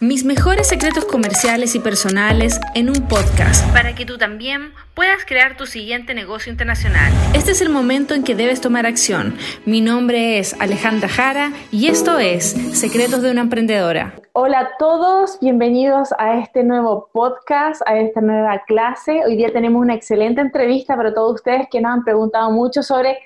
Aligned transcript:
Mis 0.00 0.24
mejores 0.24 0.68
secretos 0.68 1.04
comerciales 1.06 1.74
y 1.74 1.80
personales 1.80 2.60
en 2.76 2.88
un 2.88 3.08
podcast 3.08 3.68
para 3.72 3.96
que 3.96 4.06
tú 4.06 4.16
también 4.16 4.70
puedas 4.94 5.24
crear 5.26 5.56
tu 5.56 5.66
siguiente 5.66 6.14
negocio 6.14 6.52
internacional. 6.52 7.12
Este 7.34 7.50
es 7.50 7.60
el 7.62 7.68
momento 7.68 8.14
en 8.14 8.22
que 8.22 8.36
debes 8.36 8.60
tomar 8.60 8.86
acción. 8.86 9.36
Mi 9.66 9.80
nombre 9.80 10.38
es 10.38 10.54
Alejandra 10.60 11.08
Jara 11.08 11.50
y 11.72 11.88
esto 11.88 12.20
es 12.20 12.50
Secretos 12.78 13.22
de 13.22 13.32
una 13.32 13.40
Emprendedora. 13.40 14.14
Hola 14.34 14.60
a 14.60 14.68
todos, 14.78 15.36
bienvenidos 15.40 16.10
a 16.16 16.38
este 16.38 16.62
nuevo 16.62 17.10
podcast, 17.12 17.82
a 17.84 17.98
esta 17.98 18.20
nueva 18.20 18.62
clase. 18.68 19.22
Hoy 19.26 19.34
día 19.34 19.52
tenemos 19.52 19.82
una 19.82 19.96
excelente 19.96 20.40
entrevista 20.40 20.94
para 20.94 21.12
todos 21.12 21.34
ustedes 21.34 21.66
que 21.68 21.80
nos 21.80 21.90
han 21.90 22.04
preguntado 22.04 22.52
mucho 22.52 22.84
sobre 22.84 23.18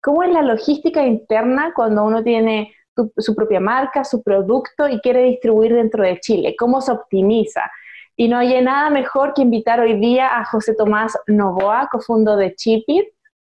cómo 0.00 0.24
es 0.24 0.32
la 0.32 0.42
logística 0.42 1.06
interna 1.06 1.70
cuando 1.72 2.02
uno 2.02 2.24
tiene 2.24 2.74
su 3.16 3.34
propia 3.34 3.60
marca, 3.60 4.04
su 4.04 4.22
producto 4.22 4.88
y 4.88 5.00
quiere 5.00 5.22
distribuir 5.22 5.74
dentro 5.74 6.02
de 6.02 6.18
Chile, 6.20 6.54
cómo 6.58 6.80
se 6.80 6.92
optimiza. 6.92 7.70
Y 8.16 8.28
no 8.28 8.38
hay 8.38 8.60
nada 8.62 8.90
mejor 8.90 9.32
que 9.34 9.42
invitar 9.42 9.80
hoy 9.80 9.98
día 9.98 10.38
a 10.38 10.44
José 10.44 10.74
Tomás 10.74 11.16
Novoa, 11.26 11.88
cofundo 11.90 12.36
de 12.36 12.54
Chipit, 12.54 13.08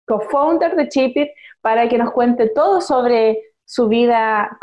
co-founder 0.07 0.77
de 0.77 0.89
Chipit, 0.89 1.29
para 1.61 1.89
que 1.89 1.97
nos 1.97 2.11
cuente 2.11 2.51
todo 2.51 2.81
sobre 2.81 3.41
su 3.65 3.87
vida, 3.87 4.59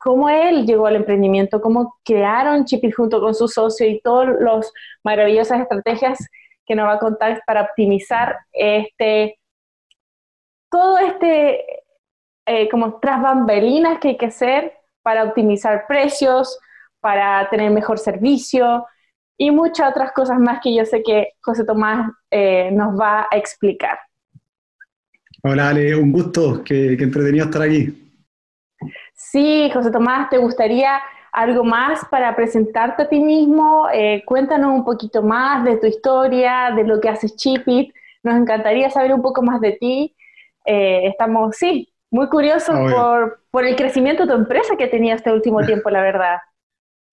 cómo, 0.00 0.28
él 0.28 0.66
llegó 0.66 0.86
al 0.86 0.96
emprendimiento, 0.96 1.60
cómo 1.60 1.96
crearon 2.04 2.64
Chipit 2.64 2.92
junto 2.92 3.20
con 3.20 3.32
su 3.34 3.46
socio 3.46 3.88
y 3.88 4.00
todas 4.00 4.34
las 4.40 4.72
maravillosas 5.04 5.60
estrategias 5.60 6.18
que 6.66 6.74
nos 6.74 6.86
va 6.86 6.94
a 6.94 6.98
contar 6.98 7.40
para 7.46 7.62
optimizar 7.62 8.36
este, 8.52 9.38
todo 10.70 10.98
este 10.98 11.77
eh, 12.48 12.66
como 12.70 12.98
tras 12.98 13.20
bambalinas 13.20 13.98
que 13.98 14.08
hay 14.08 14.16
que 14.16 14.26
hacer 14.26 14.72
para 15.02 15.24
optimizar 15.24 15.86
precios, 15.86 16.58
para 16.98 17.46
tener 17.50 17.70
mejor 17.70 17.98
servicio 17.98 18.86
y 19.36 19.50
muchas 19.50 19.90
otras 19.90 20.12
cosas 20.12 20.40
más 20.40 20.60
que 20.62 20.74
yo 20.74 20.86
sé 20.86 21.02
que 21.02 21.34
José 21.42 21.64
Tomás 21.64 22.10
eh, 22.30 22.70
nos 22.72 22.98
va 22.98 23.28
a 23.30 23.36
explicar. 23.36 23.98
Hola 25.42 25.68
Ale, 25.68 25.94
un 25.94 26.10
gusto, 26.10 26.64
que, 26.64 26.94
entretenido 26.94 27.44
estar 27.44 27.60
aquí. 27.60 27.92
Sí, 29.12 29.70
José 29.74 29.90
Tomás, 29.90 30.30
¿te 30.30 30.38
gustaría 30.38 31.02
algo 31.32 31.64
más 31.64 32.04
para 32.10 32.34
presentarte 32.34 33.02
a 33.02 33.08
ti 33.10 33.20
mismo? 33.20 33.88
Eh, 33.92 34.22
cuéntanos 34.24 34.72
un 34.72 34.86
poquito 34.86 35.22
más 35.22 35.64
de 35.64 35.76
tu 35.76 35.86
historia, 35.86 36.72
de 36.74 36.84
lo 36.84 36.98
que 36.98 37.10
haces 37.10 37.36
Chipit. 37.36 37.94
Nos 38.22 38.36
encantaría 38.36 38.88
saber 38.88 39.12
un 39.12 39.20
poco 39.20 39.42
más 39.42 39.60
de 39.60 39.72
ti. 39.72 40.16
estamos, 40.64 41.56
sí, 41.56 41.88
muy 42.10 42.28
curioso 42.28 42.72
por, 43.50 43.64
el 43.64 43.76
crecimiento 43.76 44.24
de 44.24 44.32
tu 44.32 44.38
empresa 44.38 44.76
que 44.76 44.86
tenido 44.88 45.16
este 45.16 45.32
último 45.32 45.60
tiempo, 45.66 45.90
la 45.90 46.02
verdad. 46.02 46.36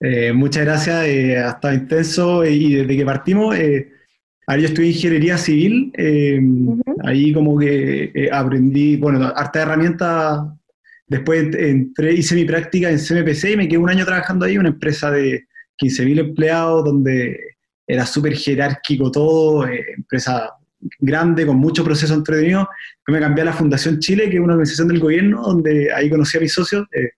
Eh, 0.02 0.34
muchas 0.34 0.66
gracias, 0.66 1.06
eh, 1.06 1.38
ha 1.38 1.50
estado 1.52 1.74
intenso 1.74 2.46
y 2.46 2.76
desde 2.76 2.98
que 2.98 3.06
partimos, 3.06 3.56
eh, 3.56 3.92
ahí 4.46 4.62
yo 4.62 4.68
estudié 4.68 4.90
ingeniería 4.90 5.38
civil, 5.38 5.92
eh, 5.98 6.42
ahí 7.04 7.34
como 7.34 7.58
que 7.58 8.30
aprendí, 8.32 8.98
bueno, 8.98 9.26
harta 9.36 9.62
herramientas, 9.62 10.42
después 11.08 11.56
entré, 11.56 12.14
hice 12.14 12.36
mi 12.36 12.44
práctica 12.44 12.90
en 12.90 13.00
CMPC 13.00 13.52
y 13.52 13.58
me 13.58 13.68
quedé 13.70 13.78
un 13.78 13.90
año 13.90 14.06
trabajando 14.06 14.46
ahí, 14.46 14.58
una 14.58 14.70
empresa 14.70 15.12
de 15.12 15.46
15.000 15.82 16.20
empleados 16.20 16.84
donde 16.84 17.40
era 17.88 18.06
súper 18.06 18.36
jerárquico 18.36 19.10
todo, 19.12 19.66
empresa 19.66 20.52
grande, 21.00 21.46
con 21.46 21.58
mucho 21.58 21.84
proceso 21.84 22.14
entretenido. 22.14 22.68
me 23.08 23.20
cambié 23.20 23.44
a 23.44 23.46
la 23.46 23.54
Fundación 23.54 24.00
Chile, 24.00 24.30
que 24.30 24.36
es 24.36 24.42
una 24.42 24.54
organización 24.54 24.88
del 24.88 25.00
gobierno, 25.00 25.42
donde 25.42 25.92
ahí 25.94 26.10
conocí 26.10 26.38
a 26.38 26.42
mis 26.42 26.54
socios. 26.54 26.86
Eh, 26.94 27.10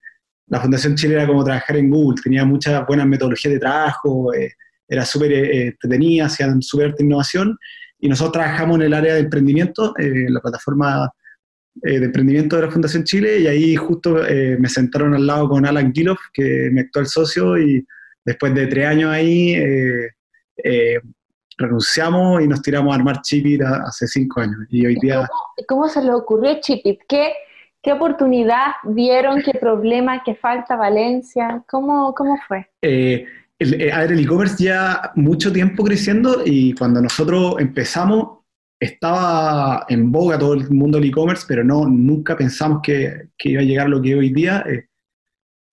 la 0.48 0.62
Fundación 0.62 0.96
Chile 0.96 1.16
era 1.16 1.28
como 1.28 1.44
trabajar 1.44 1.78
en 1.78 1.90
Google, 1.90 2.22
tenía 2.24 2.46
muchas 2.46 2.86
buenas 2.88 3.06
metodologías 3.06 3.54
de 3.54 3.60
trabajo, 3.60 4.34
eh, 4.34 4.54
era 4.88 5.06
súper 5.06 5.32
eh, 5.34 5.68
entretenida, 5.68 6.26
hacían 6.26 6.62
súper 6.62 6.96
de 6.96 7.04
innovación. 7.04 7.58
Y 8.00 8.08
nosotros 8.10 8.34
trabajamos 8.34 8.78
en 8.78 8.84
el 8.84 8.94
área 8.94 9.16
de 9.16 9.22
emprendimiento, 9.22 9.94
en 9.98 10.34
la 10.34 10.40
plataforma 10.40 11.12
de 11.76 11.96
emprendimiento 11.96 12.56
de 12.56 12.64
la 12.64 12.72
Fundación 12.72 13.04
Chile, 13.04 13.40
y 13.40 13.48
ahí 13.48 13.76
justo 13.76 14.22
me 14.60 14.70
sentaron 14.70 15.14
al 15.16 15.26
lado 15.26 15.50
con 15.50 15.66
Alan 15.66 15.92
Giloff, 15.94 16.20
que 16.34 16.68
es 16.68 16.72
mi 16.72 16.82
actual 16.82 17.08
socio, 17.08 17.58
y 17.58 17.86
después 18.24 18.54
de 18.54 18.68
tres 18.68 18.88
años 18.88 19.12
ahí, 19.12 19.56
renunciamos 21.58 22.42
y 22.42 22.48
nos 22.48 22.62
tiramos 22.62 22.94
a 22.94 22.96
armar 22.96 23.22
Chipit 23.22 23.62
hace 23.62 24.08
cinco 24.08 24.42
años. 24.42 24.58
Y 24.70 24.86
hoy 24.86 24.96
día... 25.02 25.28
¿Cómo, 25.68 25.88
se 25.88 26.02
les 26.02 26.14
ocurrió 26.14 26.60
Chipit? 26.62 27.00
¿Qué, 27.08 27.34
¿Qué 27.82 27.94
oportunidad 27.94 28.74
vieron? 28.84 29.42
¿Qué 29.42 29.54
problema? 29.54 30.24
¿Qué 30.24 30.36
falta 30.36 30.76
Valencia? 30.76 31.64
¿Cómo, 31.70 32.14
cómo 32.14 32.38
fue? 32.48 32.70
Eh, 32.82 33.26
el, 33.60 33.82
eh, 33.82 33.92
a 33.92 34.02
ver, 34.02 34.12
el 34.12 34.20
e-commerce 34.20 34.64
ya 34.64 35.12
mucho 35.16 35.52
tiempo 35.52 35.84
creciendo 35.84 36.44
y 36.46 36.74
cuando 36.74 37.02
nosotros 37.02 37.56
empezamos 37.60 38.38
estaba 38.80 39.86
en 39.90 40.12
boga 40.12 40.38
todo 40.38 40.54
el 40.54 40.70
mundo 40.70 41.00
del 41.00 41.10
e-commerce, 41.10 41.46
pero 41.48 41.64
no, 41.64 41.88
nunca 41.88 42.38
pensamos 42.38 42.82
que, 42.84 43.30
que, 43.38 43.50
iba 43.50 43.62
a 43.62 43.66
llegar 43.66 43.90
lo 43.90 44.02
que 44.02 44.16
hoy 44.16 44.32
día. 44.32 44.64
Eh. 44.68 44.86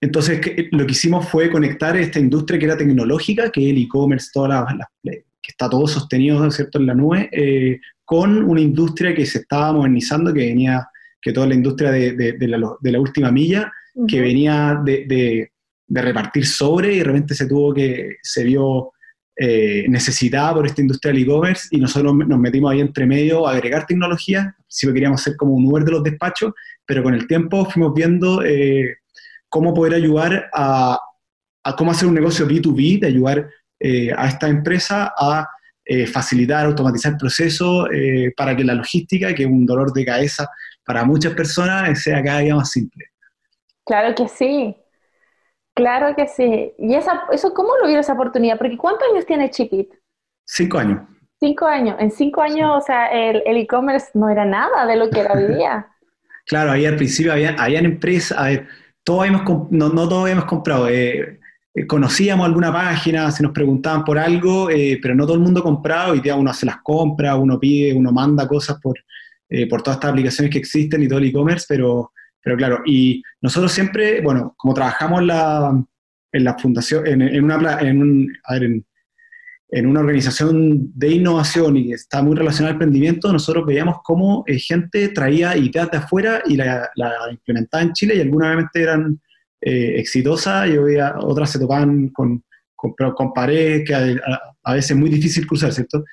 entonces, 0.01 0.41
lo 0.71 0.85
que 0.85 0.91
hicimos 0.91 1.27
fue 1.29 1.51
conectar 1.51 1.95
esta 1.95 2.19
industria 2.19 2.59
que 2.59 2.65
era 2.65 2.77
tecnológica, 2.77 3.51
que 3.51 3.65
es 3.65 3.75
el 3.75 3.83
e-commerce, 3.83 4.29
todas 4.33 4.49
las, 4.49 4.87
las, 5.03 5.17
que 5.45 5.51
está 5.51 5.69
todo 5.69 5.87
sostenido 5.87 6.49
¿cierto? 6.49 6.79
en 6.79 6.87
la 6.87 6.95
nube, 6.95 7.29
eh, 7.31 7.79
con 8.03 8.43
una 8.43 8.61
industria 8.61 9.13
que 9.13 9.25
se 9.25 9.39
estaba 9.39 9.73
modernizando, 9.73 10.33
que 10.33 10.47
venía, 10.47 10.87
que 11.21 11.31
toda 11.31 11.47
la 11.47 11.53
industria 11.53 11.91
de, 11.91 12.13
de, 12.13 12.47
la, 12.47 12.75
de 12.79 12.91
la, 12.91 12.99
última 12.99 13.31
milla, 13.31 13.71
que 14.07 14.21
venía 14.21 14.81
de, 14.83 15.51
repartir 15.87 16.47
sobre 16.47 16.93
y 16.93 16.97
de 16.97 17.03
repente 17.03 17.35
se 17.35 17.45
tuvo 17.45 17.73
que, 17.73 18.15
se 18.23 18.43
vio 18.43 18.91
eh, 19.37 19.85
necesitada 19.87 20.55
por 20.55 20.65
esta 20.65 20.81
industria 20.81 21.13
del 21.13 21.23
e-commerce 21.23 21.67
y 21.71 21.77
nosotros 21.77 22.15
nos 22.15 22.39
metimos 22.39 22.71
ahí 22.71 22.79
entre 22.79 23.05
medio 23.05 23.47
a 23.47 23.51
agregar 23.51 23.85
tecnología, 23.85 24.55
si 24.67 24.91
queríamos 24.91 25.21
ser 25.21 25.35
como 25.35 25.53
un 25.53 25.65
Uber 25.65 25.83
de 25.83 25.91
los 25.91 26.03
despachos, 26.03 26.53
pero 26.85 27.03
con 27.03 27.13
el 27.13 27.27
tiempo 27.27 27.69
fuimos 27.69 27.93
viendo 27.93 28.43
eh, 28.43 28.97
cómo 29.47 29.73
poder 29.75 29.93
ayudar 29.93 30.49
a, 30.53 30.99
a, 31.63 31.75
cómo 31.75 31.91
hacer 31.91 32.07
un 32.07 32.15
negocio 32.15 32.47
B2B, 32.47 32.99
de 32.99 33.07
ayudar 33.07 33.47
eh, 33.79 34.11
a 34.15 34.27
esta 34.27 34.47
empresa 34.47 35.13
a 35.17 35.47
eh, 35.83 36.07
facilitar, 36.07 36.65
automatizar 36.65 37.17
procesos 37.17 37.87
eh, 37.93 38.33
para 38.35 38.55
que 38.55 38.63
la 38.63 38.73
logística, 38.73 39.33
que 39.33 39.43
es 39.43 39.49
un 39.49 39.65
dolor 39.65 39.91
de 39.93 40.05
cabeza 40.05 40.49
para 40.83 41.03
muchas 41.03 41.33
personas, 41.33 42.01
sea 42.01 42.23
cada 42.23 42.39
día 42.39 42.55
más 42.55 42.71
simple. 42.71 43.05
Claro 43.85 44.15
que 44.15 44.27
sí, 44.27 44.75
claro 45.75 46.15
que 46.15 46.27
sí. 46.27 46.73
¿Y 46.79 46.95
esa, 46.95 47.23
eso 47.31 47.53
cómo 47.53 47.75
lo 47.77 47.85
vieron 47.85 48.01
esa 48.01 48.13
oportunidad? 48.13 48.57
Porque 48.57 48.77
¿cuántos 48.77 49.07
años 49.11 49.25
tiene 49.25 49.49
Chipit? 49.49 49.93
Cinco 50.45 50.79
años. 50.79 51.01
Cinco 51.39 51.67
años. 51.67 51.97
En 51.99 52.11
cinco 52.11 52.41
años, 52.41 52.71
o 52.77 52.81
sea, 52.81 53.07
el 53.07 53.57
e-commerce 53.57 54.09
no 54.13 54.29
era 54.29 54.45
nada 54.45 54.85
de 54.85 54.95
lo 54.95 55.09
que 55.09 55.19
era 55.19 55.33
hoy 55.33 55.53
día. 55.53 55.87
claro, 56.47 56.71
ahí 56.71 56.85
al 56.85 56.95
principio 56.95 57.33
había, 57.33 57.55
habían 57.59 57.85
empresas, 57.85 58.37
a 58.37 58.45
ver, 58.45 58.67
todos 59.03 59.27
no, 59.69 59.89
no 59.89 60.09
todos 60.09 60.23
habíamos 60.23 60.45
comprado. 60.45 60.89
Eh, 60.89 61.39
eh, 61.75 61.85
conocíamos 61.85 62.45
alguna 62.45 62.71
página, 62.71 63.29
se 63.31 63.43
nos 63.43 63.51
preguntaban 63.51 64.05
por 64.05 64.17
algo, 64.17 64.69
eh, 64.69 64.97
pero 65.01 65.13
no 65.13 65.25
todo 65.25 65.35
el 65.35 65.41
mundo 65.41 65.61
compraba, 65.61 66.11
hoy 66.11 66.21
día 66.21 66.35
uno 66.35 66.49
hace 66.49 66.65
las 66.65 66.77
compras, 66.81 67.35
uno 67.37 67.59
pide, 67.59 67.93
uno 67.93 68.13
manda 68.13 68.47
cosas 68.47 68.79
por, 68.81 68.97
eh, 69.49 69.67
por 69.67 69.83
todas 69.83 69.97
estas 69.97 70.11
aplicaciones 70.11 70.51
que 70.51 70.59
existen 70.59 71.03
y 71.03 71.07
todo 71.09 71.19
el 71.19 71.25
e-commerce, 71.25 71.65
pero, 71.67 72.13
pero 72.41 72.55
claro, 72.55 72.81
y 72.85 73.21
nosotros 73.41 73.73
siempre, 73.73 74.21
bueno, 74.21 74.53
como 74.57 74.73
trabajamos 74.73 75.25
la, 75.25 75.83
en 76.31 76.43
la 76.45 76.57
fundación, 76.57 77.05
en, 77.07 77.21
en 77.21 77.43
una, 77.43 77.79
en, 77.81 78.01
un, 78.01 78.33
a 78.45 78.53
ver, 78.53 78.63
en, 79.71 79.85
una 79.85 79.99
organización 79.99 80.97
de 80.97 81.09
innovación 81.09 81.75
y 81.75 81.91
está 81.91 82.23
muy 82.23 82.37
relacionada 82.37 82.69
al 82.69 82.75
emprendimiento, 82.75 83.33
nosotros 83.33 83.65
veíamos 83.65 83.97
cómo 84.01 84.45
gente 84.47 85.09
traía 85.09 85.57
ideas 85.57 85.91
de 85.91 85.97
afuera 85.97 86.41
y 86.45 86.55
la, 86.55 86.89
la 86.95 87.11
implementaba 87.31 87.83
en 87.83 87.91
Chile 87.91 88.15
y 88.15 88.21
algunas 88.21 88.65
eran 88.75 89.19
eh, 89.61 89.95
exitosa. 89.97 90.67
Y 90.67 90.77
otras 90.77 91.51
se 91.51 91.59
topan 91.59 92.09
con, 92.09 92.43
con, 92.75 93.33
paredes 93.33 93.83
que 93.85 93.95
a, 93.95 94.73
veces 94.73 94.91
es 94.91 94.97
muy 94.97 95.09
difícil 95.09 95.47
cruzar, 95.47 95.73
¿cierto? 95.73 96.03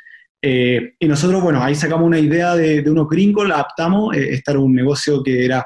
Eh, 0.40 0.94
y 0.98 1.06
nosotros, 1.06 1.42
bueno, 1.42 1.62
ahí 1.62 1.74
sacamos 1.74 2.06
una 2.06 2.18
idea 2.18 2.54
de, 2.56 2.82
de 2.82 2.90
unos 2.90 3.08
gringos, 3.08 3.46
la 3.46 3.54
adaptamos, 3.54 4.16
eh, 4.16 4.34
este 4.34 4.50
era 4.50 4.60
un 4.60 4.74
negocio 4.74 5.22
que 5.22 5.44
era 5.44 5.64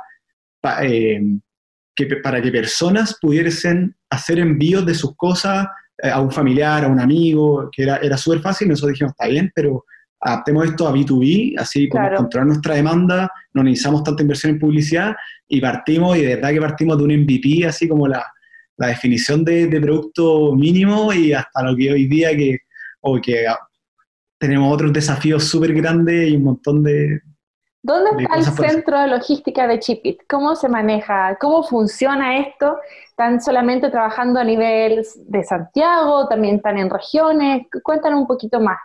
que, 1.95 2.07
para 2.23 2.43
que 2.43 2.51
personas 2.51 3.17
pudiesen 3.21 3.95
hacer 4.11 4.41
envíos 4.41 4.85
de 4.85 4.95
sus 4.95 5.15
cosas 5.17 5.69
a 6.03 6.21
un 6.21 6.31
familiar, 6.31 6.85
a 6.85 6.89
un 6.89 6.99
amigo, 7.01 7.71
que 7.73 7.85
era, 7.85 7.97
era 7.99 8.17
súper 8.17 8.41
fácil, 8.41 8.69
nosotros 8.69 8.93
dijimos, 8.93 9.13
está 9.13 9.29
bien, 9.29 9.51
pero 9.55 9.85
adaptemos 10.21 10.67
esto 10.67 10.89
a 10.89 10.93
B2B, 10.93 11.59
así 11.59 11.89
como 11.89 12.09
controlar 12.17 12.47
nuestra 12.47 12.75
demanda, 12.75 13.31
no 13.53 13.63
necesitamos 13.63 14.03
tanta 14.03 14.23
inversión 14.23 14.53
en 14.53 14.59
publicidad 14.59 15.15
y 15.49 15.61
partimos, 15.61 16.17
y 16.17 16.23
de 16.23 16.37
verdad 16.37 16.51
que 16.51 16.61
partimos 16.61 16.99
de 16.99 17.05
un 17.05 17.23
MVP, 17.23 17.67
así 17.67 17.89
como 17.89 18.09
la, 18.09 18.25
la 18.77 18.89
definición 18.89 19.45
de, 19.45 19.67
de, 19.67 19.81
producto 19.81 20.55
mínimo 20.55 21.13
y 21.13 21.33
hasta 21.33 21.63
lo 21.63 21.77
que 21.77 21.93
hoy 21.93 22.07
día 22.07 22.37
que, 22.37 22.59
o 23.01 23.21
que 23.21 23.47
tenemos 24.39 24.73
otros 24.73 24.93
desafíos 24.93 25.45
súper 25.45 25.73
grandes 25.75 26.31
y 26.31 26.37
un 26.37 26.45
montón 26.45 26.83
de, 26.83 27.21
¿Dónde 27.87 28.25
está 28.25 28.35
el 28.35 28.45
centro 28.45 28.99
de 28.99 29.07
logística 29.07 29.69
de 29.69 29.79
Chipit? 29.79 30.23
¿Cómo 30.29 30.57
se 30.57 30.69
maneja? 30.69 31.39
¿Cómo 31.41 31.63
funciona 31.63 32.39
esto? 32.39 32.81
¿Están 33.09 33.41
solamente 33.41 33.91
trabajando 33.91 34.41
a 34.41 34.45
nivel 34.45 35.07
de 35.17 35.45
Santiago? 35.45 36.27
¿También 36.27 36.57
están 36.57 36.79
en 36.79 36.91
regiones? 36.91 37.69
Cuéntanos 37.85 38.19
un 38.19 38.27
poquito 38.27 38.59
más. 38.59 38.77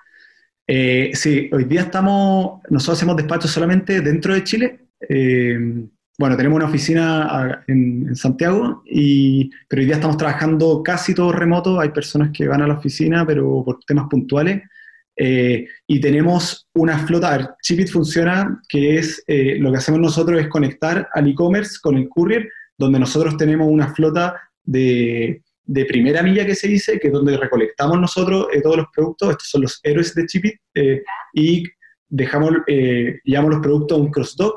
Eh, 0.73 1.11
sí, 1.15 1.49
hoy 1.51 1.65
día 1.65 1.81
estamos, 1.81 2.61
nosotros 2.69 2.97
hacemos 2.97 3.17
despachos 3.17 3.51
solamente 3.51 3.99
dentro 3.99 4.33
de 4.33 4.43
Chile. 4.45 4.79
Eh, 5.01 5.59
bueno, 6.17 6.37
tenemos 6.37 6.55
una 6.55 6.67
oficina 6.67 7.61
en, 7.67 8.15
Santiago, 8.15 8.81
y, 8.85 9.51
pero 9.67 9.81
hoy 9.81 9.85
día 9.87 9.95
estamos 9.95 10.15
trabajando 10.15 10.81
casi 10.81 11.13
todo 11.13 11.33
remoto. 11.33 11.77
Hay 11.77 11.89
personas 11.89 12.29
que 12.31 12.47
van 12.47 12.61
a 12.61 12.67
la 12.67 12.75
oficina, 12.75 13.27
pero 13.27 13.65
por 13.65 13.79
temas 13.83 14.07
puntuales. 14.09 14.61
Eh, 15.17 15.67
y 15.87 15.99
tenemos 15.99 16.69
una 16.73 16.99
flota, 16.99 17.33
a 17.33 17.37
ver, 17.37 17.49
Chipit 17.61 17.89
funciona, 17.89 18.61
que 18.69 18.95
es, 18.95 19.25
lo 19.27 19.73
que 19.73 19.77
hacemos 19.77 19.99
nosotros 19.99 20.39
es 20.39 20.47
conectar 20.47 21.09
al 21.13 21.27
e-commerce 21.27 21.79
con 21.81 21.97
el 21.97 22.07
courier, 22.07 22.47
donde 22.77 22.97
nosotros 22.97 23.35
tenemos 23.35 23.67
una 23.69 23.93
flota 23.93 24.39
de, 24.63 25.43
de, 25.63 25.85
primera 25.85 26.23
milla 26.23 26.45
que 26.45 26.55
se 26.55 26.67
dice, 26.67 26.99
que 26.99 27.07
es 27.07 27.13
donde 27.13 27.37
recolectamos 27.37 27.99
nosotros 27.99 28.47
eh, 28.53 28.61
todos 28.61 28.77
los 28.77 28.87
productos, 28.93 29.29
estos 29.31 29.49
son 29.49 29.61
los 29.61 29.79
héroes 29.83 30.13
de 30.15 30.25
Chipit, 30.25 30.55
y 31.33 31.63
dejamos, 32.09 32.51
llevamos 33.23 33.51
los 33.51 33.61
productos 33.61 33.97
a 33.97 34.01
un 34.01 34.11
cross-dock, 34.11 34.55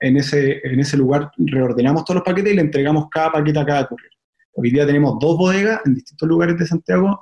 en 0.00 0.16
ese, 0.16 0.60
en 0.64 0.80
ese 0.80 0.96
lugar 0.96 1.30
reordenamos 1.36 2.04
todos 2.04 2.16
los 2.16 2.24
paquetes 2.24 2.52
y 2.52 2.56
le 2.56 2.62
entregamos 2.62 3.08
cada 3.10 3.32
paquete 3.32 3.58
a 3.58 3.66
cada 3.66 3.86
courier. 3.86 4.10
Hoy 4.54 4.70
día 4.70 4.86
tenemos 4.86 5.18
dos 5.20 5.36
bodegas 5.36 5.80
en 5.84 5.94
distintos 5.94 6.26
lugares 6.26 6.58
de 6.58 6.66
Santiago 6.66 7.20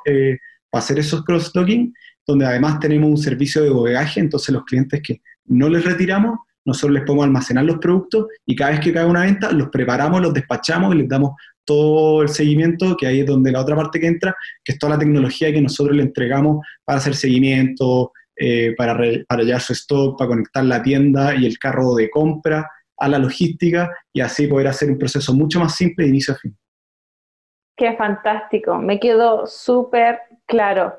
para 0.70 0.84
hacer 0.84 0.98
esos 0.98 1.24
cross-docking 1.24 1.92
donde 2.28 2.44
además 2.44 2.78
tenemos 2.78 3.08
un 3.08 3.16
servicio 3.16 3.62
de 3.62 3.70
bodegaje, 3.70 4.20
entonces 4.20 4.54
los 4.54 4.64
clientes 4.64 5.00
que 5.02 5.22
no 5.46 5.68
les 5.70 5.82
retiramos, 5.84 6.38
nosotros 6.66 6.92
les 6.92 7.04
podemos 7.04 7.24
almacenar 7.24 7.64
los 7.64 7.78
productos 7.78 8.26
y 8.44 8.54
cada 8.54 8.72
vez 8.72 8.80
que 8.80 8.92
cae 8.92 9.06
una 9.06 9.22
venta 9.22 9.50
los 9.50 9.70
preparamos, 9.70 10.20
los 10.20 10.34
despachamos 10.34 10.94
y 10.94 10.98
les 10.98 11.08
damos 11.08 11.32
todo 11.68 12.22
el 12.22 12.30
seguimiento, 12.30 12.96
que 12.96 13.06
ahí 13.06 13.20
es 13.20 13.26
donde 13.26 13.52
la 13.52 13.60
otra 13.60 13.76
parte 13.76 14.00
que 14.00 14.06
entra, 14.06 14.34
que 14.64 14.72
es 14.72 14.78
toda 14.78 14.94
la 14.94 14.98
tecnología 14.98 15.52
que 15.52 15.60
nosotros 15.60 15.94
le 15.94 16.02
entregamos 16.02 16.66
para 16.82 16.96
hacer 16.96 17.14
seguimiento, 17.14 18.12
eh, 18.34 18.74
para, 18.74 18.98
para 19.28 19.42
llevar 19.42 19.60
su 19.60 19.74
stock, 19.74 20.16
para 20.16 20.28
conectar 20.28 20.64
la 20.64 20.82
tienda 20.82 21.34
y 21.34 21.44
el 21.44 21.58
carro 21.58 21.94
de 21.94 22.08
compra 22.08 22.66
a 22.96 23.08
la 23.08 23.18
logística 23.18 23.90
y 24.14 24.22
así 24.22 24.46
poder 24.46 24.68
hacer 24.68 24.90
un 24.90 24.96
proceso 24.96 25.34
mucho 25.34 25.60
más 25.60 25.76
simple 25.76 26.04
de 26.04 26.10
inicio 26.10 26.32
a 26.32 26.38
fin. 26.38 26.56
Qué 27.76 27.94
fantástico, 27.96 28.78
me 28.78 28.98
quedó 28.98 29.46
súper 29.46 30.20
claro. 30.46 30.96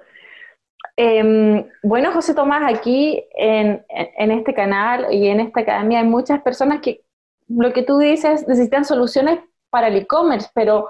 Em, 0.95 1.65
bueno, 1.81 2.11
José 2.11 2.35
Tomás, 2.35 2.71
aquí 2.71 3.23
en, 3.35 3.83
este 3.89 4.53
canal 4.53 5.07
y 5.11 5.29
en 5.29 5.39
esta 5.39 5.61
academia 5.61 5.99
hay 5.99 6.05
muchas 6.05 6.41
personas 6.41 6.81
que, 6.81 7.01
lo 7.47 7.73
que 7.73 7.81
tú 7.81 7.97
dices, 7.97 8.47
necesitan 8.47 8.85
soluciones 8.85 9.39
para 9.69 9.87
el 9.87 9.97
e-commerce, 9.97 10.49
pero 10.53 10.89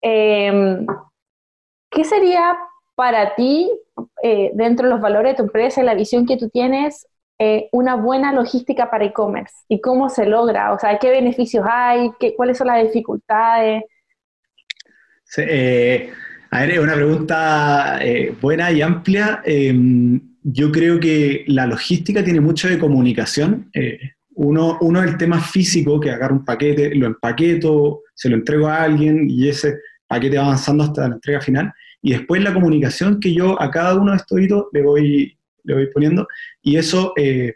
em, 0.00 0.86
¿qué 1.90 2.04
sería 2.04 2.56
para 2.94 3.34
ti, 3.34 3.70
eh, 4.22 4.50
dentro 4.54 4.86
de 4.86 4.92
los 4.92 5.00
valores 5.00 5.32
de 5.32 5.36
tu 5.36 5.42
empresa 5.44 5.80
y 5.80 5.84
la 5.84 5.94
visión 5.94 6.26
que 6.26 6.36
tú 6.36 6.48
tienes, 6.48 7.06
eh, 7.38 7.68
una 7.72 7.94
buena 7.94 8.32
logística 8.32 8.90
para 8.90 9.04
e-commerce? 9.04 9.54
¿Y 9.68 9.80
cómo 9.80 10.08
se 10.08 10.26
logra? 10.26 10.72
O 10.72 10.78
sea, 10.78 10.98
¿qué 10.98 11.10
beneficios 11.10 11.64
hay? 11.68 12.10
¿Qué, 12.18 12.34
¿Cuáles 12.34 12.58
son 12.58 12.68
las 12.68 12.82
dificultades? 12.82 13.84
Sí, 15.24 15.42
eh, 15.46 16.10
a 16.50 16.60
ver, 16.60 16.70
es 16.70 16.78
una 16.78 16.94
pregunta 16.94 18.00
buena 18.40 18.72
y 18.72 18.80
amplia. 18.80 19.42
Em, 19.44 20.36
yo 20.42 20.72
creo 20.72 20.98
que 20.98 21.44
la 21.48 21.66
logística 21.66 22.24
tiene 22.24 22.40
mucho 22.40 22.68
de 22.68 22.78
comunicación. 22.78 23.70
Eh, 24.38 24.44
uno, 24.44 24.78
uno 24.80 25.02
es 25.02 25.10
el 25.10 25.16
tema 25.16 25.40
físico, 25.40 26.00
que 26.00 26.10
agarro 26.10 26.36
un 26.36 26.44
paquete, 26.44 26.94
lo 26.94 27.06
empaqueto, 27.06 28.02
se 28.14 28.28
lo 28.28 28.36
entrego 28.36 28.68
a 28.68 28.82
alguien 28.82 29.28
y 29.28 29.48
ese 29.48 29.78
paquete 30.06 30.38
va 30.38 30.44
avanzando 30.44 30.84
hasta 30.84 31.08
la 31.08 31.14
entrega 31.14 31.40
final. 31.40 31.72
Y 32.00 32.12
después 32.12 32.42
la 32.42 32.54
comunicación 32.54 33.18
que 33.20 33.34
yo 33.34 33.60
a 33.60 33.70
cada 33.70 33.94
uno 33.96 34.12
de 34.12 34.18
estos 34.18 34.40
hitos 34.40 34.66
le 34.72 34.82
voy, 34.82 35.38
le 35.64 35.74
voy 35.74 35.86
poniendo. 35.92 36.26
Y 36.62 36.76
eso, 36.76 37.12
eh, 37.16 37.54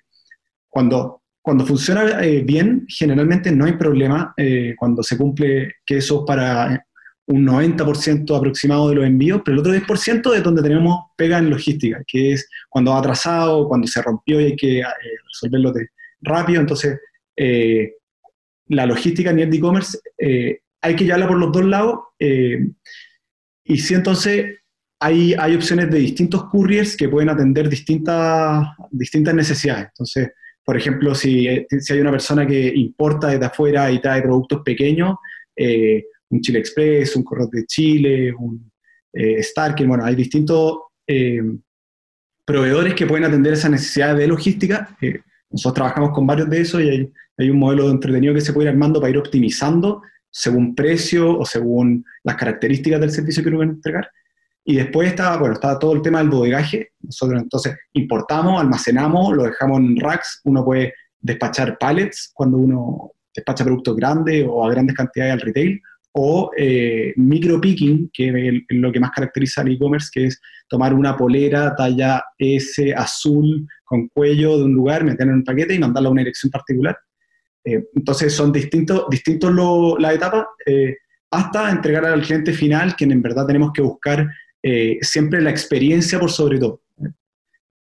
cuando, 0.69 1.23
cuando 1.40 1.64
funciona 1.64 2.20
bien, 2.44 2.85
generalmente 2.88 3.52
no 3.52 3.64
hay 3.64 3.73
problema. 3.73 4.35
cuando 4.76 5.02
se 5.02 5.17
cumple 5.17 5.76
que 5.87 5.99
eso 5.99 6.20
es 6.20 6.25
para 6.26 6.85
un 7.26 7.46
90% 7.46 8.37
aproximado 8.37 8.88
de 8.88 8.96
los 8.96 9.06
envíos, 9.06 9.43
pero 9.44 9.55
el 9.55 9.61
otro 9.61 9.73
10% 9.73 10.35
es 10.35 10.43
donde 10.43 10.62
tenemos 10.62 11.06
pega 11.17 11.38
en 11.38 11.50
logística, 11.50 12.02
que 12.06 12.32
es 12.32 12.49
cuando 12.69 12.93
ha 12.93 12.99
atrasado, 12.99 13.69
cuando 13.69 13.87
se 13.87 14.02
rompió 14.02 14.40
y 14.40 14.44
hay 14.44 14.56
que 14.56 14.81
eh, 14.81 14.85
resolverlo 15.26 15.73
de, 15.73 15.88
rápido. 16.22 16.60
Entonces, 16.60 16.98
eh, 17.36 17.94
la 18.69 18.86
logística 18.86 19.30
a 19.30 19.32
nivel 19.32 19.50
de 19.50 19.56
e-commerce 19.58 19.98
eh, 20.19 20.60
hay 20.80 20.96
que 20.96 21.04
llevarla 21.04 21.28
por 21.28 21.38
los 21.38 21.52
dos 21.52 21.64
lados. 21.64 22.00
y 22.19 23.78
si 23.78 23.94
entonces 23.94 24.58
hay, 25.00 25.34
hay 25.34 25.54
opciones 25.54 25.90
de 25.90 25.98
distintos 25.98 26.48
couriers 26.48 26.96
que 26.96 27.08
pueden 27.08 27.28
atender 27.28 27.69
distintas, 27.69 28.66
distintas 28.90 29.34
necesidades. 29.34 29.88
Entonces, 29.88 30.30
por 30.64 30.76
ejemplo, 30.76 31.14
si, 31.14 31.46
si 31.80 31.92
hay 31.92 32.00
una 32.00 32.10
persona 32.10 32.46
que 32.46 32.72
importa 32.75 33.28
desde 33.28 33.46
afuera 33.46 33.90
y 33.90 34.00
trae 34.00 34.22
productos 34.22 34.62
pequeños, 34.64 35.16
un 36.30 36.40
Chile 36.40 36.58
Express, 36.60 37.16
un 37.16 37.25
Correo 37.25 37.48
de 37.52 37.66
Chile, 37.66 38.32
un 38.32 38.72
eh, 39.12 39.42
bueno, 39.86 40.04
hay 40.04 40.14
distintos 40.14 40.78
eh, 41.06 41.42
proveedores 42.44 42.94
que 42.94 43.06
pueden 43.06 43.25
atender 43.25 43.52
esa 43.52 43.68
necesidad 43.68 44.16
de 44.16 44.26
logística. 44.26 44.96
Eh, 45.00 45.20
nosotros 45.52 45.75
trabajamos 45.75 46.10
con 46.10 46.26
varios 46.26 46.49
de 46.49 46.60
esos 46.60 46.82
y 46.82 46.88
hay, 46.88 47.12
hay, 47.38 47.50
un 47.50 47.58
modelo 47.58 47.87
de 47.87 47.93
entretenido 47.93 48.34
que 48.34 48.40
se 48.40 48.52
puede 48.52 48.69
ir 48.69 48.72
armando 48.72 49.00
para 49.00 49.10
ir 49.10 49.19
optimizando 49.19 50.02
según 50.31 50.75
precio 50.75 51.38
o 51.38 51.44
según 51.44 52.04
las 52.25 52.37
características 52.37 53.00
del 53.00 53.10
servicio 53.10 53.43
que 53.43 53.49
uno 53.50 53.58
va 53.58 53.64
a 53.64 53.69
entregar. 53.69 54.10
Y 54.64 54.76
después 54.76 55.08
está, 55.08 55.37
bueno, 55.37 55.54
está 55.54 55.78
todo 55.78 55.93
el 55.93 56.02
tema 56.02 56.19
del 56.19 56.31
bodegaje. 56.31 56.93
Nosotros 57.00 57.43
entonces 57.43 57.76
importamos, 57.93 58.60
almacenamos, 58.60 59.37
lo 59.37 59.44
dejamos 59.44 59.81
en 59.81 59.96
racks. 59.99 60.40
Uno 60.44 60.64
puede 60.64 60.94
despachar 61.20 61.76
pallets 61.78 62.31
cuando 62.32 62.58
uno 62.58 63.12
despacha 63.34 63.64
productos 63.64 63.96
grandes 63.96 64.46
o 64.49 64.64
a 64.64 64.70
grandes 64.70 64.96
cantidades 64.96 65.34
al 65.34 65.40
retail 65.40 65.81
o 66.12 66.50
eh, 66.56 67.14
micro 67.17 67.61
picking, 67.61 68.11
que 68.12 68.29
es 68.49 68.62
lo 68.70 68.93
que 68.93 69.00
más 69.00 69.11
caracteriza 69.12 69.62
al 69.62 69.73
e-commerce, 69.73 70.11
que 70.12 70.26
es 70.26 70.41
tomar 70.69 70.93
una 70.93 71.17
polera 71.17 71.75
talla 71.75 72.23
S 72.38 72.93
azul 72.94 73.67
con 73.85 74.09
cuello 74.09 74.59
de 74.59 74.64
un 74.64 74.75
lugar, 74.75 75.05
meterla 75.05 75.32
en 75.32 75.38
un 75.38 75.44
paquete 75.44 75.75
y 75.75 75.79
mandarla 75.79 76.09
a 76.09 76.12
una 76.12 76.20
dirección 76.20 76.50
particular. 76.50 76.99
Eh, 77.64 77.85
entonces 77.94 78.32
son 78.32 78.53
distintos, 78.53 79.06
distintos 79.09 79.53
las 79.99 80.14
etapas 80.14 80.47
eh, 80.67 80.97
hasta 81.31 81.70
entregar 81.70 82.05
al 82.05 82.23
cliente 82.23 82.53
final, 82.53 82.94
quien 82.94 83.12
en 83.12 83.23
verdad 83.23 83.47
tenemos 83.47 83.73
que 83.73 83.82
buscar 83.82 84.29
siempre 85.00 85.40
la 85.40 85.50
experiencia 85.50 86.21
por 86.21 86.31
sobre 86.31 86.61
todo. 86.61 86.83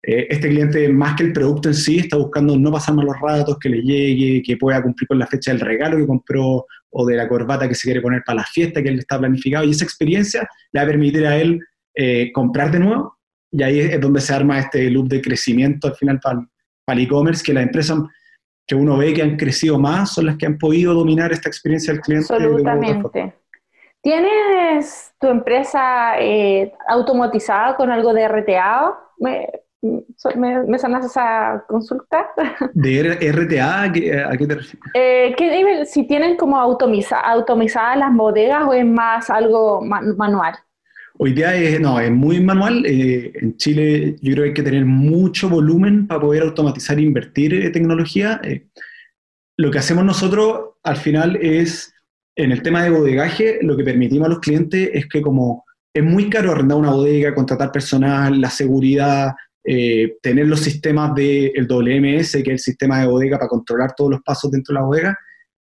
Este 0.02 0.48
cliente, 0.48 0.88
más 0.88 1.18
que 1.18 1.24
el 1.24 1.34
producto 1.34 1.68
en 1.68 1.76
sí, 1.76 1.98
está 1.98 2.16
buscando 2.16 2.58
no 2.58 2.72
pasar 2.72 2.96
malos 2.96 3.18
ratos, 3.22 3.58
que 3.60 3.68
le 3.68 3.82
llegue, 3.82 4.42
que 4.42 4.56
pueda 4.56 4.82
cumplir 4.82 5.10
con 5.10 5.20
la 5.20 5.28
fecha 5.28 5.52
del 5.52 5.60
regalo 5.60 5.98
que 5.98 6.08
compró 6.08 6.66
o 6.92 7.06
de 7.06 7.16
la 7.16 7.28
corbata 7.28 7.68
que 7.68 7.76
se 7.76 7.84
quiere 7.84 8.02
poner 8.02 8.24
para 8.26 8.38
la 8.38 8.44
fiesta 8.44 8.82
que 8.82 8.90
él 8.90 9.00
está 9.00 9.20
planificado. 9.20 9.66
Y 9.66 9.72
esa 9.72 9.84
experiencia 9.84 10.48
le 10.72 10.80
va 10.80 10.84
a 10.84 10.88
permitir 10.90 11.26
a 11.26 11.38
él 11.38 11.60
eh, 11.96 12.32
comprar 12.34 12.72
de 12.72 12.80
nuevo. 12.80 13.18
Y 13.52 13.64
ahí 13.64 13.80
es 13.80 14.00
donde 14.00 14.22
se 14.22 14.34
arma 14.34 14.60
este 14.60 14.90
loop 14.90 15.08
de 15.08 15.22
crecimiento 15.22 15.88
al 15.88 15.96
final 15.96 16.20
para, 16.20 16.40
el 16.88 17.00
e-commerce, 17.00 17.44
que 17.44 17.54
las 17.54 17.64
empresas 17.64 18.00
que 18.66 18.76
uno 18.76 18.98
ve 18.98 19.14
que 19.14 19.22
han 19.22 19.36
crecido 19.36 19.80
más 19.80 20.14
son 20.14 20.28
las 20.28 20.38
que 20.38 20.46
han 20.46 20.58
podido 20.58 20.94
dominar 20.94 21.32
esta 21.32 21.50
experiencia 21.50 21.94
del 21.94 22.02
cliente. 22.02 22.34
Absolutamente. 22.34 23.34
¿Tienes 24.02 25.14
tu 25.20 25.28
empresa 25.28 26.20
eh, 26.20 26.72
automatizada 26.88 27.76
con 27.76 27.92
algo 27.92 28.14
de 28.14 28.28
RTA? 28.28 28.98
¿Me, 29.82 30.64
me 30.64 30.78
sanas 30.78 31.06
esa 31.06 31.64
consulta? 31.68 32.28
¿De 32.74 33.32
RTA? 33.32 33.84
¿A 33.84 33.92
qué, 33.92 34.48
te 34.48 34.56
refieres? 34.56 34.82
Eh, 34.94 35.86
si 35.86 36.06
tienen 36.06 36.36
como 36.36 36.58
automatizadas 36.58 37.98
las 37.98 38.14
bodegas 38.14 38.66
o 38.68 38.74
es 38.74 38.86
más 38.86 39.30
algo 39.30 39.82
manual? 39.82 40.56
Hoy 41.18 41.34
día 41.34 41.56
es, 41.56 41.80
no, 41.80 42.00
es 42.00 42.12
muy 42.12 42.42
manual. 42.42 42.86
Eh, 42.86 43.32
en 43.36 43.56
Chile 43.58 44.16
yo 44.22 44.34
creo 44.34 44.44
que 44.44 44.50
hay 44.50 44.54
que 44.54 44.64
tener 44.64 44.86
mucho 44.86 45.50
volumen 45.50 46.08
para 46.08 46.22
poder 46.22 46.44
automatizar 46.44 46.98
e 46.98 47.04
invertir 47.04 47.54
en 47.54 47.72
tecnología. 47.72 48.40
Eh, 48.44 48.68
lo 49.58 49.72
que 49.72 49.80
hacemos 49.80 50.04
nosotros 50.04 50.76
al 50.84 50.98
final 50.98 51.38
es, 51.42 51.94
en 52.36 52.52
el 52.52 52.62
tema 52.62 52.84
de 52.84 52.90
bodegaje, 52.90 53.60
lo 53.62 53.76
que 53.78 53.84
permitimos 53.84 54.28
a 54.28 54.30
los 54.30 54.40
clientes 54.40 54.90
es 54.94 55.08
que 55.08 55.22
como 55.22 55.66
es 55.94 56.04
muy 56.04 56.30
caro 56.30 56.52
arrendar 56.52 56.78
una 56.78 56.92
bodega, 56.92 57.36
contratar 57.36 57.72
personal, 57.72 58.40
la 58.40 58.50
seguridad, 58.50 59.34
eh, 59.64 60.18
tener 60.22 60.48
los 60.48 60.62
sistemas 60.62 61.14
del 61.16 61.68
WMS, 61.68 62.32
que 62.32 62.40
es 62.40 62.48
el 62.48 62.60
sistema 62.60 63.00
de 63.00 63.08
bodega 63.08 63.38
para 63.38 63.50
controlar 63.50 63.94
todos 63.96 64.12
los 64.12 64.22
pasos 64.22 64.52
dentro 64.52 64.74
de 64.74 64.80
la 64.80 64.86
bodega, 64.86 65.18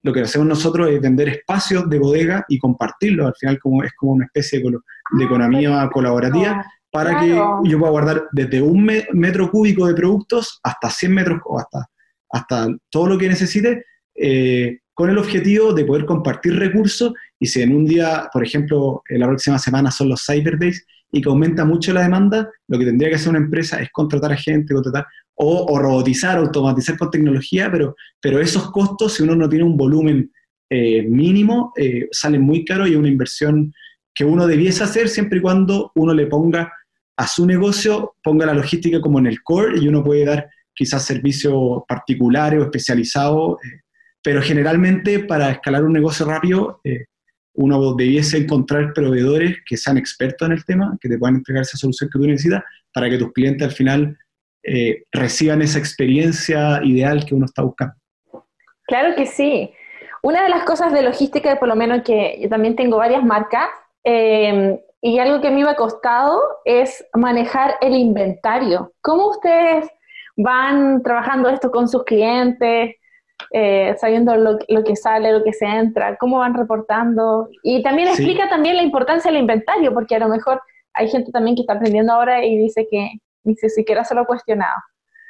lo 0.03 0.13
que 0.13 0.21
hacemos 0.21 0.47
nosotros 0.47 0.91
es 0.91 1.01
vender 1.01 1.29
espacios 1.29 1.89
de 1.91 1.99
bodega 1.99 2.45
y 2.49 2.59
compartirlos. 2.59 3.27
Al 3.27 3.35
final 3.39 3.59
como, 3.59 3.83
es 3.83 3.93
como 3.97 4.13
una 4.13 4.27
especie 4.27 4.61
de, 4.61 4.69
ah, 4.77 5.25
economía 5.25 5.91
colaborativa 5.93 6.65
para 6.91 7.21
que 7.21 7.29
yo 7.29 7.79
pueda 7.79 7.91
guardar 7.91 8.29
desde 8.33 8.63
un 8.63 8.91
metro 9.13 9.51
cúbico 9.51 9.87
de 9.87 9.95
productos 9.95 10.61
hasta 10.63 10.89
100 10.89 11.13
metros 11.13 11.41
o 11.45 11.59
hasta 11.59 11.87
hasta 12.31 12.69
todo 12.91 13.09
lo 13.09 13.19
que 13.19 13.29
necesite, 13.29 13.85
eh, 14.15 14.79
con 14.95 15.11
el 15.11 15.19
objetivo 15.19 15.73
de 15.73 15.85
poder 15.85 16.05
compartir 16.05 16.57
recursos. 16.59 17.13
Y 17.39 17.47
si 17.47 17.63
en 17.63 17.75
un 17.75 17.87
día, 17.87 18.29
por 18.33 18.45
ejemplo, 18.45 19.03
en 19.09 19.21
la 19.21 19.27
próxima 19.27 19.59
semana 19.59 19.91
son 19.91 20.09
los 20.09 20.25
Cyber 20.25 20.59
Days 20.59 20.85
y 21.11 21.23
que 21.23 21.29
aumenta 21.29 21.65
mucho 21.65 21.93
la 21.93 22.03
demanda, 22.03 22.51
lo 22.67 22.79
que 22.79 22.85
tendría 22.85 23.09
que 23.09 23.17
hacer 23.17 23.31
una 23.31 23.39
empresa 23.39 23.81
es 23.81 23.91
contratar 23.91 24.33
a 24.33 24.37
gente, 24.37 24.75
contratar 24.75 25.07
o, 25.35 25.79
robotizar, 25.79 26.37
automatizar 26.37 26.99
con 26.99 27.11
tecnología, 27.11 27.71
pero, 27.71 27.95
pero 28.21 28.41
esos 28.41 28.71
costos, 28.71 29.15
si 29.15 29.23
uno 29.23 29.37
no 29.37 29.49
tiene 29.49 29.65
un 29.65 29.77
volumen 29.77 30.31
eh, 30.69 31.03
mínimo, 31.03 31.73
eh, 31.77 32.09
salen 32.11 32.43
muy 32.43 32.65
caros 32.65 32.89
y 32.89 32.93
es 32.93 32.99
una 32.99 33.09
inversión 33.09 33.73
que 34.15 34.25
uno 34.25 34.47
debiese 34.47 34.83
hacer 34.83 35.09
siempre 35.09 35.39
y 35.39 35.43
cuando 35.43 35.93
uno 35.95 36.13
le 36.13 36.27
ponga 36.27 36.73
a 37.17 37.27
su 37.27 37.47
negocio, 37.47 38.15
ponga 38.23 38.47
la 38.47 38.55
logística 38.55 39.01
como 39.01 39.19
en 39.19 39.27
el 39.27 39.43
core 39.43 39.79
y 39.79 39.89
uno 39.89 40.05
puede 40.05 40.25
dar 40.25 40.49
quizás 40.75 41.05
servicios 41.05 41.83
particulares 41.89 42.61
o 42.61 42.65
especializados, 42.65 43.59
eh, 43.65 43.81
pero 44.23 44.41
generalmente 44.41 45.21
para 45.21 45.51
escalar 45.51 45.85
un 45.85 45.93
negocio 45.93 46.27
rápido, 46.27 46.81
eh, 46.85 47.07
uno 47.59 47.95
debiese 47.95 48.39
encontrar 48.39 48.93
proveedores 48.93 49.57
que 49.67 49.77
sean 49.77 49.99
expertos 49.99 50.47
en 50.47 50.53
el 50.53 50.65
tema, 50.65 50.97
que 51.01 51.09
te 51.09 51.19
puedan 51.19 51.37
entregar 51.37 51.63
esa 51.63 51.77
solución 51.77 52.09
que 52.13 52.19
tú 52.19 52.25
necesitas, 52.25 52.63
para 52.95 53.11
que 53.11 53.19
tus 53.19 53.33
clientes 53.33 53.67
al 53.67 53.75
final 53.75 54.17
eh, 54.63 55.03
reciban 55.11 55.61
esa 55.61 55.81
experiencia 55.81 56.81
ideal 56.85 57.27
que 57.27 57.35
uno 57.35 57.47
está 57.47 57.63
buscando. 57.63 57.95
Claro 58.87 59.17
que 59.17 59.27
sí. 59.27 59.73
Una 60.23 60.45
de 60.45 60.51
las 60.51 60.65
cosas 60.65 60.93
de 60.93 61.03
logística, 61.03 61.59
por 61.59 61.69
lo 61.69 61.75
menos 61.75 62.03
que 62.03 62.39
yo 62.41 62.49
también 62.49 62.77
tengo 62.77 62.99
varias 62.99 63.25
marcas, 63.25 63.69
eh, 64.05 64.81
y 65.01 65.19
algo 65.19 65.41
que 65.41 65.49
a 65.49 65.51
mí 65.51 65.63
me 65.63 65.71
ha 65.71 65.77
costado 65.77 66.41
es 66.65 67.05
manejar 67.15 67.75
el 67.81 67.95
inventario. 67.95 68.93
¿Cómo 69.01 69.31
ustedes 69.31 69.89
van 70.37 71.03
trabajando 71.03 71.49
esto 71.49 71.73
con 71.73 71.89
sus 71.89 72.05
clientes? 72.05 72.95
Eh, 73.51 73.95
sabiendo 73.99 74.37
lo, 74.37 74.59
que 74.85 74.97
sale, 74.97 75.33
lo 75.33 75.43
que 75.43 75.53
se 75.53 75.65
entra, 75.65 76.17
cómo 76.17 76.39
van 76.39 76.55
reportando. 76.55 77.49
Y 77.63 77.83
también 77.83 78.09
explica 78.09 78.49
también 78.49 78.77
la 78.77 78.83
importancia 78.83 79.31
del 79.31 79.41
inventario, 79.41 79.93
porque 79.95 80.17
a 80.17 80.21
lo 80.21 80.29
mejor 80.29 80.61
hay 80.93 81.09
gente 81.09 81.33
también 81.33 81.57
que 81.57 81.63
está 81.63 81.75
aprendiendo 81.75 82.13
ahora 82.13 82.45
y 82.45 82.59
dice 82.59 82.87
que 82.91 83.13
ni 83.45 83.55
siquiera 83.57 84.05
se 84.05 84.15
lo 84.15 84.23
ha 84.23 84.27
cuestionado. 84.27 84.77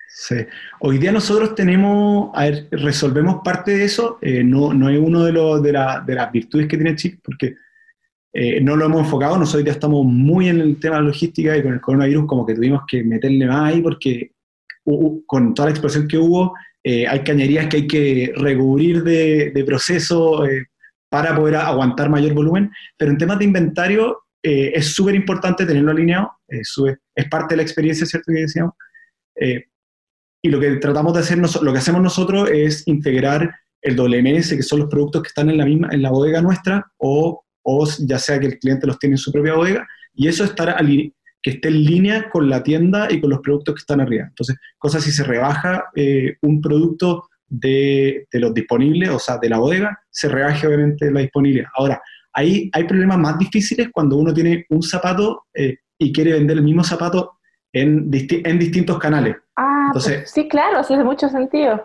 Sí. 0.09 0.37
Hoy 0.81 0.99
día 0.99 1.13
nosotros 1.13 1.55
tenemos, 1.55 2.31
a 2.35 2.45
ver, 2.45 2.67
resolvemos 2.71 3.41
parte 3.45 3.77
de 3.77 3.85
eso, 3.85 4.19
eh, 4.23 4.43
no, 4.43 4.73
no 4.73 4.89
es 4.89 4.99
uno 4.99 5.23
de, 5.23 5.33
los, 5.33 5.63
de, 5.63 5.73
de, 6.07 6.15
las 6.15 6.33
virtudes 6.33 6.67
que 6.67 6.79
tiene 6.79 6.97
Chip, 6.97 7.21
porque 7.23 7.57
eh, 8.33 8.61
no 8.61 8.75
lo 8.75 8.87
hemos 8.87 9.01
enfocado, 9.01 9.39
nosotros 9.39 9.65
ya 9.65 9.73
estamos 9.73 10.05
muy 10.07 10.49
en 10.49 10.61
el 10.61 10.81
tema 10.81 10.97
de 10.97 11.03
la 11.03 11.09
logística 11.09 11.57
y 11.57 11.63
con 11.63 11.75
el 11.75 11.81
coronavirus 11.81 12.27
como 12.27 12.47
que 12.47 12.55
tuvimos 12.55 12.83
que 12.89 13.05
meterle 13.05 13.47
más 13.47 13.73
ahí 13.73 13.83
porque 13.83 14.33
con 15.27 15.53
toda 15.53 15.67
la 15.69 15.73
explosión 15.73 16.09
que 16.09 16.17
hubo, 16.17 16.55
eh, 16.91 17.07
hay 17.07 17.21
cañerías 17.21 17.67
que 17.67 17.77
hay 17.77 17.87
que 17.87 18.33
recubrir 18.35 19.03
de, 19.03 19.63
proceso 19.67 20.47
eh, 20.47 20.69
para 21.11 21.37
poder 21.37 21.57
aguantar 21.57 22.09
mayor 22.09 22.33
volumen, 22.33 22.71
pero 22.97 23.11
en 23.11 23.19
temas 23.19 23.39
de 23.39 23.45
inventario 23.45 24.23
eh, 24.43 24.73
es 24.75 24.95
súper 24.95 25.15
importante 25.15 25.67
tenerlo 25.67 25.91
alineado, 25.91 26.31
es 26.49 27.29
parte 27.31 27.53
de 27.53 27.57
la 27.57 27.63
experiencia, 27.63 28.07
¿cierto? 28.07 28.33
Que 28.33 28.41
decíamos. 28.41 28.73
y 30.43 30.49
lo 30.49 30.59
que 30.59 30.77
tratamos 30.77 31.13
de 31.13 31.21
hacer, 31.21 31.37
lo 31.37 31.73
que 31.73 31.79
hacemos 31.79 32.01
nosotros 32.01 32.49
es 32.51 32.89
integrar 32.89 33.55
el 33.83 33.95
WMS, 33.95 34.55
que 34.55 34.63
son 34.63 34.79
los 34.79 34.89
productos 34.89 35.25
que 35.25 35.29
están 35.29 35.51
en 35.51 35.59
la 35.59 35.67
misma, 35.67 35.91
en 35.93 36.01
la 36.01 36.11
bodega 36.11 36.41
nuestra, 36.41 36.91
o, 36.97 37.45
ya 37.99 38.19
sea 38.19 38.41
que 38.41 38.47
el 38.47 38.59
cliente 38.59 38.87
los 38.87 38.99
tiene 38.99 39.15
en 39.15 39.19
su 39.19 39.31
propia 39.31 39.53
bodega, 39.53 39.87
y 40.15 40.27
eso 40.27 40.43
estar 40.43 40.71
que 41.43 41.51
esté 41.51 41.69
en 41.69 41.85
línea 41.85 42.31
con 42.31 42.49
la 42.49 42.63
tienda 42.63 43.09
y 43.11 43.21
con 43.21 43.31
los 43.31 43.41
productos 43.41 43.75
que 43.75 43.81
están 43.81 44.01
arriba. 44.01 44.27
Entonces, 44.29 44.57
cosas 44.79 45.05
si 45.05 45.13
se 45.13 45.25
rebaja 45.25 45.87
eh, 45.95 46.37
un 46.43 46.61
producto 46.61 47.29
de, 47.47 48.27
los 48.33 48.53
disponibles, 48.53 49.11
o 49.11 49.19
sea, 49.19 49.39
de 49.39 49.49
la 49.49 49.59
bodega, 49.59 49.99
se 50.11 50.29
rebaje 50.29 50.67
obviamente 50.67 51.11
la 51.11 51.21
disponibilidad. 51.21 51.69
Ahora, 51.77 52.01
ahí 52.33 52.71
hay 52.73 52.85
problemas 52.85 53.19
más 53.19 53.39
difíciles 53.39 53.89
cuando 53.93 54.17
uno 54.17 54.35
tiene 54.35 54.67
un 54.71 54.83
zapato 54.83 55.45
eh, 55.55 55.77
y 55.99 56.13
quiere 56.13 56.33
vender 56.33 56.59
el 56.59 56.65
mismo 56.65 56.85
zapato 56.85 57.39
en, 57.73 58.11
en 58.13 58.59
distintos 58.59 58.99
canales. 58.99 59.37
Ah, 59.57 59.85
Entonces, 59.89 60.31
sí, 60.31 60.49
claro, 60.49 60.83
sí 60.85 60.95
hace 60.95 61.05
mucho 61.05 61.29
sentido. 61.29 61.85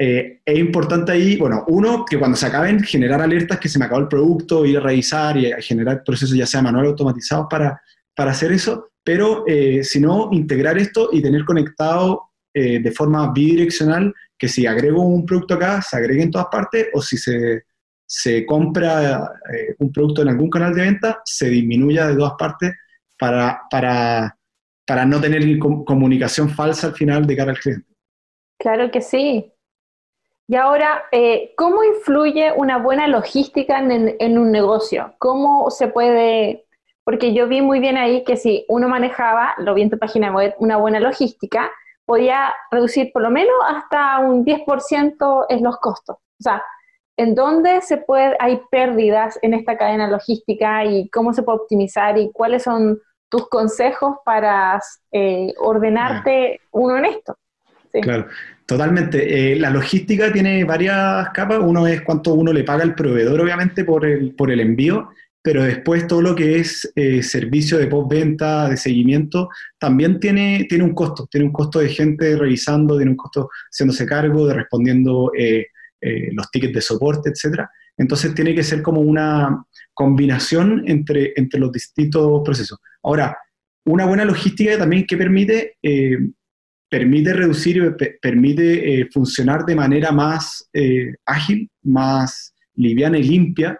Eh, 0.00 0.40
es 0.44 0.58
importante 0.58 1.10
ahí, 1.10 1.36
bueno, 1.36 1.64
uno, 1.66 2.04
que 2.08 2.18
cuando 2.18 2.36
se 2.36 2.46
acaben, 2.46 2.80
generar 2.80 3.20
alertas 3.20 3.58
que 3.58 3.68
se 3.68 3.80
me 3.80 3.86
acabó 3.86 4.00
el 4.00 4.08
producto, 4.08 4.64
ir 4.64 4.78
a 4.78 4.80
revisar 4.80 5.36
y 5.36 5.50
a 5.50 5.60
generar 5.60 6.04
procesos 6.04 6.36
ya 6.36 6.46
sea 6.46 6.62
manual 6.62 6.86
o 6.86 6.88
automatizados 6.90 7.48
para 7.50 7.80
para 8.18 8.32
hacer 8.32 8.50
eso, 8.50 8.90
pero 9.04 9.44
eh, 9.46 9.84
si 9.84 10.00
no, 10.00 10.30
integrar 10.32 10.76
esto 10.76 11.10
y 11.12 11.22
tener 11.22 11.44
conectado 11.44 12.30
eh, 12.52 12.80
de 12.80 12.90
forma 12.90 13.32
bidireccional 13.32 14.12
que 14.36 14.48
si 14.48 14.66
agrego 14.66 15.02
un 15.02 15.24
producto 15.24 15.54
acá, 15.54 15.80
se 15.82 15.96
agregue 15.96 16.24
en 16.24 16.32
todas 16.32 16.48
partes, 16.50 16.88
o 16.94 17.00
si 17.00 17.16
se, 17.16 17.62
se 18.04 18.44
compra 18.44 19.22
eh, 19.54 19.76
un 19.78 19.92
producto 19.92 20.22
en 20.22 20.30
algún 20.30 20.50
canal 20.50 20.74
de 20.74 20.82
venta, 20.82 21.22
se 21.24 21.48
disminuya 21.48 22.08
de 22.08 22.16
todas 22.16 22.32
partes 22.36 22.72
para, 23.16 23.60
para, 23.70 24.36
para 24.84 25.04
no 25.04 25.20
tener 25.20 25.44
comunicación 25.60 26.50
falsa 26.50 26.88
al 26.88 26.94
final 26.94 27.24
de 27.24 27.36
cara 27.36 27.52
al 27.52 27.58
cliente. 27.58 27.86
Claro 28.58 28.90
que 28.90 29.00
sí. 29.00 29.52
Y 30.48 30.56
ahora, 30.56 31.04
¿cómo 31.56 31.84
influye 31.84 32.50
una 32.56 32.78
buena 32.78 33.06
logística 33.06 33.78
en, 33.78 34.16
en, 34.18 34.38
un 34.38 34.50
negocio? 34.50 35.14
¿Cómo 35.18 35.70
se 35.70 35.86
puede 35.86 36.67
porque 37.08 37.32
yo 37.32 37.48
vi 37.48 37.62
muy 37.62 37.80
bien 37.80 37.96
ahí 37.96 38.22
que 38.22 38.36
si 38.36 38.66
uno 38.68 38.86
manejaba, 38.86 39.54
lo 39.56 39.72
vi 39.72 39.80
en 39.80 39.88
tu 39.88 39.98
página 39.98 40.30
web, 40.30 40.52
una 40.58 40.76
buena 40.76 41.00
logística, 41.00 41.70
podía 42.04 42.52
reducir 42.70 43.12
por 43.14 43.22
lo 43.22 43.30
menos 43.30 43.54
hasta 43.66 44.18
un 44.18 44.44
10% 44.44 45.46
en 45.48 45.64
los 45.64 45.78
costos. 45.78 46.16
O 46.16 46.42
sea, 46.42 46.62
¿en 47.16 47.34
dónde 47.34 47.80
se 47.80 47.96
puede, 47.96 48.36
hay 48.38 48.60
pérdidas 48.70 49.38
en 49.40 49.54
esta 49.54 49.78
cadena 49.78 50.06
logística 50.06 50.84
y 50.84 51.08
cómo 51.08 51.32
se 51.32 51.42
puede 51.42 51.60
optimizar 51.60 52.18
y 52.18 52.30
cuáles 52.30 52.64
son 52.64 52.98
tus 53.30 53.48
consejos 53.48 54.16
para 54.22 54.78
eh, 55.10 55.54
ordenarte 55.60 56.60
uno 56.72 56.98
en 56.98 57.06
esto? 57.06 57.38
Claro, 57.90 58.26
totalmente. 58.66 59.52
Eh, 59.52 59.56
la 59.56 59.70
logística 59.70 60.30
tiene 60.30 60.62
varias 60.64 61.30
capas. 61.30 61.58
Uno 61.60 61.86
es 61.86 62.02
cuánto 62.02 62.34
uno 62.34 62.52
le 62.52 62.64
paga 62.64 62.82
al 62.82 62.94
proveedor, 62.94 63.40
obviamente, 63.40 63.82
por 63.82 64.04
el, 64.04 64.34
por 64.34 64.50
el 64.50 64.60
envío 64.60 65.08
pero 65.48 65.62
después 65.62 66.06
todo 66.06 66.20
lo 66.20 66.34
que 66.34 66.58
es 66.58 66.92
eh, 66.94 67.22
servicio 67.22 67.78
de 67.78 67.86
postventa, 67.86 68.68
de 68.68 68.76
seguimiento, 68.76 69.48
también 69.78 70.20
tiene, 70.20 70.66
tiene 70.68 70.84
un 70.84 70.92
costo, 70.92 71.26
tiene 71.26 71.46
un 71.46 71.54
costo 71.54 71.78
de 71.78 71.88
gente 71.88 72.36
revisando, 72.36 72.98
tiene 72.98 73.12
un 73.12 73.16
costo 73.16 73.48
haciéndose 73.72 74.04
cargo, 74.04 74.46
de 74.46 74.52
respondiendo 74.52 75.32
eh, 75.34 75.68
eh, 76.02 76.28
los 76.32 76.50
tickets 76.50 76.74
de 76.74 76.82
soporte, 76.82 77.30
etc. 77.30 77.62
Entonces 77.96 78.34
tiene 78.34 78.54
que 78.54 78.62
ser 78.62 78.82
como 78.82 79.00
una 79.00 79.64
combinación 79.94 80.82
entre, 80.86 81.32
entre 81.34 81.60
los 81.60 81.72
distintos 81.72 82.42
procesos. 82.44 82.78
Ahora, 83.02 83.34
una 83.86 84.04
buena 84.04 84.26
logística 84.26 84.76
también 84.76 85.06
que 85.06 85.16
permite, 85.16 85.78
permite 86.90 87.32
reducir, 87.32 87.96
permite 88.20 89.08
funcionar 89.14 89.64
de 89.64 89.76
manera 89.76 90.12
más 90.12 90.68
ágil, 91.24 91.70
más 91.84 92.52
liviana 92.74 93.16
y 93.16 93.22
limpia, 93.22 93.78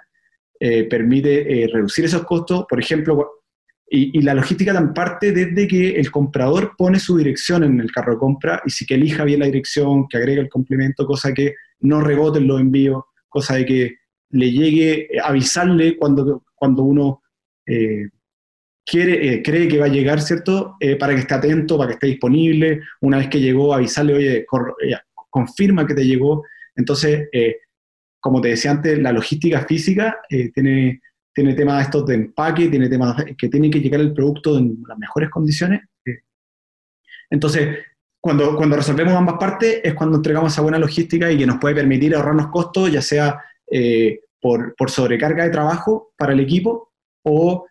eh, 0.60 0.84
permite 0.84 1.62
eh, 1.62 1.68
reducir 1.72 2.04
esos 2.04 2.24
costos, 2.24 2.64
por 2.68 2.80
ejemplo, 2.80 3.44
y, 3.88 4.20
la 4.22 4.34
logística 4.34 4.74
tan 4.74 4.92
parte 4.92 5.30
desde 5.30 5.68
que 5.68 5.90
el 5.90 6.10
comprador 6.10 6.72
pone 6.76 6.98
su 6.98 7.16
dirección 7.16 7.62
en 7.62 7.78
el 7.78 7.92
carro 7.92 8.14
de 8.14 8.18
compra 8.18 8.60
y 8.66 8.70
sí 8.70 8.84
que 8.84 8.96
elija 8.96 9.22
bien 9.22 9.38
la 9.38 9.46
dirección, 9.46 10.08
que 10.08 10.18
agregue 10.18 10.40
el 10.40 10.48
complemento, 10.48 11.06
cosa 11.06 11.32
que 11.32 11.54
no 11.80 12.00
reboten 12.00 12.48
los 12.48 12.60
envíos, 12.60 13.04
cosa 13.28 13.54
de 13.54 13.66
que 13.66 13.94
le 14.30 14.50
llegue, 14.50 15.14
eh, 15.14 15.20
avisarle 15.22 15.96
cuando, 15.96 16.44
cuando 16.56 16.82
uno 16.82 17.22
cree 17.64 19.68
que 19.68 19.78
va 19.78 19.86
a 19.86 19.90
llegar, 19.90 20.20
¿cierto? 20.20 20.76
para 20.98 21.14
que 21.14 21.20
esté 21.20 21.34
atento, 21.34 21.78
para 21.78 21.88
que 21.88 21.94
esté 21.94 22.06
disponible. 22.08 22.80
Una 23.02 23.18
vez 23.18 23.28
que 23.28 23.40
llegó, 23.40 23.74
avisarle, 23.74 24.14
oye, 24.14 24.46
confirma 25.30 25.86
que 25.86 25.94
te 25.94 26.04
llegó. 26.04 26.42
Entonces, 26.74 27.28
como 28.20 28.40
te 28.40 28.48
decía 28.48 28.72
antes, 28.72 28.98
la 28.98 29.12
logística 29.12 29.60
física 29.62 30.18
eh, 30.28 30.50
tiene, 30.52 31.00
tiene 31.32 31.54
temas 31.54 31.84
estos 31.84 32.06
de 32.06 32.14
empaque, 32.14 32.68
tiene 32.68 32.88
temas 32.88 33.24
que 33.36 33.48
tiene 33.48 33.70
que 33.70 33.80
llegar 33.80 34.00
el 34.00 34.12
producto 34.12 34.58
en 34.58 34.82
las 34.86 34.98
mejores 34.98 35.30
condiciones. 35.30 35.82
Eh. 36.04 36.18
Entonces, 37.30 37.78
cuando, 38.20 38.56
cuando 38.56 38.76
resolvemos 38.76 39.14
ambas 39.14 39.36
partes 39.38 39.80
es 39.84 39.94
cuando 39.94 40.16
entregamos 40.16 40.52
esa 40.52 40.62
buena 40.62 40.78
logística 40.78 41.30
y 41.30 41.38
que 41.38 41.46
nos 41.46 41.58
puede 41.58 41.76
permitir 41.76 42.14
ahorrarnos 42.14 42.48
costos, 42.48 42.90
ya 42.90 43.00
sea 43.00 43.40
eh, 43.70 44.20
por, 44.40 44.74
por, 44.76 44.90
sobrecarga 44.90 45.44
de 45.44 45.50
trabajo 45.50 46.12
para 46.16 46.32
el 46.32 46.40
equipo 46.40 46.92
o 47.24 47.66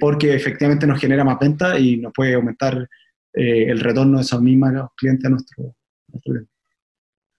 porque 0.00 0.34
efectivamente 0.34 0.88
nos 0.88 1.00
genera 1.00 1.22
más 1.22 1.38
venta 1.38 1.78
y 1.78 1.96
nos 1.96 2.12
puede 2.12 2.34
aumentar 2.34 2.88
el 3.32 3.78
retorno 3.78 4.16
de 4.16 4.22
esos 4.22 4.42
mismos 4.42 4.90
clientes 4.96 5.24
a 5.24 5.28
nuestro, 5.28 5.76
nuestro 6.08 6.34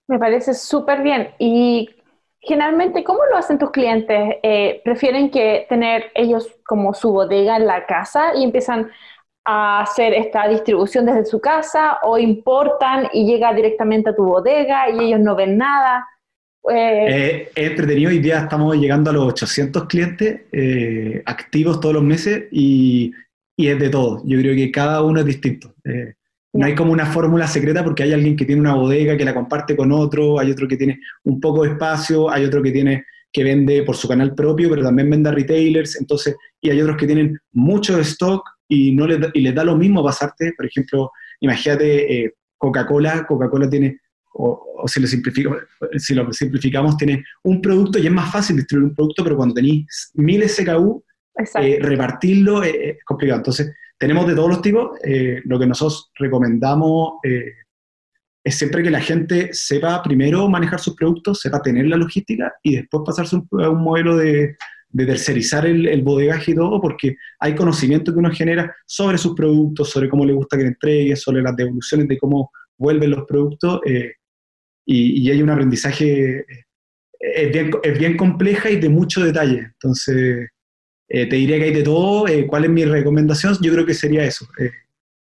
Me 0.07 0.17
parece 0.17 0.53
súper 0.53 1.03
bien. 1.03 1.31
Generalmente, 2.45 3.03
¿cómo 3.03 3.19
lo 3.31 3.37
hacen 3.37 3.57
tus 3.57 3.71
clientes? 3.71 4.35
Eh, 4.43 4.81
¿Prefieren 4.83 5.31
que 5.31 5.65
tener 5.69 6.11
ellos 6.13 6.47
como 6.65 6.93
su 6.93 7.11
bodega 7.11 7.55
en 7.55 7.65
la 7.65 7.85
casa 7.85 8.35
y 8.35 8.43
empiezan 8.43 8.91
a 9.45 9.81
hacer 9.81 10.13
esta 10.13 10.47
distribución 10.47 11.05
desde 11.05 11.25
su 11.25 11.39
casa 11.39 11.99
o 12.03 12.17
importan 12.17 13.07
y 13.11 13.25
llega 13.25 13.53
directamente 13.53 14.09
a 14.09 14.15
tu 14.15 14.23
bodega 14.23 14.89
y 14.89 15.07
ellos 15.07 15.19
no 15.19 15.35
ven 15.35 15.57
nada. 15.57 16.07
Eh, 16.71 17.49
es 17.53 17.69
entretenido, 17.69 18.09
hoy 18.09 18.29
estamos 18.29 18.77
llegando 18.77 19.09
a 19.09 19.13
los 19.13 19.25
800 19.25 19.85
clientes 19.85 20.41
eh, 20.51 21.21
activos 21.25 21.81
todos 21.81 21.95
los 21.95 22.03
meses 22.03 22.45
y, 22.51 23.11
y, 23.57 23.67
es 23.67 23.77
de 23.79 23.89
todo. 23.89 24.21
Yo 24.23 24.39
creo 24.39 24.55
que 24.55 24.71
cada 24.71 25.01
uno 25.01 25.19
es 25.19 25.25
distinto. 25.25 25.73
Eh, 25.83 26.13
no 26.53 26.65
hay 26.65 26.75
como 26.75 26.91
una 26.91 27.07
fórmula 27.07 27.47
secreta 27.47 27.83
porque 27.83 28.03
hay 28.03 28.13
alguien 28.13 28.35
que 28.35 28.45
tiene 28.45 28.61
una 28.61 28.75
bodega 28.75 29.17
que 29.17 29.25
la 29.25 29.33
comparte 29.33 29.75
con 29.75 29.91
otro, 29.91 30.39
hay 30.39 30.51
otro 30.51 30.67
que 30.67 30.77
tiene 30.77 30.99
un 31.23 31.39
poco 31.39 31.63
de 31.63 31.71
espacio, 31.71 32.29
hay 32.29 32.45
otro 32.45 32.61
que 32.61 32.71
tiene 32.71 33.05
que 33.31 33.43
vende 33.43 33.81
por 33.81 33.95
su 33.95 34.07
canal 34.07 34.35
propio, 34.35 34.69
pero 34.69 34.83
también 34.83 35.09
vende 35.09 35.29
a 35.29 35.31
retailers, 35.31 35.99
entonces, 35.99 36.35
y 36.61 36.69
hay 36.69 36.79
otros 36.79 36.97
que 36.97 37.07
tienen 37.07 37.39
mucho 37.51 37.97
stock 37.99 38.47
y, 38.67 38.93
no 38.93 39.07
les, 39.07 39.19
y 39.33 39.41
les 39.41 39.55
da 39.55 39.63
lo 39.63 39.75
mismo 39.75 40.03
pasarte, 40.03 40.53
por 40.55 40.67
ejemplo, 40.67 41.11
imagínate 41.39 42.25
eh, 42.25 42.33
Coca-Cola, 42.55 43.25
Coca-Cola 43.25 43.67
tiene, 43.67 43.97
o, 44.35 44.83
si, 44.85 44.99
lo 44.99 45.07
si 45.07 46.13
lo 46.13 46.31
simplificamos, 46.31 46.95
tiene 46.95 47.23
un 47.41 47.59
producto 47.59 47.97
y 47.97 48.05
es 48.05 48.11
más 48.11 48.31
fácil 48.31 48.57
distribuir 48.57 48.89
un 48.89 48.95
producto, 48.95 49.23
pero 49.23 49.35
cuando 49.35 49.55
tenéis 49.55 50.11
mil 50.13 50.47
SKU, 50.47 51.03
eh, 51.59 51.79
repartirlo 51.81 52.61
es 52.61 53.03
complicado. 53.03 53.39
Entonces, 53.39 53.73
tenemos 53.97 54.27
de 54.27 54.35
todos 54.35 54.49
los 54.49 54.61
tipos. 54.61 54.99
Eh, 55.03 55.41
lo 55.45 55.59
que 55.59 55.67
nosotros 55.67 56.11
recomendamos 56.15 57.13
es 58.43 58.57
siempre 58.57 58.83
que 58.83 58.91
la 58.91 58.99
gente 58.99 59.53
sepa 59.53 60.03
primero 60.03 60.49
manejar 60.49 60.79
sus 60.79 60.95
productos, 60.95 61.39
sepa 61.39 61.61
tener 61.61 61.87
la 61.87 61.95
logística 61.95 62.53
y 62.61 62.75
después 62.75 63.03
pasarse 63.05 63.37
a 63.37 63.69
un 63.69 63.81
modelo 63.81 64.17
de, 64.17 64.57
tercerizar 64.95 65.65
el, 65.65 66.01
bodegaje 66.03 66.51
y 66.51 66.55
todo, 66.55 66.79
porque 66.81 67.15
hay 67.39 67.55
conocimiento 67.55 68.11
que 68.11 68.19
uno 68.19 68.31
genera 68.31 68.75
sobre 68.85 69.17
sus 69.17 69.33
productos, 69.33 69.89
sobre 69.89 70.09
cómo 70.09 70.25
le 70.25 70.33
gusta 70.33 70.57
que 70.57 70.63
le 70.63 70.69
entregue, 70.69 71.15
sobre 71.15 71.41
las 71.41 71.55
devoluciones 71.55 72.07
de 72.07 72.17
cómo 72.17 72.51
vuelven 72.77 73.11
los 73.11 73.25
productos, 73.25 73.79
eh, 73.85 74.13
y, 74.85 75.31
hay 75.31 75.41
un 75.41 75.49
aprendizaje, 75.49 76.39
eh, 76.39 76.45
es, 77.19 77.51
bien, 77.51 77.71
es, 77.81 77.97
bien, 77.97 78.17
compleja 78.17 78.69
y 78.69 78.75
de 78.75 78.89
mucho 78.89 79.23
detalle. 79.23 79.59
Entonces, 79.59 80.49
eh, 81.13 81.29
te 81.29 81.35
diría 81.35 81.57
que 81.59 81.65
hay 81.65 81.73
de 81.73 81.83
todo. 81.83 82.25
¿Cuál 82.47 82.65
es 82.65 82.69
mi 82.71 82.85
recomendación? 82.85 83.55
Yo 83.61 83.71
creo 83.71 83.85
que 83.85 83.93
sería 83.93 84.23
eso 84.23 84.47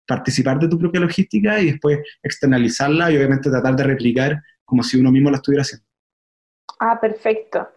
participar 0.07 0.59
de 0.59 0.69
tu 0.69 0.79
propia 0.79 1.01
logística 1.01 1.61
y 1.61 1.67
después 1.73 1.99
externalizarla 2.23 3.11
y 3.11 3.17
obviamente 3.17 3.51
tratar 3.51 3.77
de 3.77 3.85
replicar 3.85 4.43
como 4.65 4.83
si 4.83 4.99
uno 4.99 5.11
mismo 5.11 5.31
la 5.31 5.37
estuviera 5.37 5.63
haciendo. 5.63 5.87
Ah, 6.81 6.99
perfecto. 7.01 7.69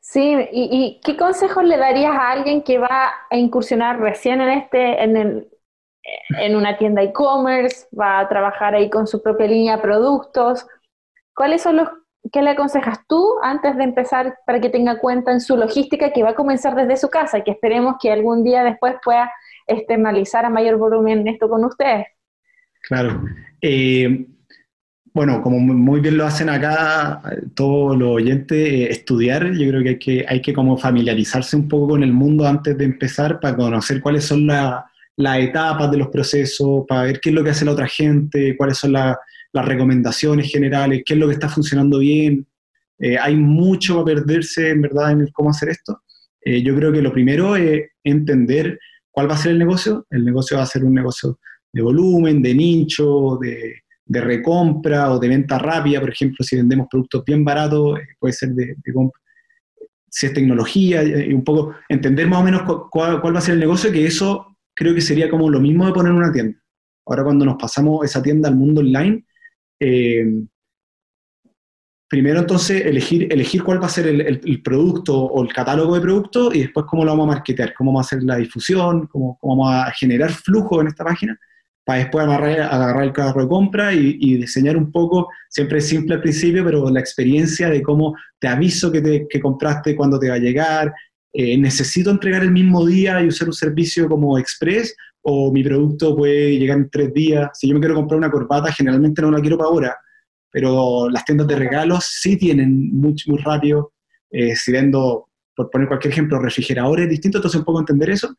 Sí, 0.00 0.36
¿y, 0.52 1.00
qué 1.04 1.16
consejos 1.16 1.64
le 1.64 1.76
darías 1.76 2.12
a 2.12 2.32
alguien 2.32 2.62
que 2.62 2.78
va 2.78 3.12
a 3.30 3.36
incursionar 3.36 4.00
recién 4.00 4.40
en 4.40 4.48
este, 4.50 5.02
en, 5.02 5.48
en 6.40 6.56
una 6.56 6.76
tienda 6.76 7.02
e-commerce, 7.02 7.86
va 7.98 8.20
a 8.20 8.28
trabajar 8.28 8.74
ahí 8.74 8.90
con 8.90 9.06
su 9.06 9.22
propia 9.22 9.46
línea 9.46 9.76
de 9.76 9.82
productos? 9.82 10.66
¿Cuáles 11.34 11.62
son 11.62 11.76
los 11.76 11.88
¿qué 12.32 12.42
le 12.42 12.50
aconsejas 12.50 13.00
tú 13.06 13.36
antes 13.42 13.76
de 13.76 13.84
empezar 13.84 14.38
para 14.46 14.60
que 14.60 14.68
tenga 14.68 14.98
cuenta 14.98 15.32
en 15.32 15.40
su 15.40 15.56
logística 15.56 16.12
que 16.12 16.22
va 16.22 16.30
a 16.30 16.34
comenzar 16.34 16.74
desde 16.74 16.96
su 16.96 17.08
casa 17.08 17.38
y 17.38 17.42
que 17.42 17.52
esperemos 17.52 17.96
que 18.00 18.12
algún 18.12 18.44
día 18.44 18.64
después 18.64 18.94
pueda 19.04 19.30
externalizar 19.66 20.44
a 20.44 20.50
mayor 20.50 20.76
volumen 20.76 21.26
esto 21.28 21.48
con 21.48 21.64
ustedes? 21.64 22.06
Claro. 22.82 23.22
Eh, 23.60 24.26
bueno, 25.12 25.42
como 25.42 25.58
muy 25.58 26.00
bien 26.00 26.16
lo 26.16 26.26
hacen 26.26 26.48
acá 26.48 27.20
todos 27.54 27.96
los 27.96 28.08
oyentes, 28.08 28.56
eh, 28.56 28.90
estudiar, 28.90 29.52
yo 29.52 29.68
creo 29.68 29.82
que 29.82 29.88
hay, 29.88 29.98
que 29.98 30.24
hay 30.28 30.42
que 30.42 30.52
como 30.52 30.76
familiarizarse 30.76 31.56
un 31.56 31.68
poco 31.68 31.88
con 31.88 32.02
el 32.02 32.12
mundo 32.12 32.46
antes 32.46 32.76
de 32.78 32.84
empezar 32.84 33.40
para 33.40 33.56
conocer 33.56 34.00
cuáles 34.00 34.24
son 34.24 34.46
las 34.46 35.38
etapas 35.38 35.90
de 35.90 35.96
los 35.96 36.08
procesos, 36.08 36.84
para 36.86 37.02
ver 37.02 37.20
qué 37.20 37.30
es 37.30 37.34
lo 37.34 37.42
que 37.42 37.50
hace 37.50 37.64
la 37.64 37.72
otra 37.72 37.88
gente, 37.88 38.56
cuáles 38.56 38.78
son 38.78 38.92
las 38.92 39.16
recomendaciones 39.52 40.50
generales, 40.50 41.02
qué 41.04 41.14
es 41.14 41.18
lo 41.18 41.26
que 41.26 41.34
está 41.34 41.48
funcionando 41.48 41.98
bien. 41.98 42.46
Eh, 42.98 43.16
hay 43.18 43.36
mucho 43.36 44.00
a 44.00 44.04
perderse 44.04 44.70
en 44.70 44.82
verdad 44.82 45.12
en 45.12 45.28
cómo 45.32 45.50
hacer 45.50 45.70
esto. 45.70 46.02
yo 46.44 46.74
creo 46.74 46.92
que 46.92 47.02
lo 47.02 47.12
primero 47.12 47.56
es 47.56 47.90
entender 48.04 48.78
¿Cuál 49.18 49.28
va 49.28 49.34
a 49.34 49.38
ser 49.38 49.50
el 49.50 49.58
negocio? 49.58 50.06
El 50.10 50.24
negocio 50.24 50.58
va 50.58 50.62
a 50.62 50.66
ser 50.66 50.84
un 50.84 50.94
negocio 50.94 51.40
de 51.72 51.82
volumen, 51.82 52.40
de 52.40 52.54
nicho, 52.54 53.36
de, 53.40 53.82
recompra 54.06 55.10
o 55.10 55.18
de 55.18 55.26
venta 55.26 55.58
rápida, 55.58 55.98
por 55.98 56.10
ejemplo, 56.10 56.44
si 56.44 56.54
vendemos 56.54 56.86
productos 56.88 57.24
bien 57.24 57.44
baratos, 57.44 57.98
eh, 57.98 58.06
puede 58.16 58.32
ser 58.32 58.50
de, 58.50 58.76
compra. 58.94 59.20
Si 60.08 60.26
es 60.26 60.32
tecnología, 60.32 61.02
y 61.02 61.34
un 61.34 61.42
poco 61.42 61.74
entender 61.88 62.28
más 62.28 62.42
o 62.42 62.44
menos 62.44 62.62
cuál, 62.92 63.34
va 63.34 63.38
a 63.38 63.42
ser 63.42 63.54
el 63.54 63.60
negocio, 63.60 63.90
que 63.90 64.06
eso 64.06 64.56
creo 64.72 64.94
que 64.94 65.00
sería 65.00 65.28
como 65.28 65.50
lo 65.50 65.58
mismo 65.58 65.84
de 65.84 65.92
poner 65.94 66.12
una 66.12 66.30
tienda. 66.30 66.56
Ahora 67.04 67.24
cuando 67.24 67.44
nos 67.44 67.56
pasamos 67.56 68.04
esa 68.04 68.22
tienda 68.22 68.48
al 68.48 68.54
mundo 68.54 68.82
online, 68.82 69.26
eh, 69.80 70.26
primero 72.08 72.40
entonces 72.40 72.86
elegir, 72.86 73.30
elegir 73.30 73.62
cuál 73.62 73.82
va 73.82 73.86
a 73.86 73.90
ser 73.90 74.06
el, 74.06 74.62
producto 74.62 75.14
o 75.14 75.42
el 75.42 75.52
catálogo 75.52 75.94
de 75.94 76.00
productos 76.00 76.54
y 76.54 76.60
después 76.60 76.86
cómo 76.88 77.04
lo 77.04 77.10
vamos 77.12 77.24
a 77.24 77.36
marketear, 77.36 77.74
cómo 77.74 77.92
vamos 77.92 78.06
a 78.06 78.08
hacer 78.08 78.24
la 78.24 78.36
difusión, 78.36 79.06
cómo, 79.06 79.38
vamos 79.42 79.70
a 79.72 79.90
generar 79.92 80.30
flujo 80.30 80.80
en 80.80 80.88
esta 80.88 81.04
página, 81.04 81.38
para 81.84 82.00
después 82.00 82.24
agarrar, 82.24 82.60
agarrar 82.60 83.04
el 83.04 83.12
carro 83.12 83.42
de 83.42 83.48
compra 83.48 83.92
y, 83.92 84.36
diseñar 84.36 84.76
un 84.76 84.90
poco, 84.90 85.28
siempre 85.48 85.78
es 85.78 85.88
simple 85.88 86.14
al 86.14 86.22
principio, 86.22 86.64
pero 86.64 86.90
la 86.90 87.00
experiencia 87.00 87.68
de 87.68 87.82
cómo 87.82 88.14
te 88.38 88.48
aviso 88.48 88.90
que, 88.90 89.00
te, 89.00 89.26
que 89.28 89.40
compraste, 89.40 89.96
cuándo 89.96 90.18
te 90.18 90.28
va 90.28 90.34
a 90.34 90.38
llegar, 90.38 90.92
eh, 91.32 91.58
necesito 91.58 92.10
entregar 92.10 92.42
el 92.42 92.50
mismo 92.50 92.86
día 92.86 93.22
y 93.22 93.28
usar 93.28 93.48
un 93.48 93.54
servicio 93.54 94.08
como 94.08 94.38
Express, 94.38 94.94
o 95.30 95.52
mi 95.52 95.62
producto 95.62 96.16
puede 96.16 96.58
llegar 96.58 96.78
en 96.78 96.90
tres 96.90 97.12
días. 97.12 97.50
Si 97.54 97.68
yo 97.68 97.74
me 97.74 97.80
quiero 97.80 97.94
comprar 97.94 98.18
una 98.18 98.30
corbata, 98.30 98.72
generalmente 98.72 99.22
no 99.22 99.30
la 99.30 99.40
quiero 99.40 99.58
para 99.58 99.68
ahora 99.68 99.96
pero 100.50 101.08
las 101.10 101.24
tiendas 101.24 101.46
de 101.46 101.56
regalos 101.56 102.04
sí 102.04 102.36
tienen 102.36 102.92
mucho, 102.94 103.30
muy 103.30 103.40
rápido. 103.40 103.92
Eh, 104.30 104.54
si 104.56 104.72
vendo, 104.72 105.28
por 105.54 105.70
poner 105.70 105.88
cualquier 105.88 106.12
ejemplo, 106.12 106.38
refrigeradores 106.38 107.08
distintos, 107.08 107.40
entonces 107.40 107.58
un 107.58 107.64
poco 107.64 107.80
entender 107.80 108.10
eso. 108.10 108.34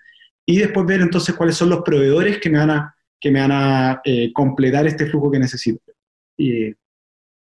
Y 0.45 0.57
después 0.57 0.85
ver 0.85 1.01
entonces 1.01 1.35
cuáles 1.35 1.55
son 1.55 1.69
los 1.69 1.81
proveedores 1.81 2.39
que 2.39 2.49
me 2.49 2.57
van 2.57 2.71
a, 2.71 2.95
que 3.19 3.31
me 3.31 3.41
van 3.41 3.51
a 3.51 4.01
eh, 4.03 4.33
completar 4.33 4.87
este 4.87 5.05
flujo 5.05 5.31
que 5.31 5.39
necesito. 5.39 5.81
Y 6.37 6.73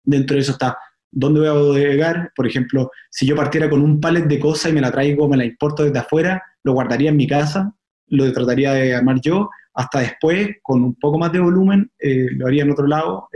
dentro 0.02 0.36
de 0.36 0.42
eso 0.42 0.52
está 0.52 0.78
dónde 1.10 1.40
voy 1.40 1.48
a 1.48 1.52
bodegar. 1.52 2.32
Por 2.34 2.46
ejemplo, 2.46 2.90
si 3.10 3.26
yo 3.26 3.36
partiera 3.36 3.68
con 3.68 3.82
un 3.82 4.00
palet 4.00 4.24
de 4.24 4.40
cosas 4.40 4.72
y 4.72 4.74
me 4.74 4.80
la 4.80 4.90
traigo, 4.90 5.28
me 5.28 5.36
la 5.36 5.44
importo 5.44 5.84
desde 5.84 5.98
afuera, 5.98 6.42
lo 6.62 6.72
guardaría 6.72 7.10
en 7.10 7.16
mi 7.16 7.26
casa, 7.26 7.74
lo 8.08 8.32
trataría 8.32 8.72
de 8.72 8.94
armar 8.94 9.20
yo, 9.20 9.48
hasta 9.74 10.00
después, 10.00 10.50
con 10.62 10.82
un 10.82 10.94
poco 10.94 11.18
más 11.18 11.32
de 11.32 11.40
volumen, 11.40 11.90
eh, 11.98 12.28
lo 12.32 12.46
haría 12.46 12.62
en 12.62 12.70
otro 12.70 12.86
lado, 12.86 13.28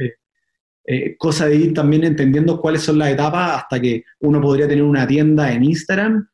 eh, 0.90 1.16
cosa 1.18 1.46
de 1.46 1.56
ir 1.56 1.74
también 1.74 2.04
entendiendo 2.04 2.60
cuáles 2.60 2.82
son 2.82 2.98
las 2.98 3.10
etapas 3.10 3.58
hasta 3.58 3.78
que 3.78 4.04
uno 4.20 4.40
podría 4.40 4.66
tener 4.66 4.84
una 4.84 5.06
tienda 5.06 5.52
en 5.52 5.64
Instagram 5.64 6.26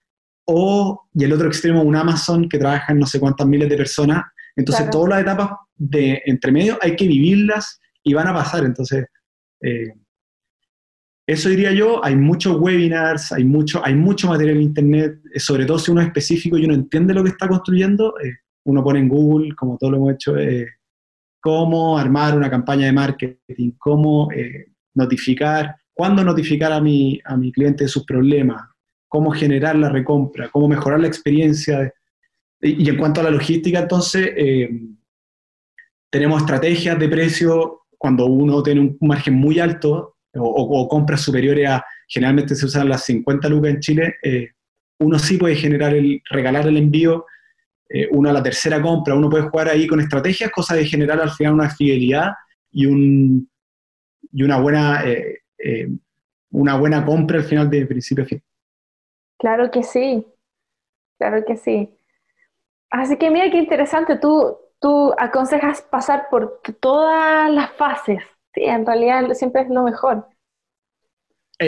o, 0.46 1.08
y 1.12 1.24
el 1.24 1.32
otro 1.32 1.48
extremo, 1.48 1.82
un 1.82 1.96
Amazon 1.96 2.48
que 2.48 2.58
trabaja 2.58 2.92
en 2.92 3.00
no 3.00 3.06
sé 3.06 3.18
cuántas 3.18 3.46
miles 3.46 3.68
de 3.68 3.76
personas. 3.76 4.22
Entonces, 4.54 4.88
todas 4.90 5.08
las 5.08 5.22
etapas 5.22 5.50
de 5.74 6.22
entre 6.26 6.52
medio 6.52 6.78
hay 6.80 6.94
que 6.94 7.08
vivirlas 7.08 7.80
y 8.04 8.14
van 8.14 8.28
a 8.28 8.34
pasar. 8.34 8.64
Entonces, 8.64 9.06
eh, 9.60 9.88
eso 11.26 11.48
diría 11.48 11.72
yo, 11.72 12.04
hay 12.04 12.16
muchos 12.16 12.56
webinars, 12.58 13.32
hay 13.32 13.44
mucho, 13.44 13.84
hay 13.84 13.94
mucho 13.94 14.28
material 14.28 14.56
en 14.56 14.62
Internet, 14.62 15.20
eh, 15.32 15.40
sobre 15.40 15.64
todo 15.64 15.78
si 15.78 15.90
uno 15.90 16.00
es 16.00 16.08
específico 16.08 16.58
y 16.58 16.64
uno 16.64 16.74
entiende 16.74 17.14
lo 17.14 17.22
que 17.22 17.30
está 17.30 17.48
construyendo, 17.48 18.14
uno 18.66 18.84
pone 18.84 19.00
en 19.00 19.08
Google, 19.08 19.54
como 19.54 19.76
todo 19.78 19.90
lo 19.90 19.96
hemos 19.98 20.14
hecho, 20.14 20.34
cómo 21.44 21.98
armar 21.98 22.34
una 22.34 22.48
campaña 22.48 22.86
de 22.86 22.92
marketing, 22.92 23.72
cómo 23.76 24.32
eh, 24.32 24.68
notificar, 24.94 25.76
cuándo 25.92 26.24
notificar 26.24 26.72
a 26.72 26.80
mi, 26.80 27.20
a 27.22 27.36
mi 27.36 27.52
cliente 27.52 27.84
de 27.84 27.88
sus 27.88 28.06
problemas, 28.06 28.62
cómo 29.08 29.30
generar 29.30 29.76
la 29.76 29.90
recompra, 29.90 30.48
cómo 30.48 30.68
mejorar 30.68 31.00
la 31.00 31.06
experiencia. 31.06 31.92
Y, 32.62 32.88
en 32.88 32.96
cuanto 32.96 33.20
a 33.20 33.24
la 33.24 33.30
logística, 33.30 33.80
entonces, 33.80 34.32
eh, 34.34 34.70
tenemos 36.10 36.40
estrategias 36.40 36.98
de 36.98 37.08
precio 37.10 37.82
cuando 37.98 38.24
uno 38.24 38.62
tiene 38.62 38.80
un 38.80 38.96
margen 39.02 39.34
muy 39.34 39.58
alto 39.58 40.13
o, 40.36 40.88
compras 40.88 41.20
superiores 41.20 41.68
a, 41.68 41.84
generalmente 42.08 42.54
se 42.54 42.66
usan 42.66 42.88
las 42.88 43.04
50 43.04 43.48
lucas 43.48 43.70
en 43.70 43.80
Chile, 43.80 44.14
eh, 44.22 44.50
uno 45.00 45.18
sí 45.18 45.36
puede 45.36 45.56
generar 45.56 45.94
el, 45.94 46.22
regalar 46.30 46.66
el 46.66 46.76
envío 46.76 47.26
eh, 47.88 48.08
uno 48.10 48.30
a 48.30 48.32
la 48.32 48.42
tercera 48.42 48.80
compra, 48.80 49.14
uno 49.14 49.28
puede 49.28 49.44
jugar 49.48 49.68
ahí 49.68 49.86
con 49.86 50.00
estrategias, 50.00 50.50
cosa 50.50 50.74
de 50.74 50.86
generar 50.86 51.20
al 51.20 51.30
final 51.30 51.54
una 51.54 51.70
fidelidad 51.70 52.32
y, 52.70 52.86
un, 52.86 53.48
y 54.32 54.42
una, 54.42 54.58
buena, 54.58 55.04
eh, 55.04 55.88
una 56.50 56.76
buena 56.76 57.04
compra 57.04 57.38
al 57.38 57.44
final 57.44 57.68
de 57.70 57.86
principio 57.86 58.24
a 58.24 58.26
fin. 58.26 58.42
Claro 59.38 59.70
que 59.70 59.82
sí, 59.82 60.26
claro 61.18 61.44
que 61.46 61.56
sí. 61.56 61.94
Así 62.90 63.16
que 63.16 63.30
mira 63.30 63.50
qué 63.50 63.58
interesante, 63.58 64.18
tú, 64.18 64.56
tú 64.80 65.12
aconsejas 65.18 65.82
pasar 65.82 66.28
por 66.30 66.62
todas 66.80 67.50
las 67.50 67.72
fases, 67.72 68.22
sí, 68.54 68.62
en 68.64 68.86
realidad 68.86 69.32
siempre 69.34 69.62
es 69.62 69.68
lo 69.68 69.82
mejor. 69.82 70.26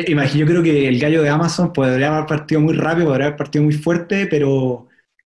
imagino, 0.06 0.46
yo 0.46 0.50
creo 0.52 0.62
que 0.62 0.88
el 0.88 0.98
gallo 0.98 1.22
de 1.22 1.28
Amazon 1.28 1.72
podría 1.72 2.14
haber 2.14 2.26
partido 2.26 2.60
muy 2.60 2.74
rápido, 2.74 3.08
podría 3.08 3.26
haber 3.26 3.38
partido 3.38 3.64
muy 3.64 3.74
fuerte, 3.74 4.26
pero 4.26 4.88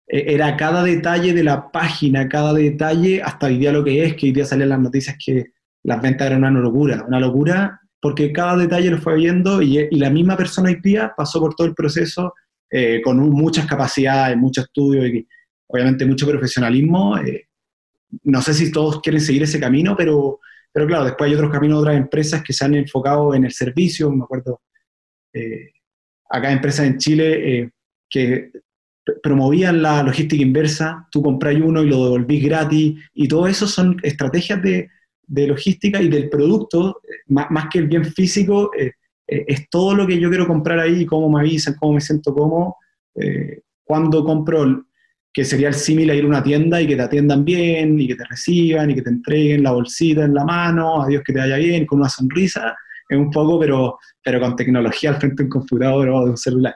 e, 0.07 0.35
era 0.35 0.57
cada 0.57 0.83
detalle 0.83 1.33
de 1.33 1.45
la 1.45 1.71
página, 1.71 2.29
cada 2.29 2.53
detalle, 2.53 3.23
hasta 3.23 3.47
hoy 3.47 3.59
día 3.59 3.73
lo 3.73 3.85
que 3.85 4.05
es, 4.05 4.15
que 4.15 4.27
hoy 4.27 4.33
día 4.33 4.45
salen 4.45 4.69
las 4.69 4.81
noticias 4.81 5.17
que 5.25 5.53
las 5.83 6.01
ventas 6.03 6.27
eran 6.27 6.45
una 6.45 6.61
locura, 6.61 7.05
una 7.07 7.21
locura, 7.21 7.81
porque 8.01 8.33
cada 8.33 8.57
detalle 8.57 8.91
lo 8.91 8.99
fue 8.99 9.17
viendo 9.17 9.63
y, 9.63 9.89
la 9.93 10.11
misma 10.11 10.37
persona 10.37 10.71
hoy 10.71 10.81
día 10.83 11.13
pasó 11.17 11.41
por 11.41 11.55
todo 11.55 11.67
el 11.67 11.75
proceso 11.75 12.35
eh, 12.71 13.01
con 13.03 13.19
muchas 13.19 13.67
capacidades, 13.67 14.37
mucho 14.37 14.63
estudio 14.63 15.07
y 15.07 15.27
obviamente 15.67 16.07
mucho 16.07 16.27
profesionalismo. 16.27 17.19
Eh, 17.19 17.49
no 18.25 18.43
sé 18.43 18.55
si 18.55 18.73
todos 18.73 19.01
quieren 19.01 19.21
seguir 19.21 19.43
ese 19.43 19.61
camino, 19.61 19.95
pero, 19.97 20.41
pero 20.73 20.87
claro, 20.87 21.05
después 21.05 21.29
hay 21.29 21.35
otros 21.35 21.51
caminos, 21.51 21.81
otras 21.81 21.97
empresas 21.97 22.43
que 22.43 22.53
se 22.53 22.65
han 22.65 22.75
enfocado 22.75 23.35
en 23.35 23.45
el 23.45 23.53
servicio, 23.53 24.11
me 24.11 24.25
acuerdo, 24.25 24.61
eh, 25.33 25.71
acá 26.29 26.49
hay 26.49 26.55
empresas 26.55 26.87
en 26.87 26.99
Chile 26.99 27.73
que 28.09 28.51
promovían 29.23 29.83
la 29.83 30.03
logística 30.03 30.43
inversa, 30.43 31.09
tú 31.11 31.23
compras 31.23 31.57
uno 31.57 31.83
y 31.83 31.89
lo 31.89 32.05
devolvís 32.05 32.45
gratis, 32.45 32.99
y 33.15 33.29
todo 33.29 33.47
eso 33.47 33.67
son 33.67 33.97
estrategias 34.03 34.63
de, 34.63 34.89
de 35.31 35.47
logística 35.47 36.03
y 36.03 36.09
del 36.09 36.29
producto, 36.29 37.01
más, 37.29 37.67
que 37.73 37.79
el 37.79 37.87
bien 37.87 38.05
físico, 38.05 38.73
eh, 38.77 38.93
eh, 39.29 39.45
es 39.47 39.71
todo 39.71 39.95
lo 39.95 40.07
que 40.07 40.19
yo 40.19 40.29
quiero 40.29 40.47
comprar 40.47 40.81
ahí, 40.81 41.07
cómo 41.07 41.31
me 41.31 41.41
avisan, 41.41 41.77
cómo 41.79 41.95
me 41.95 42.01
siento 42.01 42.35
cómodo, 42.35 42.77
eh, 43.15 43.61
cuando 43.85 44.25
compro, 44.25 44.87
que 45.33 45.45
sería 45.45 45.69
el 45.69 45.75
símil 45.75 46.11
a 46.11 46.15
ir 46.15 46.25
a 46.25 46.27
una 46.27 46.43
tienda 46.43 46.81
y 46.81 46.87
que 46.87 46.97
te 46.97 47.03
atiendan 47.03 47.45
bien, 47.45 47.99
y 47.99 48.09
que 48.09 48.17
te 48.17 48.25
reciban, 48.25 48.91
y 48.91 48.95
que 48.95 49.03
te 49.03 49.11
entreguen 49.11 49.63
la 49.63 49.73
bolsita 49.73 50.25
en 50.25 50.35
la 50.35 50.45
mano, 50.45 51.03
adiós 51.03 51.23
que 51.25 51.33
te 51.33 51.39
vaya 51.39 51.57
bien, 51.57 51.87
con 51.87 52.01
una 52.01 52.09
sonrisa, 52.09 52.77
es 53.09 53.19
un 53.19 53.31
poco, 53.31 53.59
pero, 53.59 53.99
pero 54.23 54.41
con 54.41 54.57
tecnología 54.57 55.11
al 55.11 55.17
frente 55.17 55.43
de 55.43 55.45
un 55.45 55.51
computador 55.51 56.09
o 56.09 56.25
de 56.25 56.31
un 56.31 56.37
celular. 56.37 56.75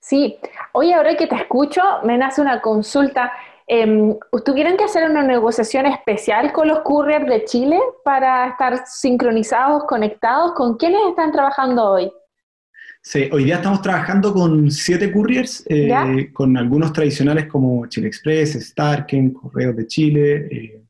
Sí, 0.00 0.38
hoy 0.72 0.92
ahora 0.92 1.16
que 1.16 1.26
te 1.26 1.34
escucho, 1.34 1.82
me 2.04 2.16
nace 2.16 2.40
una 2.40 2.60
consulta. 2.60 3.32
Eh, 3.66 4.16
¿Tuvieron 4.44 4.76
que 4.76 4.84
hacer 4.84 5.10
una 5.10 5.22
negociación 5.22 5.84
especial 5.86 6.52
con 6.52 6.68
los 6.68 6.80
couriers 6.80 7.26
de 7.26 7.44
Chile 7.44 7.78
para 8.04 8.48
estar 8.48 8.86
sincronizados, 8.86 9.84
conectados? 9.84 10.52
¿Con 10.52 10.76
quiénes 10.78 11.00
están 11.10 11.32
trabajando 11.32 11.90
hoy? 11.90 12.12
Sí, 13.10 13.28
hoy 13.32 13.44
día 13.44 13.56
estamos 13.56 13.80
trabajando 13.80 14.34
con 14.34 14.70
siete 14.70 15.10
couriers, 15.10 15.64
eh, 15.68 16.30
con 16.32 16.56
algunos 16.56 16.92
tradicionales 16.92 17.46
como 17.46 17.86
Chile 17.86 18.08
Express, 18.08 18.52
Starken, 18.52 19.30
Correos 19.32 19.74
de 19.76 19.86
Chile, 19.86 20.48
eh, 20.50 20.82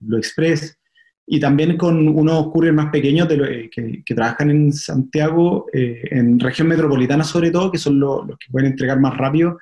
Blue 0.00 0.18
Express, 0.18 0.76
y 1.24 1.38
también 1.38 1.76
con 1.76 2.08
unos 2.08 2.50
couriers 2.50 2.74
más 2.74 2.90
pequeños 2.90 3.28
de 3.28 3.36
eh, 3.36 3.70
que, 3.70 4.14
trabajan 4.14 4.50
en 4.50 4.72
Santiago, 4.72 5.66
en 5.72 6.40
región 6.40 6.66
metropolitana 6.66 7.22
sobre 7.22 7.52
todo, 7.52 7.70
que 7.70 7.78
son 7.78 8.00
los 8.00 8.26
que 8.26 8.50
pueden 8.50 8.72
entregar 8.72 8.98
más 8.98 9.16
rápido 9.16 9.58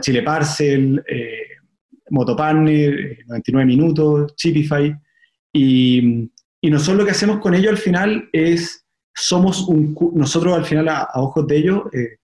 Chile 0.00 0.22
Parcel, 0.22 1.02
eh, 1.06 1.46
Motopartner, 2.10 3.18
99 3.26 3.62
eh, 3.62 3.66
minutos, 3.66 4.36
Chipify. 4.36 4.94
Y, 5.52 6.30
y, 6.60 6.70
nosotros 6.70 6.98
lo 6.98 7.04
que 7.04 7.10
hacemos 7.10 7.38
con 7.38 7.54
ellos 7.54 7.72
al 7.72 7.78
final 7.78 8.28
es, 8.32 8.81
somos 9.14 9.68
un, 9.68 9.96
nosotros 10.14 10.54
al 10.54 10.64
final 10.64 10.88
a, 10.88 11.08
ojos 11.14 11.46
de 11.46 11.56
ellos, 11.56 11.82
eh, 11.92 12.18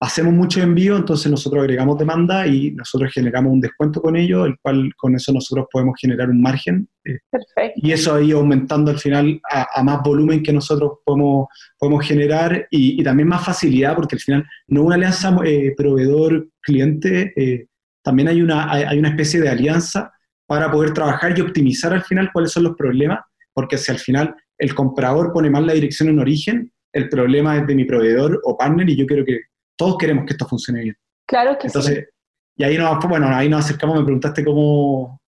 hacemos 0.00 0.32
mucho 0.32 0.62
envío, 0.62 0.96
entonces 0.96 1.30
nosotros 1.30 1.60
agregamos 1.60 1.98
demanda 1.98 2.46
y 2.46 2.70
nosotros 2.70 3.12
generamos 3.12 3.52
un 3.52 3.60
descuento 3.60 4.00
con 4.00 4.16
ellos, 4.16 4.46
el 4.46 4.58
cual 4.58 4.90
con 4.96 5.14
eso 5.14 5.30
nosotros 5.30 5.66
podemos 5.70 5.94
generar 6.00 6.30
un 6.30 6.40
margen. 6.40 6.88
Eh, 7.04 7.18
Perfecto. 7.30 7.80
Y 7.82 7.92
eso 7.92 8.14
ahí 8.14 8.32
aumentando 8.32 8.90
al 8.90 8.98
final 8.98 9.40
a, 9.50 9.82
más 9.82 10.02
volumen 10.02 10.42
que 10.42 10.54
nosotros 10.54 11.00
podemos, 11.04 11.48
podemos 11.78 12.06
generar 12.06 12.66
y, 12.70 13.02
también 13.04 13.28
más 13.28 13.44
facilidad, 13.44 13.94
porque 13.94 14.16
al 14.16 14.20
final 14.20 14.46
no 14.68 14.84
una 14.84 14.94
alianza 14.94 15.36
eh, 15.44 15.74
proveedor-cliente, 15.76 17.34
eh, 17.36 17.66
también 18.02 18.28
hay 18.28 18.40
una, 18.40 18.72
hay, 18.72 18.98
una 18.98 19.10
especie 19.10 19.38
de 19.40 19.50
alianza 19.50 20.10
para 20.46 20.70
poder 20.70 20.94
trabajar 20.94 21.38
y 21.38 21.42
optimizar 21.42 21.92
al 21.92 22.02
final 22.02 22.30
cuáles 22.32 22.52
son 22.52 22.62
los 22.64 22.74
problemas, 22.74 23.20
porque 23.52 23.76
si 23.76 23.92
al 23.92 23.98
final 23.98 24.34
el 24.60 24.74
comprador 24.74 25.32
pone 25.32 25.48
mal 25.50 25.66
la 25.66 25.72
dirección 25.72 26.10
en 26.10 26.18
origen, 26.18 26.70
el 26.92 27.08
problema 27.08 27.56
es 27.56 27.66
de 27.66 27.74
mi 27.74 27.84
proveedor 27.84 28.40
o 28.44 28.56
partner 28.56 28.88
y 28.90 28.96
yo 28.96 29.06
quiero 29.06 29.24
que 29.24 29.40
todos 29.76 29.96
queremos 29.96 30.26
que 30.26 30.32
esto 30.32 30.46
funcione 30.46 30.82
bien. 30.82 30.96
Claro 31.26 31.56
que 31.58 31.68
Entonces, 31.68 32.08
Y 32.56 32.64
ahí 32.64 32.76
nos, 32.76 32.98
bueno, 33.08 33.28
ahí 33.28 33.48
nos 33.48 33.64
acercamos, 33.64 33.98
me 33.98 34.04
preguntaste 34.04 34.44
cómo, 34.44 35.20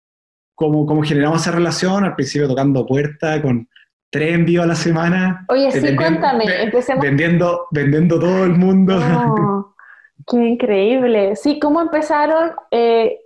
cómo, 0.57 0.85
cómo 0.85 1.03
generamos 1.03 1.43
esa 1.43 1.53
relación, 1.53 2.05
al 2.05 2.16
principio 2.16 2.49
tocando 2.49 2.85
puerta 2.85 3.40
con 3.40 3.69
tres 4.11 4.35
envíos 4.35 4.64
a 4.64 4.69
la 4.69 4.75
semana. 4.75 5.45
Oye, 5.49 5.71
sí, 5.71 5.95
cuéntame, 5.95 6.45
empecemos. 6.62 7.05
Vendiendo, 7.05 7.69
vendiendo 7.71 8.19
todo 8.19 8.45
el 8.45 8.55
mundo. 8.55 8.99
Oh, 8.99 9.75
qué 10.27 10.38
increíble. 10.38 11.37
Sí, 11.37 11.61
¿cómo 11.61 11.81
empezaron? 11.81 12.53
Eh, 12.73 13.16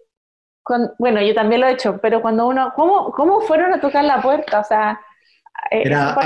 bueno, 0.99 1.23
yo 1.23 1.35
también 1.35 1.62
lo 1.62 1.67
he 1.67 1.73
hecho, 1.73 1.99
pero 2.03 2.21
cuando 2.21 2.47
uno, 2.47 2.75
¿cómo, 2.77 3.11
cómo 3.12 3.40
fueron 3.40 3.73
a 3.73 3.81
tocar 3.81 4.05
la 4.05 4.21
puerta? 4.21 4.61
O 4.61 4.64
sea, 4.64 5.01
eh, 5.70 5.83
era, 5.85 6.16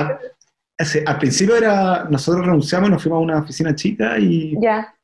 al 1.06 1.18
principio 1.18 1.56
era, 1.56 2.06
nosotros 2.08 2.46
renunciamos, 2.46 2.90
nos 2.90 3.02
fuimos 3.02 3.18
a 3.18 3.22
una 3.22 3.38
oficina 3.38 3.74
chica 3.74 4.18
y, 4.18 4.56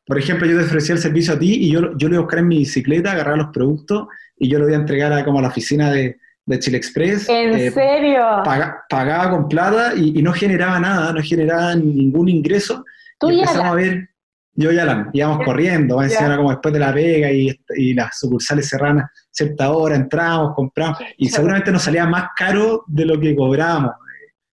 por 0.07 0.19
ejemplo, 0.19 0.47
yo 0.47 0.57
te 0.59 0.65
ofrecía 0.65 0.95
el 0.95 1.01
servicio 1.01 1.35
a 1.35 1.39
ti 1.39 1.53
y 1.65 1.73
yo, 1.73 1.97
yo 1.97 2.09
lo 2.09 2.15
iba 2.15 2.19
a 2.19 2.23
buscar 2.23 2.39
en 2.39 2.49
mi 2.49 2.59
bicicleta, 2.59 3.13
agarrar 3.13 3.39
los 3.39 3.49
productos 3.49 4.07
y 4.39 4.49
yo 4.49 4.59
lo 4.59 4.69
iba 4.69 4.77
a 4.77 4.81
entregar 4.81 5.13
a, 5.13 5.25
como 5.25 5.41
a 5.41 5.43
la 5.43 5.49
oficina 5.49 5.91
de, 5.91 6.19
de 6.47 6.59
Chile 6.61 6.77
Express. 6.77 7.29
¿En 7.29 7.55
eh, 7.55 7.71
serio? 7.71 8.23
pagaba 8.89 9.31
con 9.31 9.49
plata 9.49 9.95
y, 9.97 10.23
no 10.23 10.33
generaba 10.33 10.79
nada, 10.79 11.13
no 11.13 11.21
generaba 11.23 11.75
ningún 11.75 12.29
ingreso. 12.29 12.85
¿Tú 13.19 13.31
y 13.31 13.41
empezamos 13.41 13.73
a 13.73 13.75
ver, 13.75 14.11
yo 14.53 14.71
ya 14.71 14.85
la 14.85 15.11
íbamos 15.13 15.45
corriendo, 15.45 16.01
era 16.01 16.37
como 16.37 16.51
después 16.51 16.73
de 16.73 16.81
la 16.81 16.95
pega 16.95 17.33
y, 17.33 17.61
y 17.77 17.95
las 17.95 18.17
sucursales 18.17 18.69
cerraban 18.69 19.05
cierta 19.29 19.73
hora, 19.73 19.97
entramos, 19.97 20.55
compramos 20.55 20.99
y 21.19 21.29
seguramente 21.29 21.73
nos 21.73 21.83
salía 21.83 22.07
más 22.07 22.29
caro 22.37 22.85
de 22.87 23.05
lo 23.05 23.19
que 23.19 23.35
cobrábamos 23.35 23.93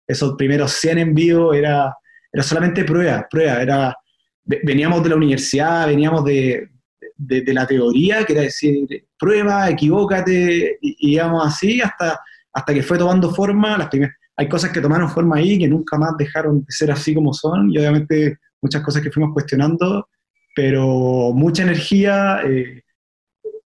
esos 0.08 0.34
primeros 0.36 0.72
100 0.72 0.98
envíos 0.98 1.54
era, 1.54 1.94
era 2.32 2.42
solamente 2.42 2.84
prueba, 2.84 3.26
prueba, 3.30 3.62
era, 3.62 3.96
veníamos 4.44 5.02
de 5.02 5.08
la 5.10 5.16
universidad, 5.16 5.86
veníamos 5.86 6.24
de, 6.24 6.70
de, 7.18 7.52
la 7.52 7.66
teoría, 7.66 8.24
que 8.24 8.32
era 8.32 8.42
decir, 8.42 8.86
prueba, 9.18 9.68
equivócate, 9.68 10.78
y, 10.80 11.14
íbamos 11.14 11.46
así 11.46 11.80
hasta, 11.80 12.18
hasta 12.52 12.74
que 12.74 12.82
fue 12.82 12.96
tomando 12.96 13.34
forma, 13.34 13.76
las 13.76 13.88
hay 14.36 14.48
cosas 14.48 14.70
que 14.70 14.80
tomaron 14.80 15.10
forma 15.10 15.36
ahí 15.36 15.58
que 15.58 15.66
nunca 15.66 15.98
más 15.98 16.16
dejaron 16.16 16.60
de 16.60 16.66
ser 16.68 16.92
así 16.92 17.12
como 17.14 17.34
son, 17.34 17.70
y 17.70 17.78
obviamente 17.78 18.38
muchas 18.62 18.82
cosas 18.82 19.02
que 19.02 19.10
fuimos 19.10 19.32
cuestionando, 19.34 20.08
pero 20.54 21.32
mucha 21.34 21.64
energía, 21.64 22.40
eh, 22.46 22.82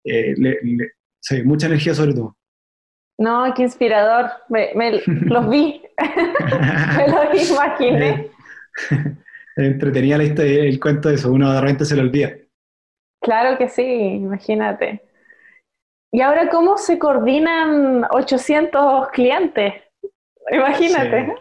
eh, 0.05 0.35
sí, 1.19 1.43
mucha 1.43 1.67
energía 1.67 1.93
sobre 1.93 2.13
todo. 2.13 2.37
No, 3.21 3.53
qué 3.53 3.61
inspirador. 3.61 4.31
Me, 4.49 4.73
los 5.05 5.47
vi. 5.47 5.79
me 6.97 7.07
los 7.07 7.51
imaginé. 7.51 8.31
Entretenía 9.55 10.15
el 10.15 10.79
cuento 10.79 11.09
de 11.09 11.15
eso. 11.15 11.31
Uno 11.31 11.53
de 11.53 11.61
repente 11.61 11.85
se 11.85 11.95
lo 11.95 12.01
olvida. 12.01 12.31
Claro 13.21 13.59
que 13.59 13.69
sí, 13.69 13.83
imagínate. 13.83 15.03
Y 16.11 16.21
ahora, 16.21 16.49
¿cómo 16.49 16.79
se 16.79 16.97
coordinan 16.97 18.05
800 18.09 19.09
clientes? 19.09 19.75
Imagínate. 20.49 21.35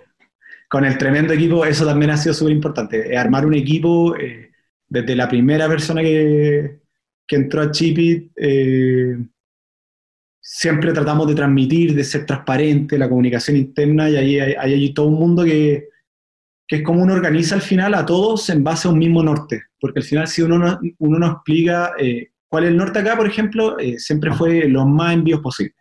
Con 0.69 0.85
el 0.85 0.99
tremendo 0.99 1.33
equipo, 1.33 1.65
eso 1.65 1.87
también 1.87 2.11
ha 2.11 2.19
sido 2.19 2.35
súper 2.35 2.53
importante. 2.53 3.17
Armar 3.17 3.47
un 3.47 3.55
equipo 3.55 4.15
eh, 4.17 4.51
desde 4.87 5.17
la 5.17 5.29
primera 5.29 5.67
persona 5.67 6.03
que, 6.03 6.81
que 7.27 7.37
entró 7.37 7.63
a 7.63 7.71
Chipit, 7.71 8.31
eh, 8.37 9.17
siempre 10.41 10.93
tratamos 10.93 11.29
de 11.29 11.35
transmitir, 11.35 11.95
de 11.95 12.05
ser 12.05 12.27
transparente, 12.27 12.99
la 12.99 13.09
comunicación 13.09 13.57
interna, 13.57 14.11
y 14.11 14.17
ahí 14.17 14.41
hay, 14.41 14.55
hay, 14.55 14.95
todo 14.95 15.07
un 15.07 15.19
mundo 15.19 15.45
que, 15.45 15.89
que, 16.67 16.77
es 16.77 16.83
como 16.83 17.03
uno 17.03 17.13
organiza 17.13 17.55
al 17.55 17.63
final 17.63 17.95
a 17.95 18.07
todos 18.07 18.49
en 18.51 18.65
base 18.65 18.89
a 18.89 18.91
un 18.91 18.99
mismo 18.99 19.23
norte, 19.23 19.63
porque 19.81 20.01
al 20.01 20.05
final 20.05 20.29
si 20.29 20.43
uno 20.43 20.59
no, 20.59 20.81
uno 20.99 21.19
no 21.19 21.27
explica 21.27 21.93
eh, 21.99 22.29
cuál 22.49 22.65
es 22.65 22.71
el 22.71 22.77
norte 22.77 22.99
acá, 22.99 23.17
por 23.17 23.27
ejemplo, 23.27 23.79
eh, 23.79 23.99
siempre 23.99 24.33
fue 24.33 24.69
los 24.69 24.87
más 24.87 25.15
envíos 25.15 25.41
posibles. 25.41 25.77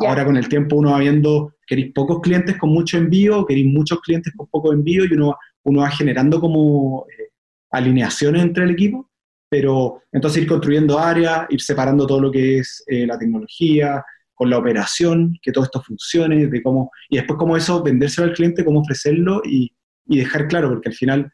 Ahora 0.00 0.24
con 0.24 0.36
el 0.36 0.48
tiempo 0.48 0.76
uno 0.76 0.90
va 0.90 0.98
viendo, 0.98 1.54
queréis 1.66 1.92
pocos 1.92 2.20
clientes 2.20 2.58
con 2.58 2.70
mucho 2.70 2.98
envío, 2.98 3.46
queréis 3.46 3.66
muchos 3.66 4.00
clientes 4.00 4.32
con 4.36 4.46
poco 4.48 4.72
envío, 4.72 5.04
y 5.04 5.12
uno, 5.14 5.36
uno 5.64 5.80
va 5.80 5.90
generando 5.90 6.38
como 6.38 7.06
eh, 7.08 7.30
alineaciones 7.70 8.42
entre 8.42 8.64
el 8.64 8.70
equipo, 8.70 9.10
pero 9.56 10.02
entonces 10.12 10.42
ir 10.42 10.48
construyendo 10.48 10.98
áreas, 10.98 11.46
ir 11.48 11.62
separando 11.62 12.06
todo 12.06 12.20
lo 12.20 12.30
que 12.30 12.58
es 12.58 12.84
eh, 12.88 13.06
la 13.06 13.18
tecnología, 13.18 14.04
con 14.34 14.50
la 14.50 14.58
operación, 14.58 15.34
que 15.40 15.50
todo 15.50 15.64
esto 15.64 15.80
funcione, 15.80 16.46
de 16.48 16.62
cómo, 16.62 16.90
y 17.08 17.16
después 17.16 17.38
cómo 17.38 17.56
eso, 17.56 17.82
vendérselo 17.82 18.28
al 18.28 18.34
cliente, 18.34 18.66
cómo 18.66 18.80
ofrecerlo 18.80 19.40
y, 19.46 19.72
dejar 20.04 20.46
claro, 20.46 20.68
porque 20.68 20.90
al 20.90 20.94
final, 20.94 21.32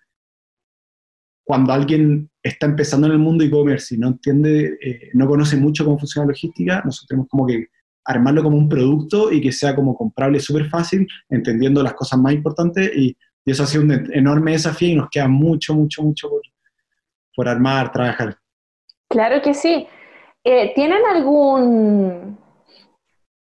cuando 1.44 1.72
alguien 1.72 2.30
está 2.44 2.66
empezando 2.66 3.08
en 3.08 3.14
el 3.14 3.18
mundo 3.18 3.42
e-commerce 3.42 3.96
y 3.96 3.98
no 3.98 4.06
entiende, 4.06 4.78
eh, 4.80 5.10
no 5.14 5.26
conoce 5.26 5.56
mucho 5.56 5.84
cómo 5.84 5.98
funciona 5.98 6.26
la 6.26 6.30
logística, 6.30 6.80
nosotros 6.84 7.08
tenemos 7.08 7.28
como 7.28 7.44
que 7.44 7.66
armarlo 8.04 8.44
como 8.44 8.56
un 8.56 8.68
producto 8.68 9.32
y 9.32 9.40
que 9.40 9.50
sea 9.50 9.74
como 9.74 9.96
comprable 9.96 10.38
súper 10.38 10.70
fácil, 10.70 11.08
entendiendo 11.28 11.82
las 11.82 11.94
cosas 11.94 12.20
más 12.20 12.34
importantes 12.34 12.88
y, 12.94 13.16
y, 13.44 13.50
eso 13.50 13.64
ha 13.64 13.66
sido 13.66 13.82
un 13.82 13.90
enorme 14.12 14.52
desafío 14.52 14.90
y 14.90 14.94
nos 14.94 15.10
queda 15.10 15.26
mucho, 15.26 15.74
mucho, 15.74 16.04
mucho 16.04 16.30
por, 16.30 16.42
por 17.34 17.48
armar, 17.48 17.92
trabajar. 17.92 18.36
Claro 19.08 19.42
que 19.42 19.54
sí. 19.54 19.86
Eh, 20.44 20.72
¿Tienen 20.74 21.04
algún 21.04 22.38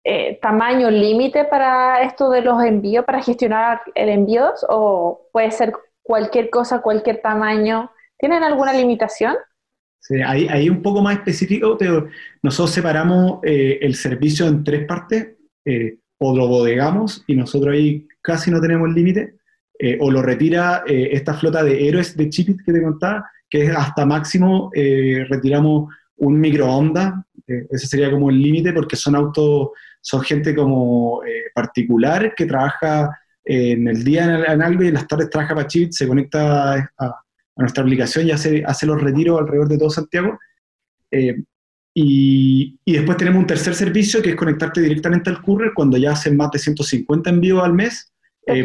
eh, 0.03 0.39
tamaño 0.41 0.89
límite 0.89 1.45
para 1.45 2.03
esto 2.03 2.29
de 2.29 2.41
los 2.41 2.63
envíos, 2.63 3.03
para 3.03 3.21
gestionar 3.21 3.81
el 3.95 4.09
envíos? 4.09 4.65
¿O 4.69 5.27
puede 5.33 5.51
ser 5.51 5.73
cualquier 6.03 6.49
cosa, 6.49 6.81
cualquier 6.81 7.21
tamaño? 7.21 7.91
¿Tienen 8.17 8.43
alguna 8.43 8.73
limitación? 8.73 9.35
Sí, 9.99 10.21
ahí, 10.21 10.69
un 10.69 10.83
poco 10.83 11.01
más 11.01 11.17
específico, 11.17 11.77
pero 11.79 12.07
nosotros 12.43 12.75
separamos 12.75 13.39
eh, 13.43 13.79
el 13.81 13.95
servicio 13.95 14.47
en 14.47 14.63
tres 14.63 14.85
partes, 14.85 15.35
o 16.19 16.37
lo 16.37 16.47
bodegamos 16.47 17.23
y 17.25 17.35
nosotros 17.35 17.73
ahí 17.73 18.07
casi 18.21 18.51
no 18.51 18.61
tenemos 18.61 18.87
límite, 18.93 19.33
o 19.99 20.11
lo 20.11 20.21
retira 20.21 20.83
esta 20.85 21.33
flota 21.33 21.63
de 21.63 21.87
héroes 21.87 22.15
de 22.15 22.29
Chipit 22.29 22.63
que 22.63 22.71
te 22.71 22.83
contaba, 22.83 23.25
que 23.49 23.65
es 23.65 23.75
hasta 23.75 24.05
máximo 24.05 24.71
retiramos 24.73 25.89
un 26.17 26.39
microondas, 26.39 27.13
eh, 27.47 27.67
ese 27.69 27.88
sería 27.88 28.12
como 28.12 28.29
el 28.29 28.41
límite 28.41 28.73
porque 28.73 28.95
son 28.95 29.15
autos, 29.15 29.69
son 30.01 30.21
gente 30.21 30.55
como 30.55 31.23
eh, 31.23 31.45
particular 31.53 32.34
que 32.36 32.45
trabaja 32.45 33.10
eh, 33.43 33.71
en 33.71 33.88
el 33.88 34.03
día 34.03 34.45
en, 34.53 34.62
algo 34.62 34.84
y 34.84 34.88
en 34.88 34.95
las 34.95 35.08
tardes 35.08 35.29
trabaja 35.29 35.55
para 35.55 35.67
Chivit, 35.67 35.91
se 35.91 36.08
conecta 36.08 36.91
a, 36.97 37.21
nuestra 37.58 37.84
aplicación 37.84 38.27
y 38.27 38.31
hace, 38.31 38.63
hace 38.65 38.86
los 38.86 39.01
retiros 39.01 39.39
alrededor 39.39 39.69
de 39.69 39.77
todo 39.77 39.89
Santiago. 39.89 40.38
Y, 41.97 42.77
y, 42.84 42.93
después 42.93 43.15
tenemos 43.15 43.39
un 43.39 43.47
tercer 43.47 43.73
servicio 43.73 44.21
que 44.21 44.31
es 44.31 44.36
conectarte 44.36 44.81
directamente 44.81 45.29
al 45.29 45.41
courier 45.41 45.71
cuando 45.73 45.95
ya 45.95 46.12
hacen 46.12 46.36
más 46.36 46.51
de 46.51 46.60
150 46.60 47.29
envíos 47.29 47.63
al 47.63 47.71
mes. 47.71 48.12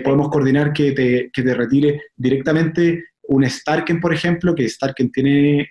podemos 0.03 0.29
coordinar 0.31 0.73
que 0.73 0.91
te, 0.91 1.31
que 1.33 1.43
te, 1.45 1.55
retire 1.55 2.03
directamente 2.17 3.05
un 3.31 3.49
Starken, 3.49 4.01
por 4.01 4.13
ejemplo, 4.13 4.55
que 4.55 4.69
Starken 4.69 5.11
tiene 5.13 5.69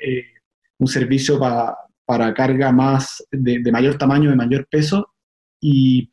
un 0.79 0.87
servicio 0.87 1.39
para 1.39 2.33
carga 2.33 2.71
más 2.71 3.25
de, 3.31 3.61
mayor 3.71 3.97
tamaño, 3.97 4.29
de 4.29 4.35
mayor 4.35 4.67
peso, 4.67 5.13
y, 5.61 6.09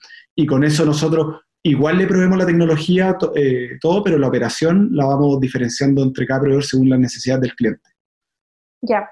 con 0.48 0.64
eso 0.64 0.84
nosotros 0.84 1.40
igual 1.62 1.98
le 1.98 2.06
proveemos 2.06 2.38
la 2.38 2.46
tecnología, 2.46 3.16
eh, 3.36 3.78
todo, 3.80 4.02
pero 4.02 4.18
la 4.18 4.28
operación 4.28 4.90
la 4.92 5.06
vamos 5.06 5.40
diferenciando 5.40 6.02
entre 6.02 6.26
cada 6.26 6.40
proveedor 6.40 6.64
según 6.64 6.90
la 6.90 6.98
necesidad 6.98 7.40
del 7.40 7.54
cliente. 7.54 7.90
Ya. 8.82 9.08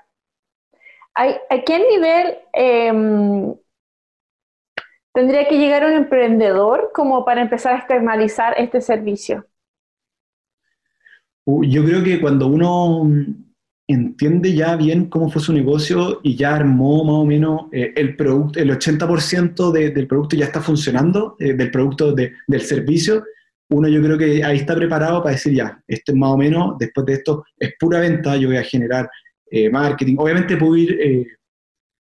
¿A, 1.14 1.26
qué 1.64 1.78
nivel 1.78 2.38
em, 2.52 3.54
tendría 5.12 5.48
que 5.48 5.58
llegar 5.58 5.84
un 5.84 5.92
emprendedor 5.92 6.90
como 6.92 7.24
para 7.24 7.42
empezar 7.42 7.74
a 7.74 7.78
externalizar 7.78 8.54
este 8.58 8.80
servicio? 8.80 9.46
Uh, 11.46 11.64
yo 11.64 11.84
creo 11.84 12.02
que 12.02 12.20
cuando 12.20 12.46
uno 12.46 13.08
entiende 13.86 14.54
ya 14.54 14.76
bien 14.76 15.06
cómo 15.06 15.30
fue 15.30 15.42
su 15.42 15.52
negocio 15.52 16.20
y 16.22 16.36
ya 16.36 16.54
armó 16.54 17.04
más 17.04 17.16
o 17.16 17.24
menos 17.26 17.62
eh, 17.72 17.92
el 17.96 18.16
producto, 18.16 18.58
el 18.58 18.70
80% 18.70 19.72
del 19.72 20.06
producto 20.06 20.36
ya 20.36 20.46
está 20.46 20.60
funcionando, 20.60 21.36
eh, 21.38 21.52
del 21.52 21.70
producto 21.70 22.12
del 22.12 22.60
servicio, 22.62 23.24
uno 23.70 23.88
yo 23.88 24.02
creo 24.02 24.16
que 24.16 24.44
ahí 24.44 24.58
está 24.58 24.74
preparado 24.74 25.22
para 25.22 25.34
decir 25.34 25.54
ya, 25.54 25.82
esto 25.86 26.12
es 26.12 26.18
más 26.18 26.30
o 26.30 26.36
menos, 26.36 26.78
después 26.78 27.06
de 27.06 27.14
esto 27.14 27.44
es 27.58 27.74
pura 27.78 28.00
venta, 28.00 28.36
yo 28.36 28.48
voy 28.48 28.56
a 28.56 28.62
generar 28.62 29.08
eh, 29.50 29.70
marketing. 29.70 30.16
Obviamente 30.18 30.56
puedo 30.56 30.76
ir 30.76 31.26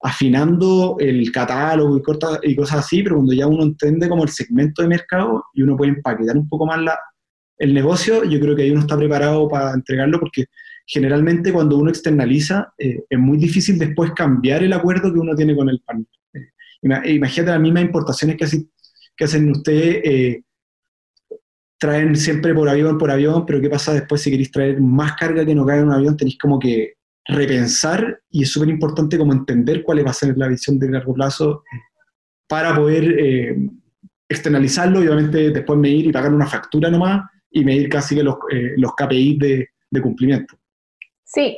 afinando 0.01 0.97
el 0.99 1.31
catálogo 1.31 1.97
y, 1.97 2.51
y 2.51 2.55
cosas 2.55 2.79
así, 2.79 3.01
pero 3.01 3.15
cuando 3.15 3.33
ya 3.33 3.47
uno 3.47 3.63
entiende 3.63 4.07
como 4.07 4.23
el 4.23 4.29
segmento 4.29 4.81
de 4.81 4.89
mercado 4.89 5.43
y 5.53 5.63
uno 5.63 5.75
puede 5.75 5.91
empaquetar 5.91 6.37
un 6.37 6.47
poco 6.47 6.65
más 6.65 6.79
la, 6.81 6.97
el 7.57 7.73
negocio, 7.73 8.23
yo 8.23 8.39
creo 8.39 8.55
que 8.55 8.63
ahí 8.63 8.71
uno 8.71 8.81
está 8.81 8.97
preparado 8.97 9.47
para 9.47 9.73
entregarlo 9.73 10.19
porque 10.19 10.45
generalmente 10.85 11.51
cuando 11.51 11.77
uno 11.77 11.89
externaliza 11.89 12.73
eh, 12.77 13.03
es 13.09 13.19
muy 13.19 13.37
difícil 13.37 13.79
después 13.79 14.11
cambiar 14.11 14.63
el 14.63 14.73
acuerdo 14.73 15.11
que 15.11 15.19
uno 15.19 15.35
tiene 15.35 15.55
con 15.55 15.69
el 15.69 15.79
partner. 15.79 16.07
Eh, 16.33 17.13
imagínate 17.13 17.51
las 17.51 17.61
mismas 17.61 17.83
importaciones 17.83 18.37
que, 18.37 18.45
que 19.15 19.23
hacen 19.23 19.49
ustedes, 19.49 20.01
eh, 20.03 20.43
traen 21.77 22.15
siempre 22.15 22.53
por 22.53 22.69
avión, 22.69 22.97
por 22.97 23.09
avión, 23.09 23.45
pero 23.45 23.61
¿qué 23.61 23.69
pasa 23.69 23.93
después 23.93 24.21
si 24.21 24.31
queréis 24.31 24.51
traer 24.51 24.79
más 24.81 25.13
carga 25.13 25.45
que 25.45 25.55
no 25.55 25.65
cae 25.65 25.79
en 25.79 25.85
un 25.85 25.93
avión? 25.93 26.17
Tenéis 26.17 26.37
como 26.37 26.59
que 26.59 26.93
repensar 27.27 28.21
y 28.29 28.43
es 28.43 28.51
súper 28.51 28.69
importante 28.69 29.17
como 29.17 29.33
entender 29.33 29.81
cuál 29.81 30.05
va 30.05 30.11
a 30.11 30.13
ser 30.13 30.37
la 30.37 30.47
visión 30.47 30.77
de 30.77 30.91
largo 30.91 31.13
plazo 31.13 31.63
para 32.47 32.75
poder 32.75 33.57
externalizarlo 34.29 35.03
y 35.03 35.07
obviamente 35.07 35.49
después 35.49 35.79
medir 35.79 36.05
y 36.05 36.11
pagar 36.11 36.31
una 36.31 36.45
factura 36.45 36.91
nomás 36.91 37.23
y 37.55 37.63
medir 37.63 37.89
casi 37.89 38.15
que 38.15 38.23
los, 38.23 38.35
los 38.75 38.93
KPI 38.95 39.37
de, 39.39 39.69
de 39.89 40.01
cumplimiento. 40.01 40.55
Sí. 41.23 41.57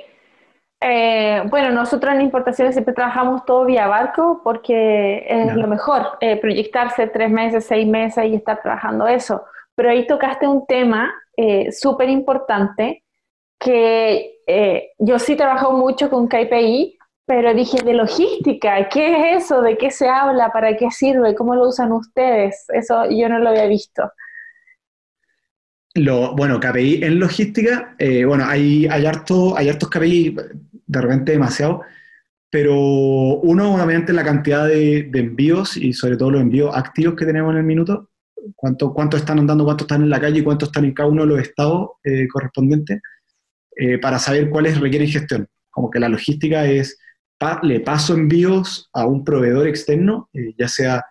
Eh, 0.80 1.42
bueno, 1.50 1.72
nosotros 1.72 2.14
en 2.14 2.22
importaciones 2.22 2.76
siempre 2.76 2.94
trabajamos 2.94 3.44
todo 3.46 3.66
vía 3.66 3.88
barco 3.88 4.42
porque 4.44 5.26
es 5.28 5.56
lo 5.56 5.68
mejor, 5.68 6.04
eh, 6.22 6.38
proyectarse 6.38 7.08
tres 7.08 7.32
meses, 7.32 7.66
seis 7.66 7.88
meses 7.88 8.26
y 8.26 8.36
estar 8.36 8.62
trabajando 8.62 9.08
eso. 9.08 9.44
Pero 9.74 9.90
ahí 9.90 10.06
tocaste 10.06 10.48
un 10.48 10.68
tema 10.68 11.12
eh, 11.36 11.72
súper 11.72 12.10
importante 12.10 13.04
que 13.60 14.36
yo 15.00 15.20
sí 15.20 15.36
trabajo 15.36 15.74
mucho 15.74 16.10
con 16.10 16.28
KPI, 16.28 16.98
pero 17.26 17.54
dije 17.56 17.84
de 17.84 17.94
logística, 17.96 18.88
¿qué 18.88 19.36
es 19.36 19.46
eso? 19.46 19.62
¿De 19.62 19.78
qué 19.78 19.90
se 19.90 20.08
habla? 20.08 20.54
¿Para 20.54 20.78
qué 20.78 20.92
sirve? 20.92 21.36
¿Cómo 21.36 21.56
lo 21.56 21.68
usan 21.68 21.92
ustedes? 21.92 22.66
Eso 22.70 23.10
yo 23.10 23.28
no 23.28 23.40
lo 23.40 23.50
había 23.50 23.66
visto 23.66 24.04
bueno, 26.06 26.60
KPI 26.60 27.04
en 27.04 27.20
logística, 27.20 27.96
eh, 27.98 28.26
bueno, 28.26 28.46
hay, 28.46 28.88
hay, 28.88 29.06
harto, 29.06 29.58
hay 29.58 29.70
hartos 29.70 29.90
KPI, 29.90 30.36
de 30.86 31.02
repente 31.02 31.32
demasiado, 31.32 31.82
pero 32.50 32.76
uno, 32.76 33.76
obviamente, 33.76 34.14
la 34.14 34.24
cantidad 34.24 34.68
de, 34.68 35.10
envíos 35.14 35.76
y 35.76 35.94
sobre 35.94 36.18
todo 36.18 36.32
los 36.32 36.42
envíos 36.42 36.76
activos 36.76 37.16
que 37.16 37.26
tenemos 37.26 37.52
en 37.52 37.60
el 37.60 37.64
minuto, 37.64 38.10
cuánto, 38.56 38.94
cuánto 38.94 39.18
están 39.18 39.40
andando, 39.40 39.66
cuánto 39.66 39.84
están 39.84 40.04
en 40.04 40.10
la 40.10 40.22
calle 40.22 40.40
y 40.40 40.44
cuánto 40.44 40.66
están 40.66 40.86
en 40.86 40.94
cada 40.94 41.10
uno 41.10 41.24
de 41.24 41.28
los 41.30 41.40
estados 41.40 41.90
eh, 42.04 42.28
correspondientes, 42.28 43.02
eh, 43.76 43.98
para 43.98 44.20
saber 44.20 44.50
cuáles 44.50 44.80
requieren 44.80 45.08
gestión. 45.08 45.48
Como 45.70 45.90
que 45.90 46.00
la 46.00 46.10
logística 46.10 46.66
es, 46.66 46.98
le 47.64 47.80
paso 47.82 48.14
envíos 48.14 48.90
a 48.94 49.06
un 49.06 49.24
proveedor 49.24 49.68
externo, 49.68 50.30
ya 50.58 50.68
sea 50.68 51.04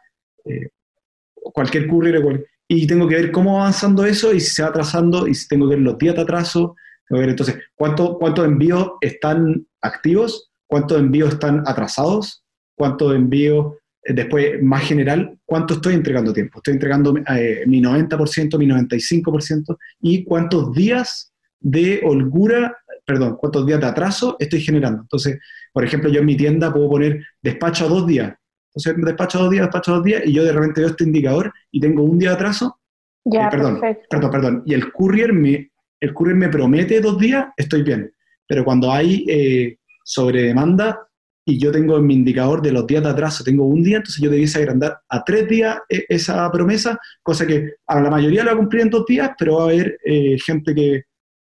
cualquier 1.52 1.86
courier 1.86 2.16
o 2.16 2.22
cualquier 2.22 2.55
y 2.68 2.86
tengo 2.86 3.06
que 3.06 3.14
ver 3.14 3.32
cómo 3.32 3.54
va 3.54 3.60
avanzando 3.62 4.04
eso 4.04 4.32
y 4.32 4.40
si 4.40 4.50
se 4.50 4.62
va 4.62 4.68
atrasando 4.68 5.28
y 5.28 5.34
si 5.34 5.46
tengo 5.48 5.68
que 5.68 5.76
ver 5.76 5.84
los 5.84 5.98
días 5.98 6.14
de 6.16 6.22
atraso. 6.22 6.74
Tengo 7.08 7.20
que 7.20 7.26
ver 7.26 7.30
entonces 7.30 7.56
cuánto, 7.74 8.18
cuántos 8.18 8.44
envíos 8.44 8.92
están 9.00 9.66
activos, 9.80 10.50
cuántos 10.66 10.98
envíos 10.98 11.34
están 11.34 11.62
atrasados, 11.66 12.44
cuántos 12.74 13.14
envíos, 13.14 13.74
eh, 14.02 14.12
después 14.12 14.62
más 14.62 14.82
general, 14.82 15.38
cuánto 15.44 15.74
estoy 15.74 15.94
entregando 15.94 16.32
tiempo. 16.32 16.58
Estoy 16.58 16.74
entregando 16.74 17.14
eh, 17.16 17.62
mi 17.66 17.80
90%, 17.80 18.58
mi 18.58 18.66
95% 18.66 19.76
y 20.00 20.24
cuántos 20.24 20.72
días 20.72 21.32
de 21.60 22.00
holgura, 22.04 22.76
perdón, 23.04 23.36
cuántos 23.36 23.64
días 23.66 23.80
de 23.80 23.86
atraso 23.86 24.36
estoy 24.40 24.60
generando. 24.60 25.02
Entonces, 25.02 25.38
por 25.72 25.84
ejemplo, 25.84 26.10
yo 26.10 26.20
en 26.20 26.26
mi 26.26 26.36
tienda 26.36 26.72
puedo 26.72 26.90
poner 26.90 27.24
despacho 27.42 27.86
a 27.86 27.88
dos 27.88 28.06
días, 28.06 28.34
entonces 28.76 29.04
despacho 29.04 29.38
dos 29.38 29.50
días, 29.50 29.62
despacho 29.62 29.92
dos 29.92 30.04
días, 30.04 30.22
y 30.26 30.34
yo 30.34 30.44
de 30.44 30.52
repente 30.52 30.82
veo 30.82 30.90
este 30.90 31.04
indicador 31.04 31.52
y 31.72 31.80
tengo 31.80 32.02
un 32.02 32.18
día 32.18 32.30
de 32.30 32.34
atraso. 32.34 32.78
Ya, 33.24 33.46
eh, 33.46 33.50
perdón, 33.50 33.80
perdón, 34.10 34.30
perdón. 34.30 34.62
Y 34.66 34.74
el 34.74 34.92
courier, 34.92 35.32
me, 35.32 35.70
el 35.98 36.12
courier 36.12 36.36
me 36.36 36.50
promete 36.50 37.00
dos 37.00 37.18
días, 37.18 37.46
estoy 37.56 37.82
bien. 37.82 38.12
Pero 38.46 38.64
cuando 38.64 38.92
hay 38.92 39.24
eh, 39.28 39.78
sobre 40.04 40.42
demanda 40.42 41.08
y 41.44 41.58
yo 41.58 41.72
tengo 41.72 41.96
en 41.96 42.06
mi 42.06 42.14
indicador 42.14 42.60
de 42.60 42.72
los 42.72 42.86
días 42.86 43.02
de 43.02 43.08
atraso, 43.08 43.42
tengo 43.42 43.64
un 43.64 43.82
día, 43.82 43.96
entonces 43.96 44.22
yo 44.22 44.30
debiese 44.30 44.58
agrandar 44.58 44.98
a 45.08 45.24
tres 45.24 45.48
días 45.48 45.78
eh, 45.88 46.04
esa 46.10 46.50
promesa, 46.52 46.98
cosa 47.22 47.46
que 47.46 47.76
a 47.86 48.00
la 48.00 48.10
mayoría 48.10 48.44
lo 48.44 48.50
va 48.50 48.54
a 48.56 48.58
cumplir 48.58 48.82
en 48.82 48.90
dos 48.90 49.06
días, 49.06 49.30
pero 49.38 49.56
va 49.56 49.62
a 49.62 49.66
haber 49.68 49.98
gente 50.44 50.74
que, 50.74 51.04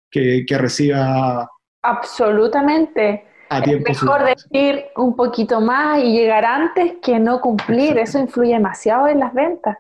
que, 0.09 0.45
que 0.47 0.57
reciba... 0.57 1.47
Absolutamente 1.83 3.28
es 3.49 3.81
mejor 3.81 4.25
decir 4.25 4.85
un 4.95 5.15
poquito 5.15 5.59
más 5.61 6.03
y 6.03 6.11
llegar 6.11 6.45
antes 6.45 6.93
que 7.01 7.19
no 7.19 7.41
cumplir. 7.41 7.97
Eso 7.97 8.19
influye 8.19 8.53
demasiado 8.53 9.07
en 9.07 9.19
las 9.19 9.33
ventas. 9.33 9.77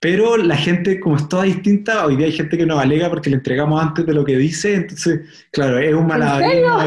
Pero 0.00 0.36
la 0.36 0.56
gente, 0.56 0.98
como 0.98 1.16
es 1.16 1.28
toda 1.28 1.44
distinta, 1.44 2.04
hoy 2.04 2.16
día 2.16 2.26
hay 2.26 2.32
gente 2.32 2.58
que 2.58 2.66
nos 2.66 2.80
alega 2.80 3.08
porque 3.08 3.30
le 3.30 3.36
entregamos 3.36 3.80
antes 3.80 4.04
de 4.04 4.12
lo 4.12 4.24
que 4.24 4.36
dice, 4.36 4.74
entonces, 4.74 5.46
claro, 5.52 5.78
es 5.78 5.94
un 5.94 6.06
malabarismo, 6.06 6.82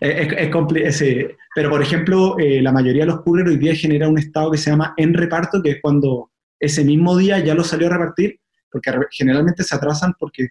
es, 0.00 1.00
es, 1.00 1.34
Pero, 1.54 1.70
por 1.70 1.82
ejemplo, 1.82 2.38
eh, 2.38 2.60
la 2.60 2.72
mayoría 2.72 3.02
de 3.02 3.12
los 3.12 3.22
couriers 3.22 3.50
hoy 3.50 3.56
día 3.56 3.74
genera 3.74 4.08
un 4.08 4.18
estado 4.18 4.50
que 4.50 4.58
se 4.58 4.70
llama 4.70 4.94
en 4.96 5.14
reparto, 5.14 5.62
que 5.62 5.70
es 5.70 5.78
cuando 5.80 6.30
ese 6.60 6.84
mismo 6.84 7.16
día 7.16 7.38
ya 7.38 7.54
lo 7.54 7.64
salió 7.64 7.86
a 7.86 7.90
repartir, 7.90 8.38
porque 8.70 8.90
generalmente 9.10 9.62
se 9.62 9.74
atrasan 9.74 10.14
porque 10.18 10.48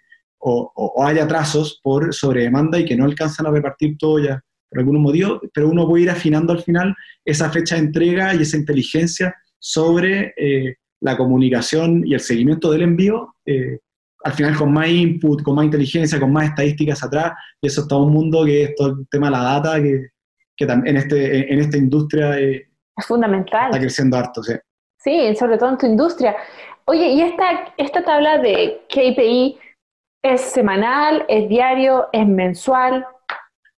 o, 0.48 1.04
hay 1.04 1.18
atrasos 1.18 1.80
por 1.84 2.14
sobredemanda 2.14 2.80
y 2.80 2.86
que 2.86 2.96
no 2.96 3.06
alcanzan 3.06 3.48
a 3.48 3.52
repartir 3.52 3.98
todo 3.98 4.20
ya 4.20 4.42
por 4.70 4.80
algún 4.80 5.02
motivo, 5.02 5.42
pero 5.54 5.70
uno 5.70 5.88
puede 5.88 6.04
ir 6.04 6.10
afinando 6.10 6.54
al 6.54 6.62
final 6.62 6.96
esa 7.24 7.50
fecha 7.50 7.76
de 7.76 7.82
entrega 7.82 8.34
y 8.34 8.42
esa 8.42 8.58
inteligencia 8.58 9.36
sobre 9.58 10.34
eh, 10.38 10.76
la 11.02 11.18
comunicación 11.18 12.06
y 12.06 12.14
el 12.14 12.20
seguimiento 12.20 12.72
del 12.72 12.84
envío 12.84 13.36
eh, 13.46 13.80
al 14.24 14.34
final 14.34 14.56
con 14.56 14.74
más 14.74 14.90
input, 14.90 15.44
con 15.44 15.56
más 15.56 15.66
inteligencia, 15.66 16.20
con 16.20 16.34
más 16.34 16.50
estadísticas 16.50 17.04
atrás, 17.04 17.34
y 17.62 17.68
eso 17.68 17.82
es 17.82 17.88
todo 17.88 18.06
un 18.06 18.14
mundo 18.14 18.44
que 18.44 18.64
es 18.64 18.76
todo 18.76 18.90
el 18.90 19.08
tema 19.10 19.28
de 19.28 19.32
la 19.32 19.44
data, 19.44 19.82
que, 19.82 20.08
que 20.58 20.66
en, 20.66 20.98
este, 20.98 21.54
en 21.54 21.60
esta 21.60 21.78
industria 21.78 22.40
eh, 22.40 22.68
es 22.98 23.06
fundamental. 23.06 23.66
Está 23.66 23.80
creciendo 23.80 24.18
harto, 24.18 24.42
sí. 24.42 24.54
Sí, 24.98 25.36
sobre 25.36 25.60
todo 25.60 25.70
en 25.70 25.78
tu 25.78 25.86
industria. 25.86 26.36
Oye, 26.86 27.08
¿y 27.10 27.22
esta, 27.22 27.74
esta 27.78 28.04
tabla 28.04 28.40
de 28.40 28.82
KPI 28.90 29.60
es 30.26 30.42
semanal, 30.42 31.24
es 31.30 31.48
diario, 31.48 32.08
es 32.12 32.28
mensual? 32.28 33.06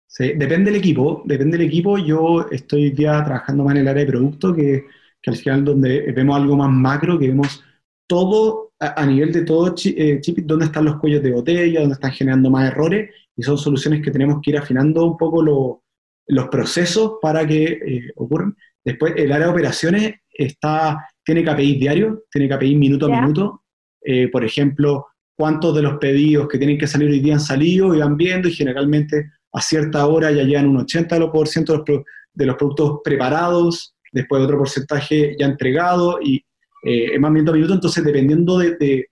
Sí, 0.07 0.33
depende 0.33 0.71
del 0.71 0.79
equipo, 0.79 1.21
depende 1.25 1.57
del 1.57 1.67
equipo. 1.67 1.97
Yo 1.97 2.47
estoy 2.49 2.93
ya 2.93 3.21
trabajando 3.23 3.65
más 3.65 3.75
en 3.75 3.81
el 3.81 3.87
área 3.89 4.05
de 4.05 4.11
producto, 4.11 4.53
que, 4.53 4.85
que 5.21 5.29
al 5.29 5.35
final 5.35 5.65
donde 5.65 6.11
vemos 6.13 6.37
algo 6.37 6.55
más 6.55 6.71
macro, 6.71 7.19
que 7.19 7.27
vemos 7.27 7.63
todo 8.07 8.71
a, 8.79 9.05
nivel 9.05 9.33
de 9.33 9.43
todo 9.43 9.75
eh, 9.83 10.19
chip, 10.21 10.37
dónde 10.39 10.65
están 10.65 10.85
los 10.85 10.97
cuellos 10.97 11.21
de 11.21 11.33
botella, 11.33 11.81
dónde 11.81 11.95
están 11.95 12.11
generando 12.11 12.49
más 12.49 12.71
errores, 12.71 13.13
y 13.35 13.43
son 13.43 13.57
soluciones 13.57 14.01
que 14.01 14.11
tenemos 14.11 14.39
que 14.41 14.51
ir 14.51 14.57
afinando 14.57 15.05
un 15.05 15.17
poco 15.17 15.43
los 15.43 16.47
procesos 16.47 17.13
para 17.21 17.45
que 17.45 17.63
eh, 17.65 18.11
ocurran. 18.15 18.55
Después, 18.85 19.13
el 19.17 19.33
área 19.33 19.47
de 19.47 19.53
operaciones 19.53 20.15
está, 20.31 21.09
tiene 21.25 21.43
KPI 21.43 21.75
diario, 21.75 22.23
tiene 22.31 22.47
KPI 22.47 22.75
minuto 22.75 23.07
a 23.07 23.19
minuto. 23.19 23.63
Eh, 24.01 24.29
por 24.29 24.45
ejemplo, 24.45 25.07
cuántos 25.37 25.75
de 25.75 25.83
los 25.83 25.97
pedidos 25.99 26.47
que 26.47 26.57
tienen 26.57 26.79
que 26.79 26.87
salir 26.87 27.09
hoy 27.09 27.19
día 27.19 27.35
han 27.35 27.39
salido 27.39 27.95
y 27.95 27.99
van 27.99 28.17
viendo, 28.17 28.49
y 28.49 28.53
generalmente 28.53 29.31
a 29.53 29.61
cierta 29.61 30.05
hora 30.07 30.31
ya 30.31 30.43
llegan 30.43 30.67
un 30.67 30.85
80% 30.85 31.65
de 31.65 31.77
los, 31.77 32.05
de 32.33 32.45
los 32.45 32.55
productos 32.55 32.99
preparados, 33.03 33.95
después 34.11 34.41
otro 34.41 34.57
porcentaje 34.57 35.35
ya 35.39 35.45
entregado, 35.45 36.19
y 36.21 36.43
eh, 36.83 37.17
más 37.19 37.31
minuto 37.31 37.51
a 37.51 37.55
minuto, 37.55 37.75
entonces 37.75 38.03
dependiendo 38.03 38.57
de, 38.57 39.07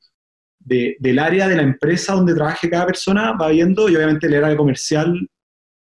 del 0.60 1.20
área 1.20 1.48
de 1.48 1.58
la 1.58 1.62
empresa 1.62 2.14
donde 2.14 2.34
trabaje 2.34 2.72
cada 2.72 2.88
persona, 2.88 3.34
va 3.34 3.50
viendo, 3.50 3.88
y 3.88 3.96
obviamente 3.96 4.26
el 4.26 4.44
área 4.44 4.58
comercial 4.58 5.30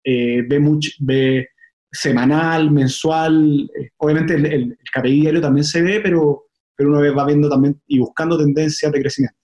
eh, 0.03 0.41
ve, 0.47 0.59
mucho, 0.59 0.89
ve 1.01 1.49
semanal, 1.91 2.71
mensual, 2.71 3.69
eh, 3.79 3.89
obviamente 3.97 4.33
el, 4.33 4.45
el, 4.47 4.77
KPI 4.91 5.21
diario 5.21 5.41
también 5.41 5.65
se 5.65 5.83
ve, 5.83 5.99
pero, 6.01 6.45
pero 6.75 6.89
uno 6.89 7.15
va 7.15 7.27
viendo 7.27 7.47
también 7.47 7.79
y 7.85 7.99
buscando 7.99 8.39
tendencias 8.39 8.91
de 8.91 9.01
crecimiento. 9.01 9.40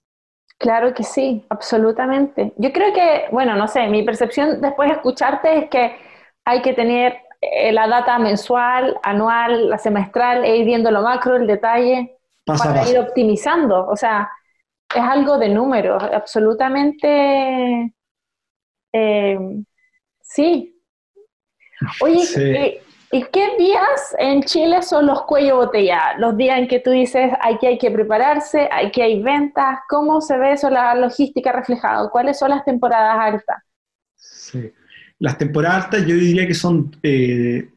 Claro 0.57 0.93
que 0.93 1.03
sí, 1.03 1.45
absolutamente. 1.49 2.53
Yo 2.57 2.71
creo 2.71 2.93
que, 2.93 3.25
bueno, 3.31 3.55
no 3.55 3.67
sé, 3.67 3.87
mi 3.87 4.03
percepción 4.03 4.59
después 4.61 4.89
de 4.89 4.95
escucharte 4.95 5.57
es 5.57 5.69
que 5.69 5.95
hay 6.45 6.61
que 6.61 6.73
tener 6.73 7.19
eh, 7.41 7.71
la 7.71 7.87
data 7.87 8.17
mensual, 8.17 8.99
anual, 9.03 9.69
la 9.69 9.77
semestral, 9.77 10.43
e 10.43 10.57
ir 10.57 10.65
viendo 10.65 10.89
lo 10.89 11.01
macro, 11.01 11.35
el 11.35 11.45
detalle, 11.45 12.17
para 12.45 12.89
ir 12.89 12.97
optimizando. 12.97 13.87
O 13.87 13.95
sea, 13.95 14.29
es 14.93 15.01
algo 15.01 15.37
de 15.37 15.49
números, 15.49 16.01
absolutamente. 16.01 17.93
Eh, 18.93 19.37
sí, 20.21 20.77
Oye, 22.01 22.81
¿y, 23.11 23.23
qué 23.31 23.57
días 23.57 24.15
en 24.19 24.43
Chile 24.43 24.81
son 24.81 25.07
los 25.07 25.23
cuello 25.23 25.57
botella? 25.57 26.17
Los 26.17 26.37
días 26.37 26.59
en 26.59 26.67
que 26.67 26.79
tú 26.79 26.91
dices, 26.91 27.31
aquí 27.41 27.65
hay 27.65 27.77
que 27.77 27.91
prepararse, 27.91 28.69
aquí 28.71 29.01
hay 29.01 29.21
ventas, 29.21 29.79
¿cómo 29.89 30.21
se 30.21 30.37
ve 30.37 30.53
eso, 30.53 30.69
la 30.69 30.95
logística 30.95 31.51
reflejada? 31.51 32.09
¿Cuáles 32.09 32.39
son 32.39 32.51
las 32.51 32.63
temporadas 32.65 33.17
altas? 33.19 33.57
Sí, 34.15 34.71
las 35.19 35.37
temporadas 35.37 35.85
altas 35.85 36.05
yo 36.05 36.15
diría 36.15 36.47
que 36.47 36.53
son, 36.53 36.95
eh, 37.03 37.69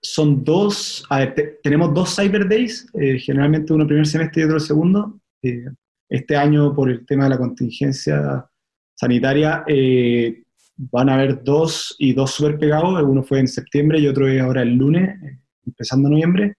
son 0.00 0.44
dos, 0.44 1.06
a 1.10 1.18
ver, 1.18 1.60
tenemos 1.62 1.94
dos 1.94 2.16
Cyber 2.16 2.48
Days, 2.48 2.86
eh, 2.94 3.18
generalmente 3.18 3.72
uno 3.72 3.86
primer 3.86 4.06
semestre 4.06 4.42
y 4.42 4.44
otro 4.44 4.60
segundo. 4.60 5.20
Eh, 5.42 5.66
este 6.08 6.36
año 6.36 6.74
por 6.74 6.90
el 6.90 7.06
tema 7.06 7.24
de 7.24 7.30
la 7.30 7.38
contingencia 7.38 8.46
sanitaria, 8.94 9.64
van 10.76 11.08
a 11.08 11.14
haber 11.14 11.42
dos 11.42 11.94
y 11.98 12.12
dos 12.12 12.32
súper 12.32 12.58
pegados, 12.58 13.02
uno 13.02 13.22
fue 13.22 13.40
en 13.40 13.48
septiembre 13.48 13.98
y 13.98 14.08
otro 14.08 14.28
es 14.28 14.40
ahora 14.40 14.62
el 14.62 14.74
lunes, 14.74 15.18
empezando 15.66 16.08
noviembre. 16.08 16.56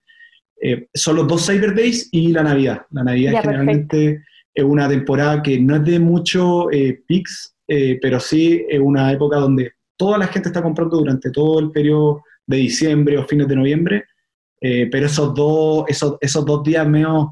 Eh, 0.61 0.87
son 0.93 1.17
los 1.17 1.27
dos 1.27 1.45
Cyber 1.45 1.75
Days 1.75 2.09
y 2.11 2.31
la 2.31 2.43
Navidad. 2.43 2.83
La 2.91 3.03
Navidad 3.03 3.41
generalmente 3.41 4.23
es 4.53 4.63
una 4.63 4.87
temporada 4.87 5.41
que 5.41 5.59
no 5.59 5.75
es 5.75 5.83
de 5.83 5.99
mucho 5.99 6.71
eh, 6.71 7.01
peaks, 7.07 7.55
eh, 7.67 7.99
pero 8.01 8.19
sí 8.19 8.63
es 8.69 8.79
una 8.79 9.11
época 9.11 9.37
donde 9.37 9.73
toda 9.97 10.17
la 10.17 10.27
gente 10.27 10.49
está 10.49 10.61
comprando 10.61 10.97
durante 10.97 11.31
todo 11.31 11.59
el 11.59 11.71
periodo 11.71 12.23
de 12.45 12.57
diciembre 12.57 13.17
o 13.17 13.25
fines 13.25 13.47
de 13.47 13.55
noviembre, 13.55 14.05
pero 14.59 15.05
esos 15.05 15.33
dos, 15.33 15.83
esos, 15.89 16.15
esos 16.21 16.45
dos 16.45 16.63
días 16.63 16.87
medio 16.87 17.29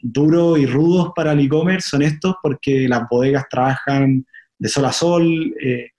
duros 0.00 0.58
y 0.58 0.64
rudos 0.64 1.12
para 1.14 1.32
el 1.32 1.40
e-commerce 1.40 1.90
son 1.90 2.00
estos 2.00 2.36
porque 2.42 2.88
las 2.88 3.02
bodegas 3.10 3.44
trabajan 3.50 4.24
de 4.58 4.68
sol 4.68 4.84
a 4.84 4.92
sol, 4.92 5.54
eh, 5.60 5.90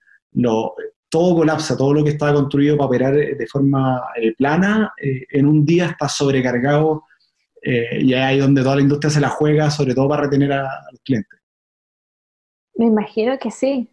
todo 1.08 1.36
colapsa, 1.36 1.76
todo 1.76 1.94
lo 1.94 2.04
que 2.04 2.10
está 2.10 2.32
construido 2.34 2.76
para 2.76 2.86
operar 2.86 3.14
de 3.14 3.46
forma 3.46 4.02
eh, 4.16 4.34
plana, 4.34 4.92
eh, 5.00 5.24
en 5.30 5.46
un 5.46 5.64
día 5.64 5.86
está 5.86 6.08
sobrecargado 6.08 7.04
y 7.60 8.14
es 8.14 8.20
ahí 8.20 8.38
donde 8.38 8.62
toda 8.62 8.76
la 8.76 8.82
industria 8.82 9.10
se 9.10 9.20
la 9.20 9.28
juega, 9.28 9.70
sobre 9.70 9.94
todo 9.94 10.08
para 10.08 10.22
retener 10.22 10.52
a, 10.52 10.68
los 10.90 11.00
clientes. 11.02 11.38
Me 12.76 12.86
imagino 12.86 13.36
que 13.38 13.50
sí. 13.50 13.90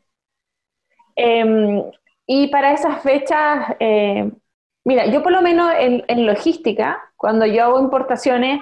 Em, 1.15 1.83
y 2.27 2.47
para 2.47 2.73
esas 2.73 3.01
fechas, 3.01 3.75
mira, 4.85 5.07
yo 5.07 5.23
por 5.23 5.31
lo 5.31 5.41
menos 5.41 5.73
en 5.77 6.25
logística, 6.25 7.11
cuando 7.17 7.45
yo 7.45 7.63
hago 7.63 7.81
importaciones, 7.81 8.61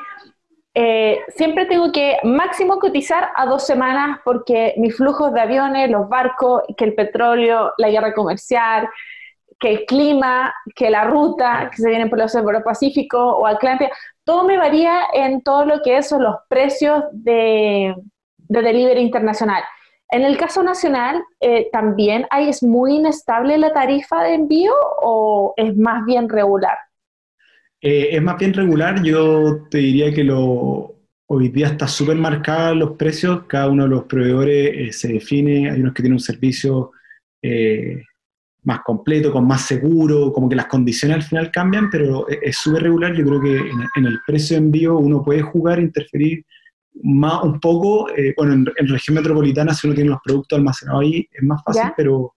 eh, 0.76 1.20
siempre 1.36 1.66
tengo 1.68 1.92
que 1.92 2.18
máximo 2.24 2.80
cotizar 2.80 3.30
a 3.36 3.46
dos 3.46 3.66
semanas 3.66 4.20
porque 4.26 4.74
mis 4.78 4.96
flujos 4.96 5.32
de 5.34 5.42
aviones, 5.42 5.90
los 5.90 6.10
barcos, 6.10 6.64
que 6.76 6.86
el 6.86 6.96
petróleo, 6.96 7.74
la 7.78 7.90
guerra 7.90 8.14
comercial, 8.14 8.90
que 9.60 9.70
el 9.70 9.86
clima, 9.86 10.54
que 10.76 10.90
la 10.90 11.04
ruta 11.06 11.70
que 11.72 11.78
se 11.78 11.90
viene 11.90 12.08
por 12.08 12.20
el 12.20 12.64
Pacífico 12.64 13.20
o 13.20 13.46
Atlántico, 13.46 13.92
todo 14.24 14.46
me 14.46 14.58
varía 14.58 15.04
en 15.14 15.42
todo 15.42 15.66
lo 15.66 15.82
que 15.82 16.02
son 16.02 16.24
los 16.24 16.36
precios 16.50 17.04
de, 17.12 17.94
de 18.38 18.62
delivery 18.62 19.02
internacional. 19.02 19.64
En 20.10 20.24
el 20.24 20.38
caso 20.38 20.64
nacional, 20.64 21.24
eh, 21.40 21.70
¿también 21.72 22.28
hay, 22.30 22.50
es 22.50 22.62
muy 22.62 22.96
inestable 22.96 23.58
la 23.58 23.74
tarifa 23.74 24.24
de 24.24 24.36
envío 24.36 24.74
o 25.02 25.54
es 25.56 25.76
más 25.76 26.04
bien 26.06 26.30
regular? 26.30 26.78
Eh, 27.86 28.15
es 28.15 28.22
más 28.22 28.38
bien 28.38 28.54
regular, 28.54 29.04
yo 29.04 29.67
te 29.69 29.80
diría 29.80 30.13
que 30.13 30.24
lo, 30.24 30.96
hoy 31.28 31.50
día 31.50 31.67
está 31.67 31.86
súper 31.86 32.15
marcada 32.15 32.74
los 32.74 32.91
precios, 32.91 33.43
cada 33.46 33.67
uno 33.67 33.84
de 33.84 33.89
los 33.89 34.06
proveedores 34.06 34.72
eh, 34.74 34.93
se 34.93 35.10
define, 35.10 35.69
hay 35.69 35.82
unos 35.82 35.93
que 35.93 36.02
tienen 36.02 36.13
un 36.13 36.22
servicio 36.22 36.91
eh, 37.41 38.02
más 38.62 38.80
completo, 38.86 39.34
con 39.34 39.46
más 39.46 39.63
seguro, 39.63 40.32
como 40.32 40.48
que 40.48 40.56
las 40.56 40.67
condiciones 40.67 41.17
al 41.17 41.24
final 41.24 41.52
cambian, 41.52 41.89
pero 41.89 42.26
es 42.30 42.56
súper 42.56 42.84
regular, 42.84 43.13
yo 43.15 43.26
creo 43.26 43.41
que 43.41 43.58
en, 43.98 44.06
el 44.06 44.17
precio 44.26 44.56
de 44.56 44.63
envío 44.63 44.98
uno 44.98 45.22
puede 45.22 45.41
jugar, 45.41 45.82
interferir 45.82 46.46
más 47.02 47.43
un 47.43 47.60
poco, 47.60 48.08
bueno, 48.38 48.54
en, 48.54 48.88
región 48.88 49.15
metropolitana 49.15 49.74
si 49.74 49.88
uno 49.88 49.96
tiene 49.96 50.12
los 50.12 50.22
productos 50.24 50.58
almacenados 50.58 51.02
ahí 51.02 51.28
es 51.30 51.43
más 51.43 51.62
fácil, 51.65 51.91
pero 51.98 52.34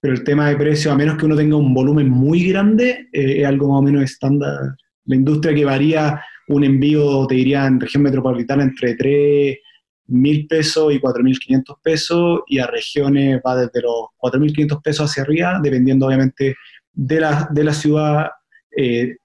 pero 0.00 0.14
el 0.14 0.24
tema 0.24 0.48
de 0.48 0.56
precio, 0.56 0.92
a 0.92 0.96
menos 0.96 1.16
que 1.16 1.26
uno 1.26 1.36
tenga 1.36 1.56
un 1.56 1.74
volumen 1.74 2.08
muy 2.08 2.48
grande, 2.48 3.08
eh, 3.12 3.40
es 3.40 3.46
algo 3.46 3.68
más 3.68 3.80
o 3.80 3.82
menos 3.82 4.02
estándar. 4.04 4.76
La 5.04 5.16
industria 5.16 5.54
que 5.54 5.64
varía 5.64 6.22
un 6.48 6.64
envío, 6.64 7.26
te 7.26 7.34
diría, 7.34 7.66
en 7.66 7.80
región 7.80 8.04
metropolitana 8.04 8.62
entre 8.62 8.96
3.000 8.96 10.48
pesos 10.48 10.92
y 10.92 11.00
4.500 11.00 11.78
pesos, 11.82 12.40
y 12.46 12.58
a 12.58 12.66
regiones 12.66 13.40
va 13.46 13.56
desde 13.56 13.82
los 13.82 14.06
4.500 14.18 14.82
pesos 14.82 15.10
hacia 15.10 15.22
arriba, 15.24 15.60
dependiendo 15.62 16.06
obviamente 16.06 16.56
de 16.92 17.20
la, 17.20 17.48
de 17.50 17.64
la 17.64 17.72
ciudad. 17.72 18.28
Eh, 18.76 19.16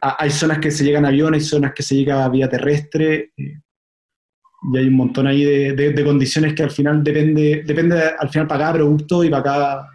hay 0.00 0.30
zonas 0.30 0.58
que 0.58 0.70
se 0.70 0.84
llegan 0.84 1.06
aviones, 1.06 1.42
hay 1.42 1.48
zonas 1.48 1.72
que 1.72 1.82
se 1.82 1.94
llega 1.94 2.28
vía 2.28 2.48
terrestre, 2.48 3.32
eh, 3.36 3.60
y 4.72 4.78
hay 4.78 4.88
un 4.88 4.96
montón 4.96 5.26
ahí 5.26 5.44
de, 5.44 6.04
condiciones 6.04 6.54
que 6.54 6.62
al 6.62 6.70
final 6.70 7.02
depende, 7.02 7.62
depende 7.66 8.00
al 8.18 8.28
final 8.30 8.46
para 8.46 8.60
cada 8.60 8.72
producto 8.74 9.24
y 9.24 9.30
para 9.30 9.42
cada, 9.42 9.88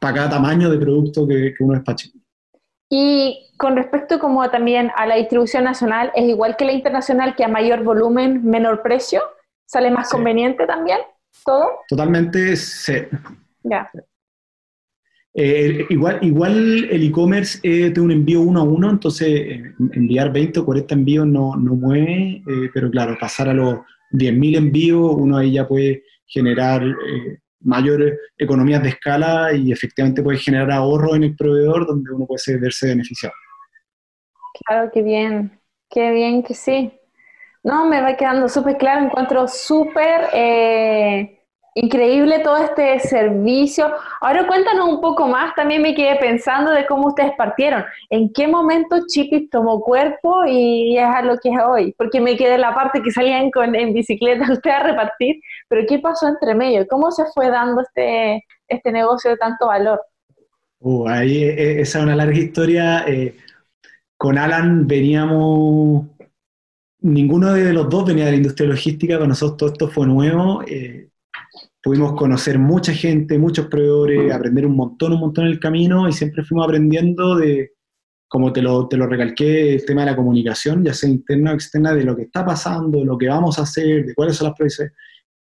para 0.00 0.14
cada 0.14 0.30
tamaño 0.30 0.70
de 0.70 0.78
producto 0.78 1.26
que, 1.26 1.54
uno 1.60 1.74
despache. 1.74 2.10
Y 2.88 3.48
con 3.56 3.76
respecto 3.76 4.18
como 4.18 4.48
también 4.50 4.90
a 4.96 5.06
la 5.06 5.16
distribución 5.16 5.64
nacional, 5.64 6.10
¿es 6.14 6.24
igual 6.24 6.56
que 6.56 6.64
la 6.64 6.72
internacional 6.72 7.36
que 7.36 7.44
a 7.44 7.48
mayor 7.48 7.84
volumen, 7.84 8.44
menor 8.44 8.82
precio? 8.82 9.22
¿Sale 9.66 9.90
más 9.90 10.10
conveniente 10.10 10.66
también 10.66 10.98
todo? 11.44 11.68
Totalmente, 11.88 12.56
sí. 12.56 12.94
Ya. 13.62 13.90
Eh, 15.32 15.86
igual, 15.90 16.18
igual 16.22 16.88
el 16.90 17.02
e-commerce 17.04 17.60
es 17.62 17.94
de 17.94 18.00
un 18.00 18.10
envío 18.10 18.40
uno 18.40 18.60
a 18.60 18.64
uno, 18.64 18.90
entonces 18.90 19.28
eh, 19.28 19.74
enviar 19.92 20.32
20 20.32 20.60
o 20.60 20.64
40 20.64 20.94
envíos 20.94 21.26
no, 21.26 21.54
no 21.56 21.76
mueve, 21.76 22.42
eh, 22.46 22.70
pero 22.74 22.90
claro, 22.90 23.16
pasar 23.18 23.48
a 23.48 23.54
los 23.54 23.78
10.000 24.10 24.56
envíos, 24.56 25.14
uno 25.16 25.36
ahí 25.36 25.52
ya 25.52 25.68
puede 25.68 26.02
generar 26.26 26.82
mayores 27.60 28.18
economías 28.38 28.82
de 28.82 28.88
escala 28.90 29.52
y 29.52 29.70
efectivamente 29.70 30.22
puede 30.22 30.38
generar 30.38 30.72
ahorro 30.72 31.14
en 31.14 31.24
el 31.24 31.36
proveedor 31.36 31.86
donde 31.86 32.10
uno 32.12 32.26
puede 32.26 32.58
verse 32.58 32.88
beneficiado. 32.88 33.34
Claro, 34.66 34.90
qué 34.92 35.02
bien, 35.02 35.60
qué 35.88 36.10
bien 36.10 36.42
que 36.42 36.54
sí. 36.54 36.92
No, 37.62 37.86
me 37.88 38.00
va 38.00 38.16
quedando 38.16 38.48
súper 38.48 38.78
claro, 38.78 39.04
encuentro 39.04 39.46
súper 39.46 40.28
eh, 40.32 41.39
Increíble 41.74 42.40
todo 42.40 42.56
este 42.56 42.98
servicio. 42.98 43.86
Ahora 44.20 44.44
cuéntanos 44.46 44.88
un 44.88 45.00
poco 45.00 45.28
más, 45.28 45.54
también 45.54 45.82
me 45.82 45.94
quedé 45.94 46.16
pensando 46.16 46.72
de 46.72 46.84
cómo 46.86 47.08
ustedes 47.08 47.30
partieron. 47.38 47.84
¿En 48.08 48.32
qué 48.32 48.48
momento 48.48 49.06
Chipis 49.06 49.48
tomó 49.50 49.80
cuerpo 49.80 50.44
y 50.48 50.98
es 50.98 51.04
a 51.04 51.22
lo 51.22 51.38
que 51.38 51.50
es 51.50 51.58
hoy? 51.64 51.94
Porque 51.96 52.20
me 52.20 52.36
quedé 52.36 52.58
la 52.58 52.74
parte 52.74 53.00
que 53.00 53.12
salían 53.12 53.52
con, 53.52 53.76
en 53.76 53.92
bicicleta 53.92 54.46
ustedes 54.52 54.76
a 54.76 54.82
repartir, 54.82 55.40
pero 55.68 55.86
¿qué 55.88 56.00
pasó 56.00 56.26
entre 56.26 56.56
medio? 56.56 56.86
¿Cómo 56.88 57.12
se 57.12 57.24
fue 57.32 57.50
dando 57.50 57.82
este, 57.82 58.44
este 58.66 58.90
negocio 58.90 59.30
de 59.30 59.36
tanto 59.36 59.68
valor? 59.68 60.00
Uh, 60.80 61.06
ahí 61.08 61.44
eh, 61.44 61.50
eh, 61.50 61.80
esa 61.82 61.98
es 61.98 62.04
una 62.04 62.16
larga 62.16 62.38
historia. 62.38 63.04
Eh, 63.06 63.36
con 64.16 64.38
Alan 64.38 64.88
veníamos, 64.88 66.06
ninguno 67.00 67.52
de 67.52 67.72
los 67.72 67.88
dos 67.88 68.06
venía 68.06 68.24
de 68.24 68.32
la 68.32 68.36
industria 68.38 68.68
logística, 68.68 69.14
para 69.14 69.28
nosotros 69.28 69.56
todo 69.56 69.68
esto 69.70 69.88
fue 69.88 70.06
nuevo 70.08 70.62
pudimos 71.82 72.12
conocer 72.14 72.58
mucha 72.58 72.92
gente, 72.92 73.38
muchos 73.38 73.66
proveedores, 73.66 74.32
aprender 74.32 74.66
un 74.66 74.76
montón, 74.76 75.14
un 75.14 75.20
montón 75.20 75.46
en 75.46 75.52
el 75.52 75.60
camino 75.60 76.08
y 76.08 76.12
siempre 76.12 76.44
fuimos 76.44 76.66
aprendiendo 76.66 77.36
de, 77.36 77.72
como 78.28 78.52
te 78.52 78.62
lo, 78.62 78.86
te 78.86 78.96
lo 78.96 79.06
recalqué, 79.06 79.74
el 79.74 79.84
tema 79.84 80.02
de 80.02 80.12
la 80.12 80.16
comunicación, 80.16 80.84
ya 80.84 80.94
sea 80.94 81.08
interna 81.10 81.52
o 81.52 81.54
externa, 81.54 81.94
de 81.94 82.04
lo 82.04 82.14
que 82.16 82.22
está 82.22 82.44
pasando, 82.44 83.00
de 83.00 83.04
lo 83.04 83.18
que 83.18 83.28
vamos 83.28 83.58
a 83.58 83.62
hacer, 83.62 84.06
de 84.06 84.14
cuáles 84.14 84.36
son 84.36 84.54
las 84.56 84.90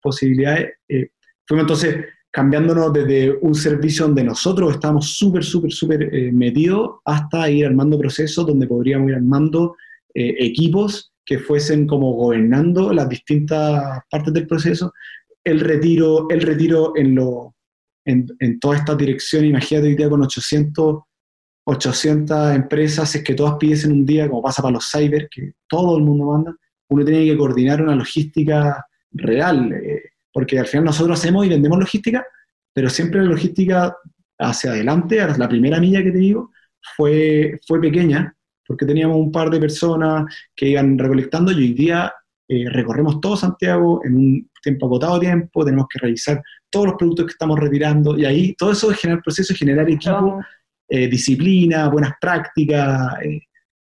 posibilidades. 0.00 0.74
Eh, 0.88 1.10
fuimos 1.46 1.64
entonces 1.64 1.96
cambiándonos 2.30 2.92
desde 2.92 3.36
un 3.40 3.54
servicio 3.54 4.06
donde 4.06 4.22
nosotros 4.24 4.72
estamos 4.72 5.16
súper, 5.18 5.44
súper, 5.44 5.72
súper 5.72 6.14
eh, 6.14 6.30
metidos 6.32 7.00
hasta 7.04 7.50
ir 7.50 7.66
armando 7.66 7.98
procesos 7.98 8.46
donde 8.46 8.66
podríamos 8.66 9.10
ir 9.10 9.16
armando 9.16 9.76
eh, 10.14 10.34
equipos 10.38 11.12
que 11.24 11.38
fuesen 11.38 11.86
como 11.86 12.12
gobernando 12.12 12.92
las 12.92 13.08
distintas 13.08 14.00
partes 14.10 14.32
del 14.32 14.46
proceso, 14.46 14.92
el 15.48 15.60
retiro, 15.60 16.28
el 16.28 16.42
retiro 16.42 16.92
en, 16.96 17.14
lo, 17.14 17.54
en, 18.04 18.26
en 18.38 18.58
toda 18.60 18.76
esta 18.76 18.94
dirección, 18.94 19.44
imagínate 19.44 19.88
hoy 19.88 19.96
día 19.96 20.08
con 20.08 20.22
800, 20.22 21.00
800 21.64 22.54
empresas, 22.54 23.14
es 23.14 23.22
que 23.22 23.34
todas 23.34 23.56
pidiesen 23.58 23.92
un 23.92 24.06
día, 24.06 24.28
como 24.28 24.42
pasa 24.42 24.62
para 24.62 24.74
los 24.74 24.90
cyber, 24.90 25.28
que 25.30 25.52
todo 25.68 25.98
el 25.98 26.04
mundo 26.04 26.26
manda, 26.26 26.56
uno 26.90 27.04
tiene 27.04 27.26
que 27.26 27.36
coordinar 27.36 27.82
una 27.82 27.94
logística 27.94 28.86
real, 29.10 29.72
eh, 29.72 30.02
porque 30.32 30.58
al 30.58 30.66
final 30.66 30.86
nosotros 30.86 31.18
hacemos 31.18 31.44
y 31.44 31.50
vendemos 31.50 31.78
logística, 31.78 32.24
pero 32.72 32.88
siempre 32.88 33.20
la 33.20 33.30
logística 33.30 33.96
hacia 34.38 34.70
adelante, 34.70 35.18
la 35.36 35.48
primera 35.48 35.80
milla 35.80 36.02
que 36.02 36.12
te 36.12 36.18
digo, 36.18 36.52
fue, 36.96 37.58
fue 37.66 37.80
pequeña, 37.80 38.34
porque 38.66 38.86
teníamos 38.86 39.16
un 39.16 39.32
par 39.32 39.50
de 39.50 39.58
personas 39.58 40.32
que 40.54 40.68
iban 40.68 40.98
recolectando 40.98 41.52
y 41.52 41.56
hoy 41.56 41.72
día 41.72 42.12
eh, 42.48 42.68
recorremos 42.70 43.20
todo 43.20 43.36
Santiago 43.36 44.00
en 44.04 44.16
un 44.16 44.47
tiempo 44.62 44.86
acotado 44.86 45.20
tiempo, 45.20 45.64
tenemos 45.64 45.86
que 45.88 45.98
revisar 45.98 46.42
todos 46.70 46.86
los 46.86 46.94
productos 46.96 47.26
que 47.26 47.32
estamos 47.32 47.58
retirando 47.58 48.18
y 48.18 48.24
ahí 48.24 48.54
todo 48.54 48.72
eso 48.72 48.90
es 48.90 48.98
generar 48.98 49.22
procesos, 49.22 49.56
generar 49.56 49.88
equipo, 49.88 50.40
eh, 50.88 51.08
disciplina, 51.08 51.88
buenas 51.88 52.12
prácticas, 52.20 53.14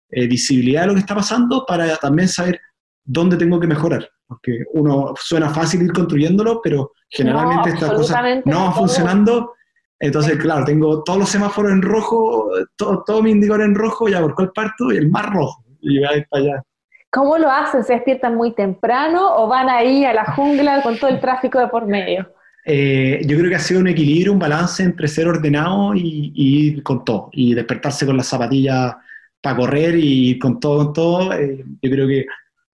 eh, 0.09 0.27
visibilidad 0.27 0.81
de 0.81 0.87
lo 0.87 0.93
que 0.93 1.01
está 1.01 1.15
pasando 1.15 1.65
para 1.67 1.95
también 1.97 2.27
saber 2.27 2.59
dónde 3.03 3.37
tengo 3.37 3.59
que 3.59 3.67
mejorar. 3.67 4.07
Porque 4.27 4.63
uno 4.73 5.13
suena 5.19 5.49
fácil 5.49 5.83
ir 5.83 5.93
construyéndolo, 5.93 6.59
pero 6.61 6.91
generalmente 7.09 7.69
estas 7.69 7.93
cosas 7.93 8.41
no 8.45 8.65
van 8.65 8.73
funcionando. 8.73 9.53
Entonces, 9.99 10.37
claro, 10.37 10.65
tengo 10.65 11.03
todos 11.03 11.19
los 11.19 11.29
semáforos 11.29 11.71
en 11.71 11.81
rojo, 11.81 12.49
todo, 12.75 13.03
todo 13.05 13.23
mi 13.23 13.31
indicador 13.31 13.63
en 13.63 13.75
rojo, 13.75 14.07
ya 14.09 14.21
por 14.21 14.35
cuál 14.35 14.51
parto, 14.51 14.91
y 14.91 14.97
el 14.97 15.09
más 15.09 15.25
rojo. 15.27 15.63
Y 15.81 15.99
voy 15.99 16.07
a 16.07 16.17
ir 16.17 16.27
para 16.29 16.43
allá. 16.43 16.63
¿Cómo 17.09 17.37
lo 17.37 17.49
hacen? 17.49 17.83
¿Se 17.83 17.93
despiertan 17.93 18.35
muy 18.35 18.53
temprano 18.53 19.35
o 19.37 19.47
van 19.47 19.69
ahí 19.69 20.03
a 20.03 20.13
la 20.13 20.25
jungla 20.33 20.81
con 20.81 20.97
todo 20.97 21.09
el 21.09 21.19
tráfico 21.19 21.59
de 21.59 21.67
por 21.67 21.85
medio? 21.85 22.33
Eh, 22.65 23.21
yo 23.25 23.37
creo 23.37 23.49
que 23.49 23.55
ha 23.55 23.59
sido 23.59 23.79
un 23.79 23.87
equilibrio, 23.87 24.33
un 24.33 24.39
balance 24.39 24.83
entre 24.83 25.07
ser 25.07 25.27
ordenado 25.27 25.95
y, 25.95 26.33
ir 26.35 26.83
con 26.83 27.05
todo, 27.05 27.29
y 27.31 27.53
despertarse 27.53 28.05
con 28.05 28.17
las 28.17 28.27
zapatillas 28.27 28.93
para 29.41 29.55
correr 29.55 29.95
y 29.97 30.37
con 30.37 30.59
todo, 30.59 30.83
con 30.83 30.93
todo. 30.93 31.33
Eh, 31.33 31.63
yo 31.81 31.89
creo 31.89 32.07
que 32.07 32.25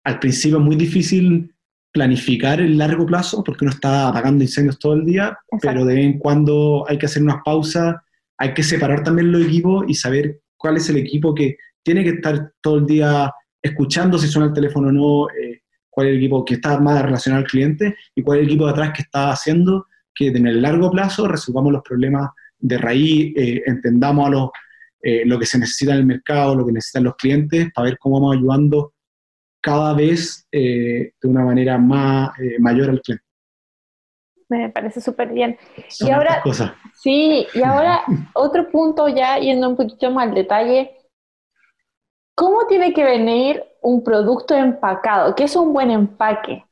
al 0.04 0.20
principio 0.20 0.58
es 0.58 0.64
muy 0.64 0.76
difícil 0.76 1.54
planificar 1.94 2.60
el 2.60 2.78
largo 2.78 3.06
plazo 3.06 3.44
porque 3.44 3.64
uno 3.64 3.74
está 3.74 4.10
apagando 4.10 4.44
incendios 4.44 4.78
todo 4.78 4.94
el 4.94 5.06
día, 5.06 5.38
pero 5.62 5.86
de 5.86 5.96
vez 5.96 6.06
en 6.06 6.20
cuando 6.20 6.86
hay 6.88 6.98
que 6.98 7.06
hacer 7.06 7.24
unas 7.24 7.42
pausas, 7.46 7.96
hay 8.38 8.54
que 8.54 8.64
separar 8.64 9.04
también 9.04 9.32
los 9.32 9.46
equipos 9.46 9.86
y 9.88 9.94
saber 9.94 10.42
cuál 10.58 10.78
es 10.78 10.90
el 10.90 10.98
equipo 10.98 11.34
que 11.34 11.58
tiene 11.82 12.04
que 12.04 12.12
estar 12.12 12.52
todo 12.62 12.80
el 12.80 12.86
día 12.86 13.32
escuchando 13.68 14.18
si 14.18 14.28
suena 14.28 14.48
el 14.48 14.54
teléfono 14.54 14.90
o 14.90 14.92
no, 14.92 15.30
eh, 15.30 15.62
cuál 15.90 16.08
es 16.08 16.12
el 16.12 16.18
equipo 16.18 16.46
que 16.46 16.56
está 16.56 16.80
más 16.80 17.02
relacionado 17.02 17.44
al 17.44 17.50
cliente 17.50 17.96
y 18.16 18.22
cuál 18.22 18.40
es 18.40 18.44
el 18.44 18.50
equipo 18.50 18.66
de 18.66 18.72
atrás 18.72 18.94
que 18.94 19.02
está 19.02 19.32
haciendo 19.32 19.88
que 20.14 20.28
en 20.28 20.48
el 20.48 20.62
largo 20.62 20.90
plazo 20.90 21.28
resolvamos 21.28 21.72
los 21.72 21.84
problemas 21.84 22.30
de 22.58 22.78
raíz, 22.78 23.34
eh, 23.38 23.62
entendamos 23.68 24.28
a 24.28 24.30
los, 24.32 24.50
eh, 25.02 25.24
lo 25.26 25.38
que 25.38 25.46
se 25.46 25.60
necesita 25.60 25.94
en 25.94 26.00
el 26.00 26.06
mercado, 26.06 26.56
lo 26.56 26.66
que 26.66 26.72
necesitan 26.72 27.04
los 27.04 27.16
clientes, 27.16 27.72
para 27.74 27.90
ver 27.90 27.98
cómo 28.00 28.20
vamos 28.20 28.36
ayudando 28.36 28.94
cada 29.62 29.94
vez 29.94 30.48
de 30.52 31.12
una 31.24 31.44
manera 31.44 31.78
más 31.78 32.32
mayor 32.60 32.90
al 32.90 33.02
cliente. 33.02 33.28
Me 34.50 34.70
parece 34.70 35.02
súper 35.02 35.34
bien. 35.34 35.58
y 36.00 36.10
ahora, 36.10 36.42
sí, 36.94 37.48
y 37.54 37.62
ahora 37.64 38.02
otro 38.34 38.70
punto 38.70 39.08
ya 39.10 39.38
yendo 39.40 39.68
un 39.70 39.76
poquito 39.76 40.10
más 40.12 40.30
al 40.30 40.36
detalle, 40.36 40.92
¿Cómo 42.38 42.68
tiene 42.68 42.94
que 42.94 43.04
venir 43.04 43.64
un 43.82 44.04
producto 44.04 44.54
empacado? 44.54 45.34
¿Qué 45.34 45.46
es 45.46 45.56
un 45.56 45.74
buen 45.74 45.90
empaque? 45.90 46.64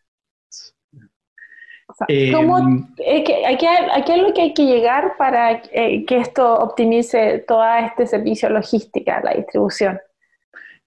¿cómo, 2.32 2.59
em, 2.59 2.88
aquí, 3.49 3.66
hay, 3.66 4.03
algo 4.20 4.32
que 4.32 4.41
hay 4.41 4.53
que 4.53 4.66
llegar 4.66 5.13
para 5.18 5.63
eh, 5.72 6.05
que 6.05 6.18
esto 6.18 6.53
optimice 6.53 7.43
todo 7.47 7.63
este 7.84 8.05
servicio 8.05 8.47
logística, 8.51 9.22
la 9.24 9.34
distribución. 9.34 9.99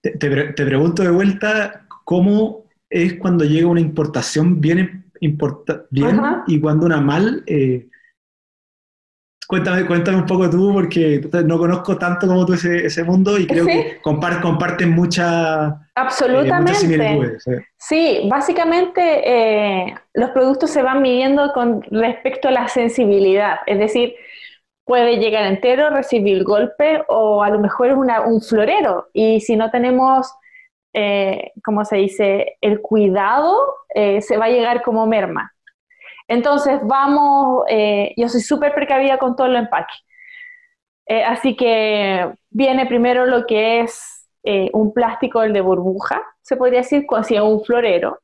Te, 0.01 0.13
pregunto 0.17 1.03
de 1.03 1.11
vuelta, 1.11 1.87
¿cómo 2.05 2.67
es 2.89 3.15
cuando 3.15 3.45
llega 3.45 3.67
una 3.67 3.81
importación 3.81 4.61
bien, 4.61 5.11
importa, 5.19 5.87
bien 5.91 6.21
y 6.47 6.61
cuando 6.61 6.87
una 6.87 7.01
mal? 7.01 7.43
Eh, 9.49 9.51
Cuéntame, 9.51 9.87
cuéntame 9.87 10.19
un 10.19 10.27
poco 10.27 10.51
tú, 10.51 10.73
porque 10.75 11.21
no 11.47 11.59
conozco 11.59 11.97
tanto 11.97 12.27
como 12.27 12.45
tú 12.45 12.53
ese, 12.53 12.85
ese 12.85 13.03
mundo 13.03 13.39
y 13.39 13.47
creo 13.47 13.65
que 13.65 13.99
comparten 14.03 14.91
mucha, 14.91 15.89
Absolutamente. 15.95 17.37
Eh, 17.47 17.65
sí. 17.79 18.29
básicamente 18.31 19.01
eh, 19.25 19.95
los 20.13 20.31
productos 20.31 20.71
se 20.71 20.83
van 20.83 21.01
midiendo 21.01 21.53
con 21.55 21.83
respecto 21.91 22.49
a 22.49 22.53
la 22.53 22.69
sensibilidad, 22.69 23.61
es 23.67 23.79
decir, 23.79 24.15
puede 24.85 25.19
llegar 25.19 25.45
entero, 25.45 25.91
recibir 25.91 26.45
golpe 26.45 27.03
o 27.09 27.43
a 27.43 27.51
lo 27.51 27.59
mejor 27.59 27.89
es 27.89 27.97
un 28.27 28.41
florero 28.41 29.09
y 29.13 29.41
si 29.41 29.57
no 29.57 29.71
tenemos, 29.71 30.33
eh, 30.95 31.53
como 31.65 31.85
se 31.85 31.97
dice, 31.97 32.57
el 32.61 32.81
cuidado, 32.81 33.57
eh, 33.95 34.23
se 34.23 34.39
va 34.39 34.47
a 34.47 34.51
llegar 34.51 34.83
como 34.83 35.07
merma. 35.07 35.53
Entonces, 36.29 36.79
vamos, 36.85 37.65
eh, 37.69 38.13
yo 38.17 38.29
soy 38.29 38.43
súper 38.43 38.75
precavida 38.75 39.19
con 39.19 39.35
todo 39.35 39.47
el 39.47 39.57
empaque. 39.57 39.95
Eh, 41.07 41.25
así 41.25 41.57
que 41.57 42.31
viene 42.51 42.87
primero 42.87 43.25
lo 43.25 43.47
que 43.47 43.81
es 43.81 44.29
eh, 44.45 44.69
un 44.75 44.93
plástico, 44.93 45.43
el 45.43 45.55
de 45.55 45.63
burbuja, 45.63 46.23
se 46.43 46.57
podría 46.57 46.81
decir, 46.81 47.07
si 47.27 47.39
un 47.39 47.65
florero. 47.65 48.21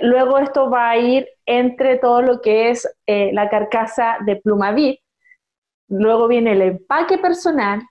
luego 0.00 0.38
esto 0.38 0.70
va 0.70 0.90
a 0.90 0.96
ir 0.96 1.28
entre 1.46 1.98
todo 1.98 2.22
lo 2.22 2.40
que 2.40 2.70
es 2.70 2.88
la 3.06 3.48
carcasa 3.50 4.18
de 4.24 4.36
plumavit. 4.36 5.00
Luego 5.88 6.28
viene 6.28 6.52
el 6.52 6.62
empaque 6.62 7.18
personal. 7.18 7.82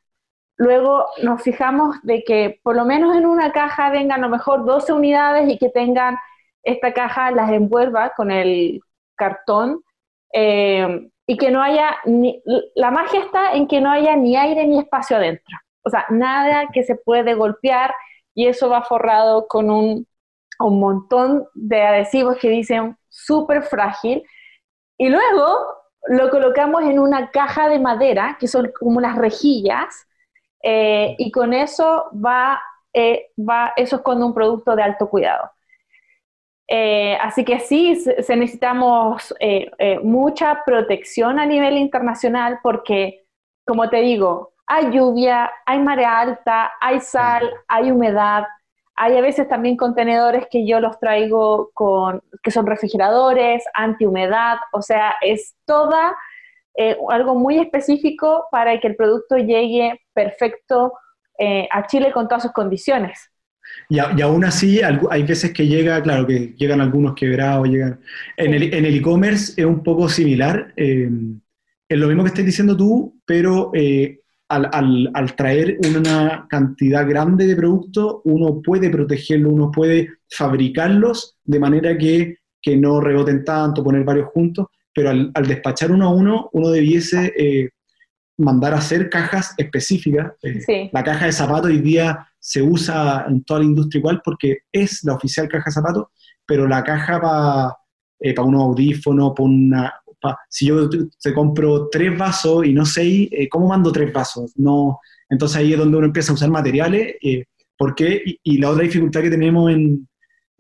Luego 0.58 1.06
nos 1.24 1.42
fijamos 1.42 1.98
de 2.04 2.24
que 2.24 2.60
por 2.64 2.76
lo 2.76 2.86
menos 2.86 3.16
en 3.16 3.26
una 3.26 3.52
caja 3.52 3.90
vengan 3.92 4.24
a 4.24 4.28
lo 4.28 4.30
mejor 4.30 4.66
12 4.66 4.94
unidades 4.94 5.50
y 5.50 5.58
que 5.58 5.70
tengan 5.70 6.18
esta 6.64 6.93
caja 6.93 7.32
las 7.32 7.51
envuelva 7.51 8.14
con 8.16 8.32
el 8.32 8.82
cartón 9.16 9.82
eh, 10.34 11.10
y 11.26 11.38
que 11.38 11.51
no 11.51 11.62
haya, 11.62 11.97
ni, 12.05 12.41
la 12.76 12.91
magia 12.91 13.22
está 13.22 13.53
en 13.53 13.68
que 13.68 13.82
no 13.82 13.91
haya 13.91 14.16
ni 14.16 14.36
aire 14.36 14.66
ni 14.66 14.80
espacio 14.80 15.18
adentro. 15.18 15.57
O 15.84 15.89
sea, 15.89 16.05
nada 16.10 16.68
que 16.74 16.84
se 16.84 16.95
puede 16.95 17.34
golpear 17.34 17.93
y 18.34 18.47
eso 18.47 18.70
va 18.70 18.84
forrado 18.84 19.47
con 19.47 19.70
un, 19.70 20.07
un 20.60 20.80
montón 20.80 21.47
de 21.53 21.82
adhesivos 21.82 22.38
que 22.38 22.49
dicen 22.49 22.97
súper 23.07 23.64
frágil. 23.64 24.24
Y 24.97 25.10
luego 25.10 25.80
lo 26.07 26.30
colocamos 26.30 26.84
en 26.84 26.99
una 26.99 27.32
caja 27.32 27.70
de 27.70 27.80
madera, 27.80 28.38
que 28.39 28.47
son 28.47 28.72
como 28.78 28.97
unas 28.97 29.18
rejillas, 29.18 30.07
eh, 30.62 31.16
y 31.18 31.32
con 31.32 31.53
eso 31.53 32.10
va, 32.14 32.62
eh, 32.93 33.32
va, 33.38 33.74
eso 33.76 33.97
es 33.97 34.01
con 34.01 34.22
un 34.22 34.34
producto 34.34 34.76
de 34.76 34.84
alto 34.84 35.10
cuidado. 35.10 35.49
Eh, 36.72 37.18
así 37.20 37.44
que 37.44 37.60
sí, 37.60 37.96
se, 37.96 38.36
necesitamos 38.36 39.34
eh, 39.40 39.72
eh, 39.80 40.00
mucha 40.04 40.62
protección 40.64 41.40
a 41.40 41.46
nivel 41.48 41.78
internacional 41.78 42.60
porque, 42.62 43.26
como 43.66 43.90
te 43.90 43.98
digo, 44.02 44.54
hay 44.68 44.92
lluvia, 44.92 45.50
hay 45.66 45.80
marea 45.80 46.20
alta, 46.20 46.72
hay 46.80 47.00
sal, 47.00 47.50
hay 47.68 47.90
humedad, 47.90 48.44
hay 48.96 49.18
a 49.18 49.22
veces 49.22 49.48
también 49.48 49.78
contenedores 49.78 50.46
que 50.52 50.68
yo 50.68 50.80
los 50.80 51.00
traigo 51.00 51.72
con, 51.74 52.22
que 52.44 52.52
son 52.52 52.68
refrigeradores, 52.68 53.64
antihumedad, 53.74 54.58
o 54.72 54.84
sea, 54.84 55.16
es 55.22 55.56
toda 55.66 56.16
algo 57.10 57.36
muy 57.36 57.58
específico 57.58 58.46
para 58.52 58.80
que 58.80 58.88
el 58.88 58.96
producto 58.96 59.36
llegue 59.36 60.00
perfecto 60.14 60.94
a 61.72 61.88
Chile 61.88 62.14
con 62.14 62.30
todas 62.30 62.44
sus 62.44 62.54
condiciones. 62.54 63.30
Y, 63.90 64.00
aún 64.00 64.46
así, 64.46 64.82
hay 64.82 65.24
veces 65.24 65.52
que 65.52 65.68
llega, 65.68 66.02
claro, 66.04 66.28
que 66.28 66.54
llegan 66.58 66.80
algunos 66.80 67.16
quebrados, 67.16 67.68
llegan... 67.68 68.00
En 68.38 68.54
el 68.54 68.96
e-commerce 68.96 69.54
es 69.58 69.66
un 69.66 69.82
poco 69.84 70.08
similar, 70.08 70.74
eh, 70.76 71.10
es 71.88 71.98
lo 71.98 72.08
mismo 72.08 72.24
que 72.24 72.30
estás 72.30 72.46
diciendo 72.46 72.78
tú, 72.78 73.20
pero 73.26 73.72
al, 74.50 75.36
traer 75.36 75.78
una 75.88 76.48
cantidad 76.50 77.08
grande 77.08 77.46
de 77.46 77.56
productos, 77.56 78.22
uno 78.24 78.62
puede 78.62 78.90
protegerlo, 78.90 79.50
uno 79.50 79.72
puede 79.72 80.10
fabricarlos 80.30 81.38
de 81.44 81.60
manera 81.60 81.98
que, 81.98 82.38
no 82.78 83.02
reboten 83.02 83.44
tanto, 83.44 83.84
poner 83.84 84.04
varios 84.04 84.28
juntos, 84.30 84.68
pero 84.94 85.10
al, 85.10 85.48
despachar 85.48 85.92
uno 85.92 86.08
a 86.08 86.14
uno, 86.14 86.50
uno 86.54 86.70
debiese 86.70 87.34
eh, 87.38 87.70
mandar 88.38 88.74
a 88.74 88.78
hacer 88.78 89.10
cajas 89.10 89.54
específicas. 89.58 90.34
Eh, 90.44 90.90
la 90.92 91.04
caja 91.04 91.26
de 91.26 91.32
zapatos 91.32 91.72
hoy 91.72 91.80
día 91.80 92.28
se 92.50 92.64
usa 92.64 93.26
en 93.28 93.43
toda 93.43 93.60
la 93.60 93.68
industria 93.68 94.00
igual 94.00 94.22
porque 94.24 94.60
es 94.72 95.04
la 95.04 95.14
oficial 95.14 95.47
caja 95.47 95.70
zapatos, 95.70 96.08
pero 96.47 96.68
la 96.68 96.84
caja 96.84 97.22
para 97.22 97.78
eh, 98.20 98.34
para 98.34 98.47
unos 98.47 98.64
audífonos, 98.64 99.34
para 99.36 99.45
una, 99.47 99.93
si 100.50 100.66
yo 100.66 100.89
te 100.89 101.34
compro 101.34 101.89
tres 101.89 102.18
vasos 102.18 102.66
y 102.66 102.74
no 102.74 102.86
seis, 102.86 103.30
eh, 103.32 103.47
¿cómo 103.47 103.68
mando 103.68 103.91
tres 103.91 104.12
vasos? 104.12 104.52
No, 104.56 105.00
entonces 105.30 105.58
ahí 105.58 105.74
es 105.74 105.80
donde 105.80 105.97
uno 105.97 106.08
empieza 106.08 106.32
a 106.32 106.36
usar 106.36 106.50
materiales. 106.50 107.16
Eh, 107.22 107.45
porque, 107.78 108.22
y, 108.43 108.58
la 108.58 108.72
otra 108.72 108.84
dificultad 108.84 109.22
que 109.22 109.30
tenemos 109.30 109.72
en, 109.72 110.10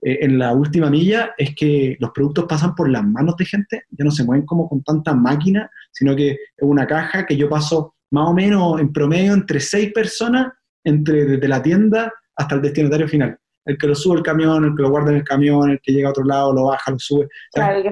eh, 0.01 0.19
en 0.21 0.39
la 0.39 0.53
última 0.53 0.89
milla 0.89 1.31
es 1.37 1.53
que 1.53 1.97
los 1.99 2.11
productos 2.11 2.45
pasan 2.45 2.75
por 2.75 2.89
las 2.89 3.03
manos 3.03 3.35
de 3.35 3.45
gente, 3.45 3.83
ya 3.89 4.05
no 4.05 4.11
se 4.11 4.23
mueven 4.23 4.45
como 4.45 4.69
con 4.69 4.81
tanta 4.83 5.13
máquina, 5.13 5.69
sino 5.91 6.15
que 6.15 6.31
es 6.31 6.39
una 6.61 6.87
caja 6.87 7.25
que 7.25 7.35
yo 7.35 7.49
paso 7.49 7.95
más 8.11 8.29
o 8.29 8.33
menos 8.33 8.79
en 8.79 8.93
promedio 8.93 9.33
entre 9.33 9.59
seis 9.59 9.91
personas, 9.91 10.53
entre 10.83 11.25
desde 11.25 11.47
la 11.47 11.61
tienda 11.61 12.13
hasta 12.35 12.55
el 12.55 12.61
destinatario 12.61 13.07
final. 13.07 13.37
El 13.65 13.77
que 13.77 13.87
lo 13.87 13.95
sube 13.95 14.17
el 14.17 14.23
camión, 14.23 14.65
el 14.65 14.75
que 14.75 14.81
lo 14.81 14.89
guarda 14.89 15.11
en 15.11 15.17
el 15.17 15.23
camión, 15.23 15.69
el 15.69 15.79
que 15.81 15.91
llega 15.91 16.07
a 16.07 16.11
otro 16.11 16.23
lado, 16.23 16.53
lo 16.53 16.65
baja, 16.65 16.91
lo 16.91 16.99
sube. 16.99 17.27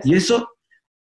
y 0.03 0.15
eso 0.15 0.49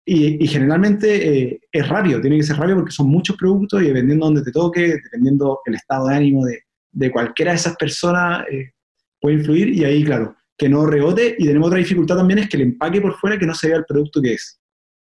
y, 0.06 0.46
generalmente 0.46 1.44
eh, 1.44 1.60
es 1.72 1.88
rápido, 1.88 2.20
tiene 2.20 2.36
que 2.36 2.42
ser 2.42 2.56
rápido 2.56 2.76
porque 2.76 2.92
son 2.92 3.08
muchos 3.08 3.36
productos 3.36 3.82
y 3.82 3.86
dependiendo 3.86 4.26
de 4.26 4.34
donde 4.34 4.42
te 4.42 4.52
toque, 4.52 4.98
dependiendo 5.02 5.60
el 5.64 5.74
estado 5.74 6.08
de 6.08 6.16
ánimo 6.16 6.44
de, 6.44 6.60
de 6.92 7.10
cualquiera 7.10 7.52
de 7.52 7.56
esas 7.56 7.76
personas, 7.76 8.46
eh, 8.50 8.72
puede 9.18 9.36
influir 9.36 9.70
y 9.70 9.84
ahí, 9.84 10.04
claro, 10.04 10.36
que 10.58 10.68
no 10.68 10.86
rebote. 10.86 11.34
Y 11.38 11.46
tenemos 11.46 11.68
otra 11.68 11.78
dificultad 11.78 12.16
también 12.16 12.40
es 12.40 12.48
que 12.48 12.58
el 12.58 12.64
empaque 12.64 13.00
por 13.00 13.14
fuera 13.14 13.38
que 13.38 13.46
no 13.46 13.54
se 13.54 13.68
vea 13.68 13.78
el 13.78 13.84
producto 13.86 14.20
que 14.20 14.34
es, 14.34 14.60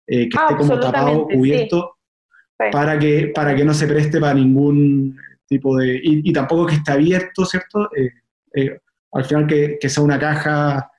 eh, 0.06 0.28
que 0.28 0.36
esté 0.36 0.56
como 0.56 0.78
tapado, 0.78 1.26
cubierto, 1.26 1.96
Para, 2.70 2.98
que, 2.98 3.32
para 3.34 3.56
que 3.56 3.64
no 3.64 3.72
se 3.72 3.86
preste 3.86 4.20
para 4.20 4.34
ningún 4.34 5.16
tipo 5.50 5.76
de... 5.76 6.00
Y, 6.02 6.32
tampoco 6.32 6.66
que 6.66 6.76
esté 6.76 6.92
abierto, 6.92 7.44
¿cierto? 7.44 7.90
al 9.12 9.24
final 9.24 9.46
que, 9.46 9.78
que, 9.80 9.88
sea 9.88 10.02
una 10.02 10.18
caja, 10.18 10.90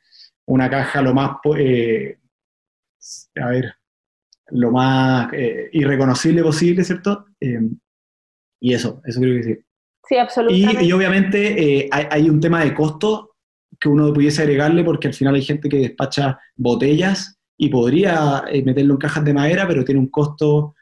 una 0.46 0.70
caja 0.70 1.02
lo 1.02 1.14
más... 1.14 1.38
a 3.36 3.48
ver, 3.50 3.74
lo 4.52 4.72
más 4.72 5.32
eh, 5.34 5.70
irreconocible 5.74 6.44
posible, 6.44 6.84
¿cierto? 6.84 7.26
Eh, 7.40 7.60
y 8.60 8.74
eso, 8.74 9.02
eso 9.06 9.20
creo 9.20 9.38
que 9.38 9.44
sí. 9.44 9.58
Sí, 10.08 10.18
absolutamente. 10.18 10.84
Y, 10.84 10.92
obviamente 10.92 11.84
eh, 11.86 11.90
hay, 11.92 12.30
un 12.30 12.40
tema 12.40 12.64
de 12.64 12.74
costo 12.74 13.36
que 13.80 13.88
uno 13.88 14.14
pudiese 14.14 14.42
agregarle 14.42 14.84
porque 14.84 15.08
al 15.08 15.14
final 15.14 15.36
hay 15.36 15.42
gente 15.42 15.70
que 15.70 15.78
despacha 15.78 16.38
botellas 16.56 17.40
y 17.58 17.70
podría 17.70 18.44
meterlo 18.66 18.96
en 18.96 19.00
cajas 19.00 19.24
de 19.24 19.34
madera, 19.34 19.68
pero 19.68 19.86
tiene 19.86 20.02
un 20.02 20.10
costo 20.10 20.76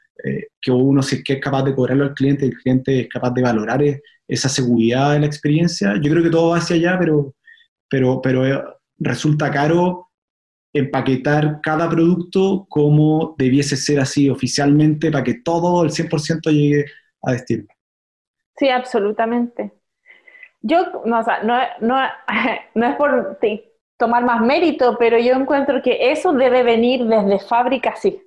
que 0.60 0.70
uno 0.70 1.02
si 1.02 1.16
es 1.16 1.24
que 1.24 1.34
es 1.34 1.40
capaz 1.40 1.64
de 1.64 1.74
cobrarlo 1.74 2.04
al 2.04 2.14
cliente, 2.14 2.46
el 2.46 2.56
cliente 2.56 3.00
es 3.00 3.08
capaz 3.08 3.30
de 3.30 3.42
valorar 3.42 3.82
esa 4.28 4.48
seguridad 4.48 5.12
de 5.12 5.20
la 5.20 5.26
experiencia. 5.26 5.94
Yo 6.00 6.10
creo 6.10 6.22
que 6.22 6.30
todo 6.30 6.50
va 6.50 6.58
hacia 6.58 6.76
allá, 6.76 6.96
pero, 6.98 7.34
pero, 7.88 8.20
pero 8.22 8.80
resulta 8.98 9.50
caro 9.50 10.08
empaquetar 10.72 11.60
cada 11.62 11.88
producto 11.88 12.66
como 12.68 13.34
debiese 13.36 13.76
ser 13.76 14.00
así 14.00 14.30
oficialmente 14.30 15.10
para 15.10 15.24
que 15.24 15.40
todo 15.42 15.82
el 15.82 15.90
100% 15.90 16.50
llegue 16.50 16.84
a 17.22 17.32
destino. 17.32 17.66
Sí, 18.56 18.68
absolutamente. 18.68 19.72
Yo, 20.62 21.02
no, 21.06 21.20
o 21.20 21.22
sea, 21.24 21.42
no, 21.42 21.58
no, 21.80 21.96
no 22.74 22.86
es 22.86 22.96
por 22.96 23.38
tomar 23.98 24.24
más 24.24 24.40
mérito, 24.40 24.96
pero 24.98 25.18
yo 25.18 25.34
encuentro 25.34 25.82
que 25.82 26.10
eso 26.10 26.32
debe 26.32 26.62
venir 26.62 27.04
desde 27.04 27.38
fábrica, 27.40 27.96
sí. 27.96 28.22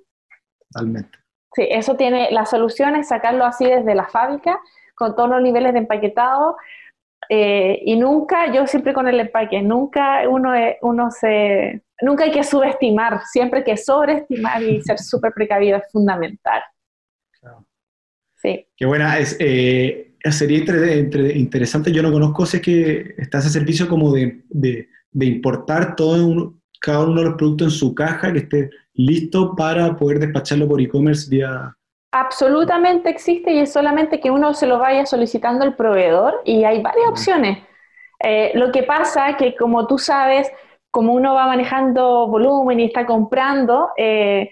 Totalmente. 0.70 1.18
Sí, 1.54 1.66
eso 1.70 1.96
tiene, 1.96 2.30
la 2.30 2.46
solución 2.46 2.96
es 2.96 3.08
sacarlo 3.08 3.44
así 3.44 3.64
desde 3.64 3.94
la 3.94 4.08
fábrica, 4.08 4.58
con 4.94 5.14
todos 5.14 5.28
los 5.28 5.42
niveles 5.42 5.72
de 5.72 5.80
empaquetado, 5.80 6.56
eh, 7.28 7.80
y 7.84 7.96
nunca, 7.96 8.52
yo 8.52 8.66
siempre 8.66 8.92
con 8.92 9.08
el 9.08 9.20
empaque, 9.20 9.62
nunca 9.62 10.28
uno, 10.28 10.52
uno 10.82 11.10
se, 11.10 11.82
nunca 12.02 12.24
hay 12.24 12.32
que 12.32 12.44
subestimar, 12.44 13.20
siempre 13.24 13.60
hay 13.60 13.64
que 13.64 13.76
sobreestimar 13.76 14.62
y 14.62 14.82
ser 14.82 14.98
súper 15.00 15.32
precavido 15.32 15.78
es 15.78 15.84
fundamental. 15.90 16.62
Sí. 18.36 18.66
Qué 18.76 18.84
buena, 18.84 19.18
es, 19.18 19.38
eh, 19.40 20.16
sería 20.30 20.58
interesante, 21.34 21.90
yo 21.90 22.02
no 22.02 22.12
conozco, 22.12 22.44
sé 22.44 22.60
que 22.60 23.14
está 23.16 23.38
ese 23.38 23.48
servicio 23.48 23.88
como 23.88 24.12
de, 24.12 24.42
de, 24.50 24.86
importar 25.26 25.96
todo 25.96 26.54
cada 26.78 27.06
uno 27.06 27.20
de 27.20 27.28
los 27.28 27.36
productos 27.36 27.68
en 27.68 27.78
su 27.78 27.94
caja, 27.94 28.34
que 28.34 28.40
esté 28.40 28.70
listo 28.94 29.54
para 29.54 29.96
poder 29.96 30.18
despacharlo 30.18 30.68
por 30.68 30.80
e-commerce 30.80 31.28
vía 31.28 31.74
Absolutamente 32.16 33.10
existe 33.10 33.52
y 33.52 33.58
es 33.58 33.72
solamente 33.72 34.20
que 34.20 34.30
uno 34.30 34.54
se 34.54 34.68
lo 34.68 34.78
vaya 34.78 35.04
solicitando 35.04 35.64
al 35.64 35.74
proveedor 35.74 36.42
y 36.44 36.62
hay 36.62 36.80
varias 36.80 37.08
opciones. 37.08 37.58
Eh, 38.20 38.52
lo 38.54 38.70
que 38.70 38.84
pasa 38.84 39.36
que 39.36 39.56
como 39.56 39.88
tú 39.88 39.98
sabes, 39.98 40.48
como 40.92 41.12
uno 41.12 41.34
va 41.34 41.48
manejando 41.48 42.28
volumen 42.28 42.78
y 42.78 42.84
está 42.84 43.04
comprando, 43.04 43.90
eh, 43.96 44.48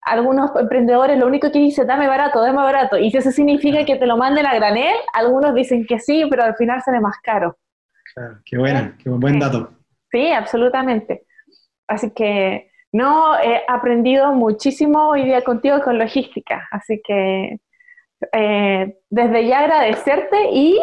algunos 0.00 0.50
emprendedores 0.56 1.16
lo 1.16 1.28
único 1.28 1.52
que 1.52 1.60
dicen, 1.60 1.86
dame 1.86 2.08
barato, 2.08 2.40
dame 2.40 2.58
barato. 2.58 2.98
Y 2.98 3.12
si 3.12 3.18
eso 3.18 3.30
significa 3.30 3.84
que 3.84 3.94
te 3.94 4.06
lo 4.06 4.16
manden 4.16 4.44
a 4.46 4.54
granel, 4.54 4.96
algunos 5.12 5.54
dicen 5.54 5.86
que 5.86 6.00
sí, 6.00 6.26
pero 6.28 6.42
al 6.42 6.56
final 6.56 6.82
sale 6.82 6.98
más 6.98 7.18
caro. 7.22 7.56
Claro, 8.12 8.40
qué 8.44 8.58
buena, 8.58 8.96
qué 8.98 9.08
buen 9.08 9.38
dato. 9.38 9.70
Sí, 10.10 10.32
absolutamente. 10.32 11.24
Así 11.86 12.10
que 12.10 12.72
no, 12.94 13.36
he 13.40 13.62
aprendido 13.66 14.32
muchísimo 14.34 15.08
hoy 15.08 15.24
día 15.24 15.42
contigo 15.42 15.80
con 15.82 15.98
logística, 15.98 16.68
así 16.70 17.02
que 17.04 17.58
eh, 18.32 18.96
desde 19.10 19.48
ya 19.48 19.58
agradecerte 19.58 20.52
y 20.52 20.78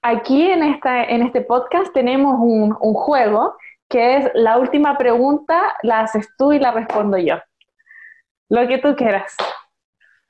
aquí 0.00 0.46
en, 0.46 0.62
esta, 0.62 1.02
en 1.02 1.22
este 1.22 1.40
podcast 1.40 1.92
tenemos 1.92 2.36
un, 2.38 2.70
juego 2.70 3.56
que 3.88 4.18
es 4.18 4.30
la 4.34 4.58
última 4.58 4.96
pregunta, 4.96 5.74
la 5.82 6.02
haces 6.02 6.28
tú 6.38 6.52
y 6.52 6.60
la 6.60 6.70
respondo 6.70 7.18
yo. 7.18 7.34
Lo 8.48 8.68
que 8.68 8.78
tú 8.78 8.94
quieras. 8.94 9.34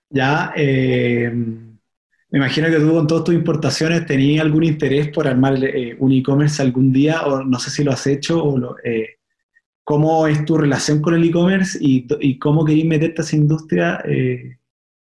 Ya, 0.09 0.55
eh, 0.57 1.31
me 1.31 2.39
imagino 2.39 2.69
que 2.69 2.79
tú 2.79 2.95
con 2.95 3.07
todas 3.07 3.25
tus 3.25 3.35
importaciones 3.35 4.07
tenías 4.07 4.43
algún 4.43 4.65
interés 4.65 5.09
por 5.09 5.29
armar 5.29 5.63
eh, 5.63 5.97
un 5.99 6.13
e-commerce 6.13 6.63
algún 6.63 6.95
día, 6.95 7.27
o 7.27 7.45
no 7.45 7.59
sé 7.59 7.69
si 7.69 7.85
lo 7.85 7.93
has 7.93 8.07
hecho, 8.07 8.43
o 8.43 8.57
lo, 8.57 8.77
cómo 9.87 10.27
es 10.27 10.45
tu 10.45 10.59
relación 10.59 11.01
con 11.01 11.15
el 11.15 11.23
e-commerce 11.23 11.79
y, 11.81 12.39
cómo 12.41 12.65
querés 12.65 12.85
meterte 12.85 13.23
a 13.23 13.25
esa 13.25 13.37
industria. 13.37 14.03
Eh, 14.05 14.59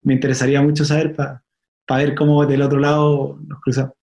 me 0.04 0.14
interesaría 0.14 0.62
mucho 0.62 0.84
saber 0.84 1.16
para 1.16 1.42
ver 1.90 2.14
cómo 2.16 2.46
del 2.46 2.62
otro 2.62 2.78
lado 2.78 3.40
nos 3.48 3.62
cruzamos. 3.62 3.94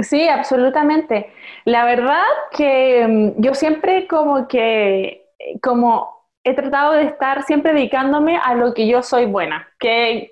Sí, 0.00 0.26
absolutamente. 0.26 1.30
La 1.66 1.84
verdad 1.84 2.22
que 2.56 3.06
mm, 3.06 3.42
yo 3.42 3.54
siempre 3.54 4.06
como 4.08 4.48
que, 4.48 5.26
como 5.62 6.08
he 6.42 6.54
tratado 6.54 6.94
de 6.94 7.04
estar 7.04 7.42
siempre 7.42 7.74
dedicándome 7.74 8.38
a 8.38 8.54
lo 8.54 8.72
que 8.72 8.88
yo 8.88 9.02
soy 9.02 9.26
buena, 9.26 9.68
que 9.78 10.30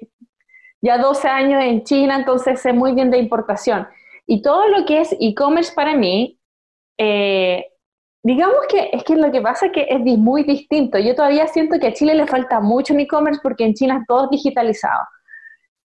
ya 0.81 0.97
12 0.97 1.29
años 1.29 1.63
en 1.63 1.85
China, 1.85 2.17
entonces 2.17 2.63
sé 2.63 2.73
muy 2.73 2.93
bien 2.95 3.11
de 3.11 3.19
importación. 3.19 3.87
Y 4.27 4.41
todo 4.41 4.69
lo 4.69 4.87
que 4.87 5.03
es 5.03 5.15
e-commerce 5.21 5.75
para 5.75 5.95
mí, 5.95 6.41
eh, 6.97 7.67
Digamos 8.27 8.67
que 8.69 8.91
es 8.93 9.05
que 9.05 9.15
lo 9.15 9.31
que 9.31 9.41
pasa 9.41 9.67
es 9.67 9.73
que 9.73 9.87
es 9.89 10.01
muy 10.01 10.43
distinto. 10.43 10.99
Yo 10.99 11.15
todavía 11.15 11.47
siento 11.47 11.79
que 11.79 11.87
a 11.87 11.93
Chile 11.93 12.13
le 12.13 12.27
falta 12.27 12.59
mucho 12.59 12.93
en 12.93 12.99
e-commerce 12.99 13.39
porque 13.41 13.65
en 13.65 13.75
China 13.75 14.05
todo 14.09 14.25
es 14.25 14.31
digitalizado. 14.31 15.05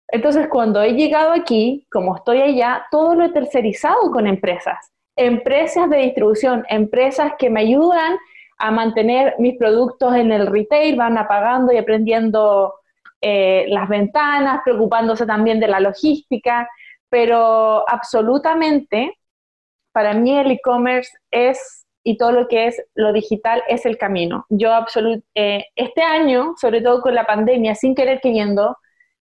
Entonces, 0.08 0.48
cuando 0.48 0.82
he 0.82 0.94
llegado 0.94 1.34
aquí, 1.34 1.86
como 1.92 2.16
estoy 2.16 2.40
allá, 2.40 2.86
todo 2.92 3.14
lo 3.14 3.26
he 3.26 3.34
tercerizado 3.34 4.10
con 4.14 4.26
empresas. 4.26 4.78
Empresas 5.18 5.90
de 5.90 5.98
distribución, 5.98 6.64
empresas 6.70 7.34
que 7.38 7.50
me 7.50 7.60
ayudan 7.60 8.18
a 8.58 8.72
mantener 8.72 9.36
mis 9.38 9.58
productos 9.58 10.16
en 10.16 10.32
el 10.32 10.48
retail, 10.48 10.96
van 10.96 11.18
apagando 11.18 11.74
y 11.74 11.78
aprendiendo 11.78 12.74
eh, 13.20 13.66
las 13.68 13.90
ventanas, 13.90 14.62
preocupándose 14.64 15.26
también 15.26 15.60
de 15.60 15.68
la 15.68 15.82
logística, 15.82 16.70
pero 17.10 17.84
absolutamente 17.90 19.14
para 19.92 20.14
mí 20.14 20.40
el 20.40 20.52
e-commerce 20.52 21.12
es, 21.32 21.86
y 22.04 22.18
todo 22.18 22.32
lo 22.32 22.48
que 22.48 22.68
es 22.68 22.82
lo 22.96 23.14
digital, 23.14 23.62
es 23.68 23.86
el 23.86 23.98
camino. 23.98 24.46
Yo 24.50 24.74
absolut, 24.74 25.24
eh, 25.36 25.66
este 25.76 26.02
año, 26.02 26.54
sobre 26.60 26.82
todo 26.82 27.02
con 27.02 27.16
la 27.16 27.26
pandemia, 27.26 27.76
sin 27.76 27.96
querer 27.96 28.20
queriendo, 28.22 28.78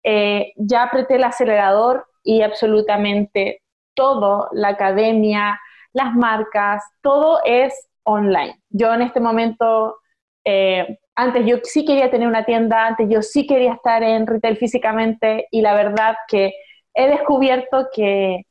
eh, 0.02 0.52
ya 0.56 0.84
apreté 0.84 1.16
el 1.16 1.24
acelerador 1.24 2.06
y 2.22 2.42
absolutamente 2.42 3.62
todo, 3.94 4.48
la 4.52 4.68
academia, 4.68 5.58
las 5.92 6.14
marcas, 6.14 6.84
todo 7.02 7.40
es 7.44 7.88
online. 8.04 8.60
Yo 8.70 8.94
en 8.94 9.02
este 9.02 9.20
momento, 9.20 9.96
eh, 10.44 10.98
antes 11.14 11.44
yo 11.46 11.56
sí 11.64 11.84
quería 11.84 12.10
tener 12.10 12.28
una 12.28 12.44
tienda, 12.44 12.86
antes 12.86 13.08
yo 13.10 13.22
sí 13.22 13.46
quería 13.46 13.72
estar 13.74 14.02
en 14.02 14.26
retail 14.26 14.56
físicamente 14.56 15.48
y 15.50 15.62
la 15.62 15.74
verdad 15.74 16.16
que 16.28 16.52
he 16.94 17.08
descubierto 17.08 17.88
que, 17.92 18.42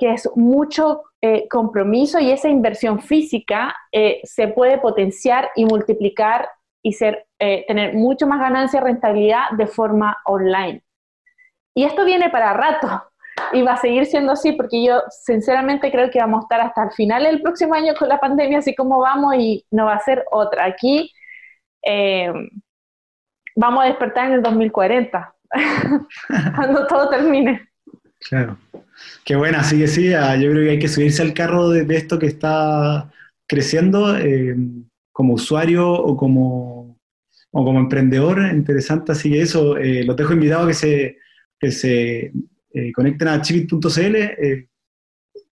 que 0.00 0.12
es 0.14 0.28
mucho 0.34 1.02
eh, 1.20 1.46
compromiso 1.48 2.18
y 2.18 2.32
esa 2.32 2.48
inversión 2.48 3.00
física 3.00 3.76
eh, 3.92 4.20
se 4.24 4.48
puede 4.48 4.78
potenciar 4.78 5.50
y 5.54 5.66
multiplicar 5.66 6.48
y 6.82 6.94
ser, 6.94 7.26
tener 7.38 7.92
mucho 7.94 8.26
más 8.26 8.40
ganancia 8.40 8.80
y 8.80 8.82
rentabilidad 8.82 9.50
de 9.56 9.66
forma 9.66 10.16
online. 10.24 10.82
Y 11.74 11.84
esto 11.84 12.06
viene 12.06 12.30
para 12.30 12.54
rato, 12.54 13.10
y 13.52 13.62
va 13.62 13.72
a 13.72 13.76
seguir 13.76 14.06
siendo 14.06 14.32
así 14.32 14.52
porque 14.52 14.84
yo 14.84 15.02
sinceramente 15.24 15.90
creo 15.90 16.10
que 16.10 16.20
vamos 16.20 16.40
a 16.40 16.44
estar 16.44 16.60
hasta 16.60 16.84
el 16.84 16.90
final 16.92 17.24
del 17.24 17.42
próximo 17.42 17.74
año 17.74 17.94
con 17.94 18.08
la 18.08 18.20
pandemia, 18.20 18.58
así 18.58 18.74
como 18.74 19.00
vamos 19.00 19.34
y 19.36 19.64
no 19.70 19.86
va 19.86 19.94
a 19.94 20.00
ser 20.00 20.24
otra. 20.30 20.64
Aquí 20.64 21.12
eh, 21.84 22.32
vamos 23.56 23.84
a 23.84 23.86
despertar 23.86 24.26
en 24.26 24.32
el 24.34 24.42
2040, 24.42 25.34
cuando 26.56 26.86
todo 26.86 27.08
termine. 27.08 27.68
Claro. 28.28 28.56
Qué 29.24 29.36
buena, 29.36 29.62
sí 29.62 29.78
que 29.78 29.88
sí, 29.88 30.12
ah, 30.12 30.36
yo 30.36 30.50
creo 30.50 30.64
que 30.64 30.70
hay 30.70 30.78
que 30.78 30.88
subirse 30.88 31.22
al 31.22 31.34
carro 31.34 31.68
de, 31.68 31.86
esto 31.94 32.18
que 32.18 32.26
está 32.26 33.12
creciendo 33.46 34.16
eh, 34.18 34.56
como 35.12 35.34
usuario 35.34 35.92
o 35.92 36.16
como, 36.16 36.98
o 37.50 37.64
como 37.64 37.78
emprendedor, 37.78 38.40
interesante, 38.52 39.12
así 39.12 39.30
que 39.30 39.42
eso, 39.42 39.76
eh, 39.76 40.02
los 40.04 40.16
dejo 40.16 40.32
invitados 40.32 40.64
a 40.64 40.68
que 40.68 40.74
se, 40.74 41.18
que 41.58 41.70
se 41.70 42.32
eh, 42.72 42.92
conecten 42.94 43.28
a 43.28 43.42
chivit.cl, 43.42 44.16
eh, 44.16 44.68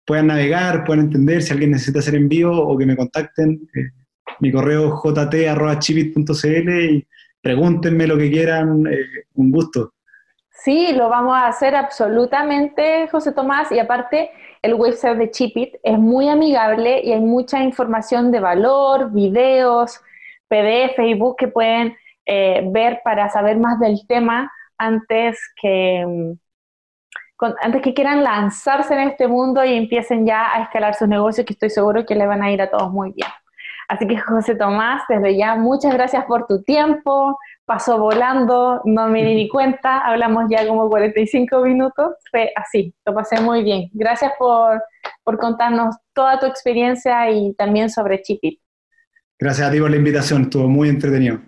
puedan 0.06 0.28
navegar, 0.28 0.84
puedan 0.84 1.06
entender 1.06 1.42
si 1.42 1.52
alguien 1.52 1.72
necesita 1.72 1.98
hacer 1.98 2.14
envío 2.14 2.52
o 2.52 2.78
que 2.78 2.86
me 2.86 2.96
contacten. 2.96 3.68
Mi 4.40 4.52
correo 4.52 5.02
jt.chivit.cl 5.02 6.70
y 6.92 7.08
pregúntenme 7.42 8.06
lo 8.06 8.18
que 8.20 8.30
quieran, 8.30 8.84
un 9.34 9.52
gusto. 9.52 9.95
Sí, 10.66 10.94
lo 10.94 11.10
vamos 11.10 11.38
a 11.38 11.46
hacer 11.46 11.76
absolutamente, 11.76 13.08
José 13.10 13.32
Tomás, 13.34 13.72
y 13.72 13.78
aparte 13.78 14.32
el 14.64 14.74
website 14.74 15.16
de 15.20 15.30
Chipit 15.30 15.76
es 15.84 16.00
muy 16.00 16.28
amigable 16.28 17.02
y 17.04 17.12
hay 17.12 17.20
mucha 17.20 17.62
información 17.62 18.32
de 18.32 18.40
valor, 18.40 19.12
videos, 19.12 20.02
PDF, 20.48 20.98
ebook 20.98 21.38
que 21.38 21.50
pueden 21.50 21.96
ver 22.26 23.00
para 23.04 23.30
saber 23.30 23.58
más 23.60 23.80
del 23.80 24.08
tema 24.08 24.52
antes 24.80 25.40
que, 25.62 26.04
mm, 26.04 26.32
antes 27.62 27.82
que 27.84 27.94
quieran 27.94 28.24
lanzarse 28.24 28.96
en 28.96 29.10
este 29.10 29.28
mundo 29.28 29.64
y 29.64 29.76
empiecen 29.76 30.26
ya 30.26 30.52
a 30.52 30.64
escalar 30.64 30.96
sus 30.96 31.08
negocios, 31.08 31.46
que 31.46 31.54
estoy 31.54 31.70
seguro 31.70 32.08
que 32.08 32.16
le 32.16 32.26
van 32.26 32.42
a 32.42 32.52
ir 32.52 32.60
a 32.64 32.72
todos 32.72 32.92
muy 32.92 33.12
bien. 33.12 33.30
Así 33.88 34.08
que 34.08 34.18
José 34.18 34.56
Tomás, 34.56 35.04
desde 35.08 35.38
ya 35.38 35.56
muchas 35.58 35.94
gracias 35.94 36.26
por 36.26 36.48
tu 36.48 36.64
tiempo, 36.64 37.38
pasó 37.66 37.98
volando, 37.98 38.82
no 38.86 39.08
me 39.08 39.24
di 39.24 39.36
ni 39.36 39.50
cuenta, 39.50 40.00
hablamos 40.00 40.46
ya 40.50 40.68
como 40.68 40.88
45 40.90 41.62
minutos, 41.62 42.14
fue 42.30 42.52
así, 42.56 42.94
lo 43.06 43.14
pasé 43.14 43.42
muy 43.42 43.64
bien. 43.64 43.90
Gracias 43.94 44.32
por, 44.38 44.82
por 45.24 45.38
contarnos 45.38 45.96
toda 46.14 46.40
tu 46.40 46.46
experiencia 46.46 47.30
y 47.32 47.54
también 47.56 47.90
sobre 47.90 48.22
Chipit. 48.22 48.60
Gracias 49.40 49.68
a 49.68 49.72
ti 49.72 49.80
por 49.80 49.90
la 49.90 49.98
invitación, 49.98 50.44
estuvo 50.44 50.68
muy 50.68 50.90
entretenido. 50.90 51.40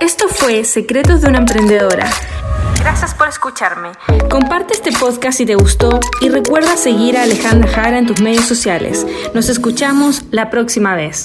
Esto 0.00 0.28
fue 0.28 0.64
Secretos 0.64 1.22
de 1.22 1.28
una 1.28 1.38
Emprendedora. 1.38 2.06
Gracias 2.80 3.14
por 3.14 3.28
escucharme. 3.28 3.90
Comparte 4.30 4.74
este 4.74 4.92
podcast 4.92 5.38
si 5.38 5.46
te 5.46 5.56
gustó 5.56 5.98
y 6.20 6.28
recuerda 6.28 6.76
seguir 6.76 7.16
a 7.16 7.24
Alejandra 7.24 7.68
Jara 7.68 7.98
en 7.98 8.06
tus 8.06 8.20
medios 8.20 8.44
sociales. 8.44 9.06
Nos 9.34 9.48
escuchamos 9.48 10.24
la 10.30 10.50
próxima 10.50 10.94
vez. 10.94 11.24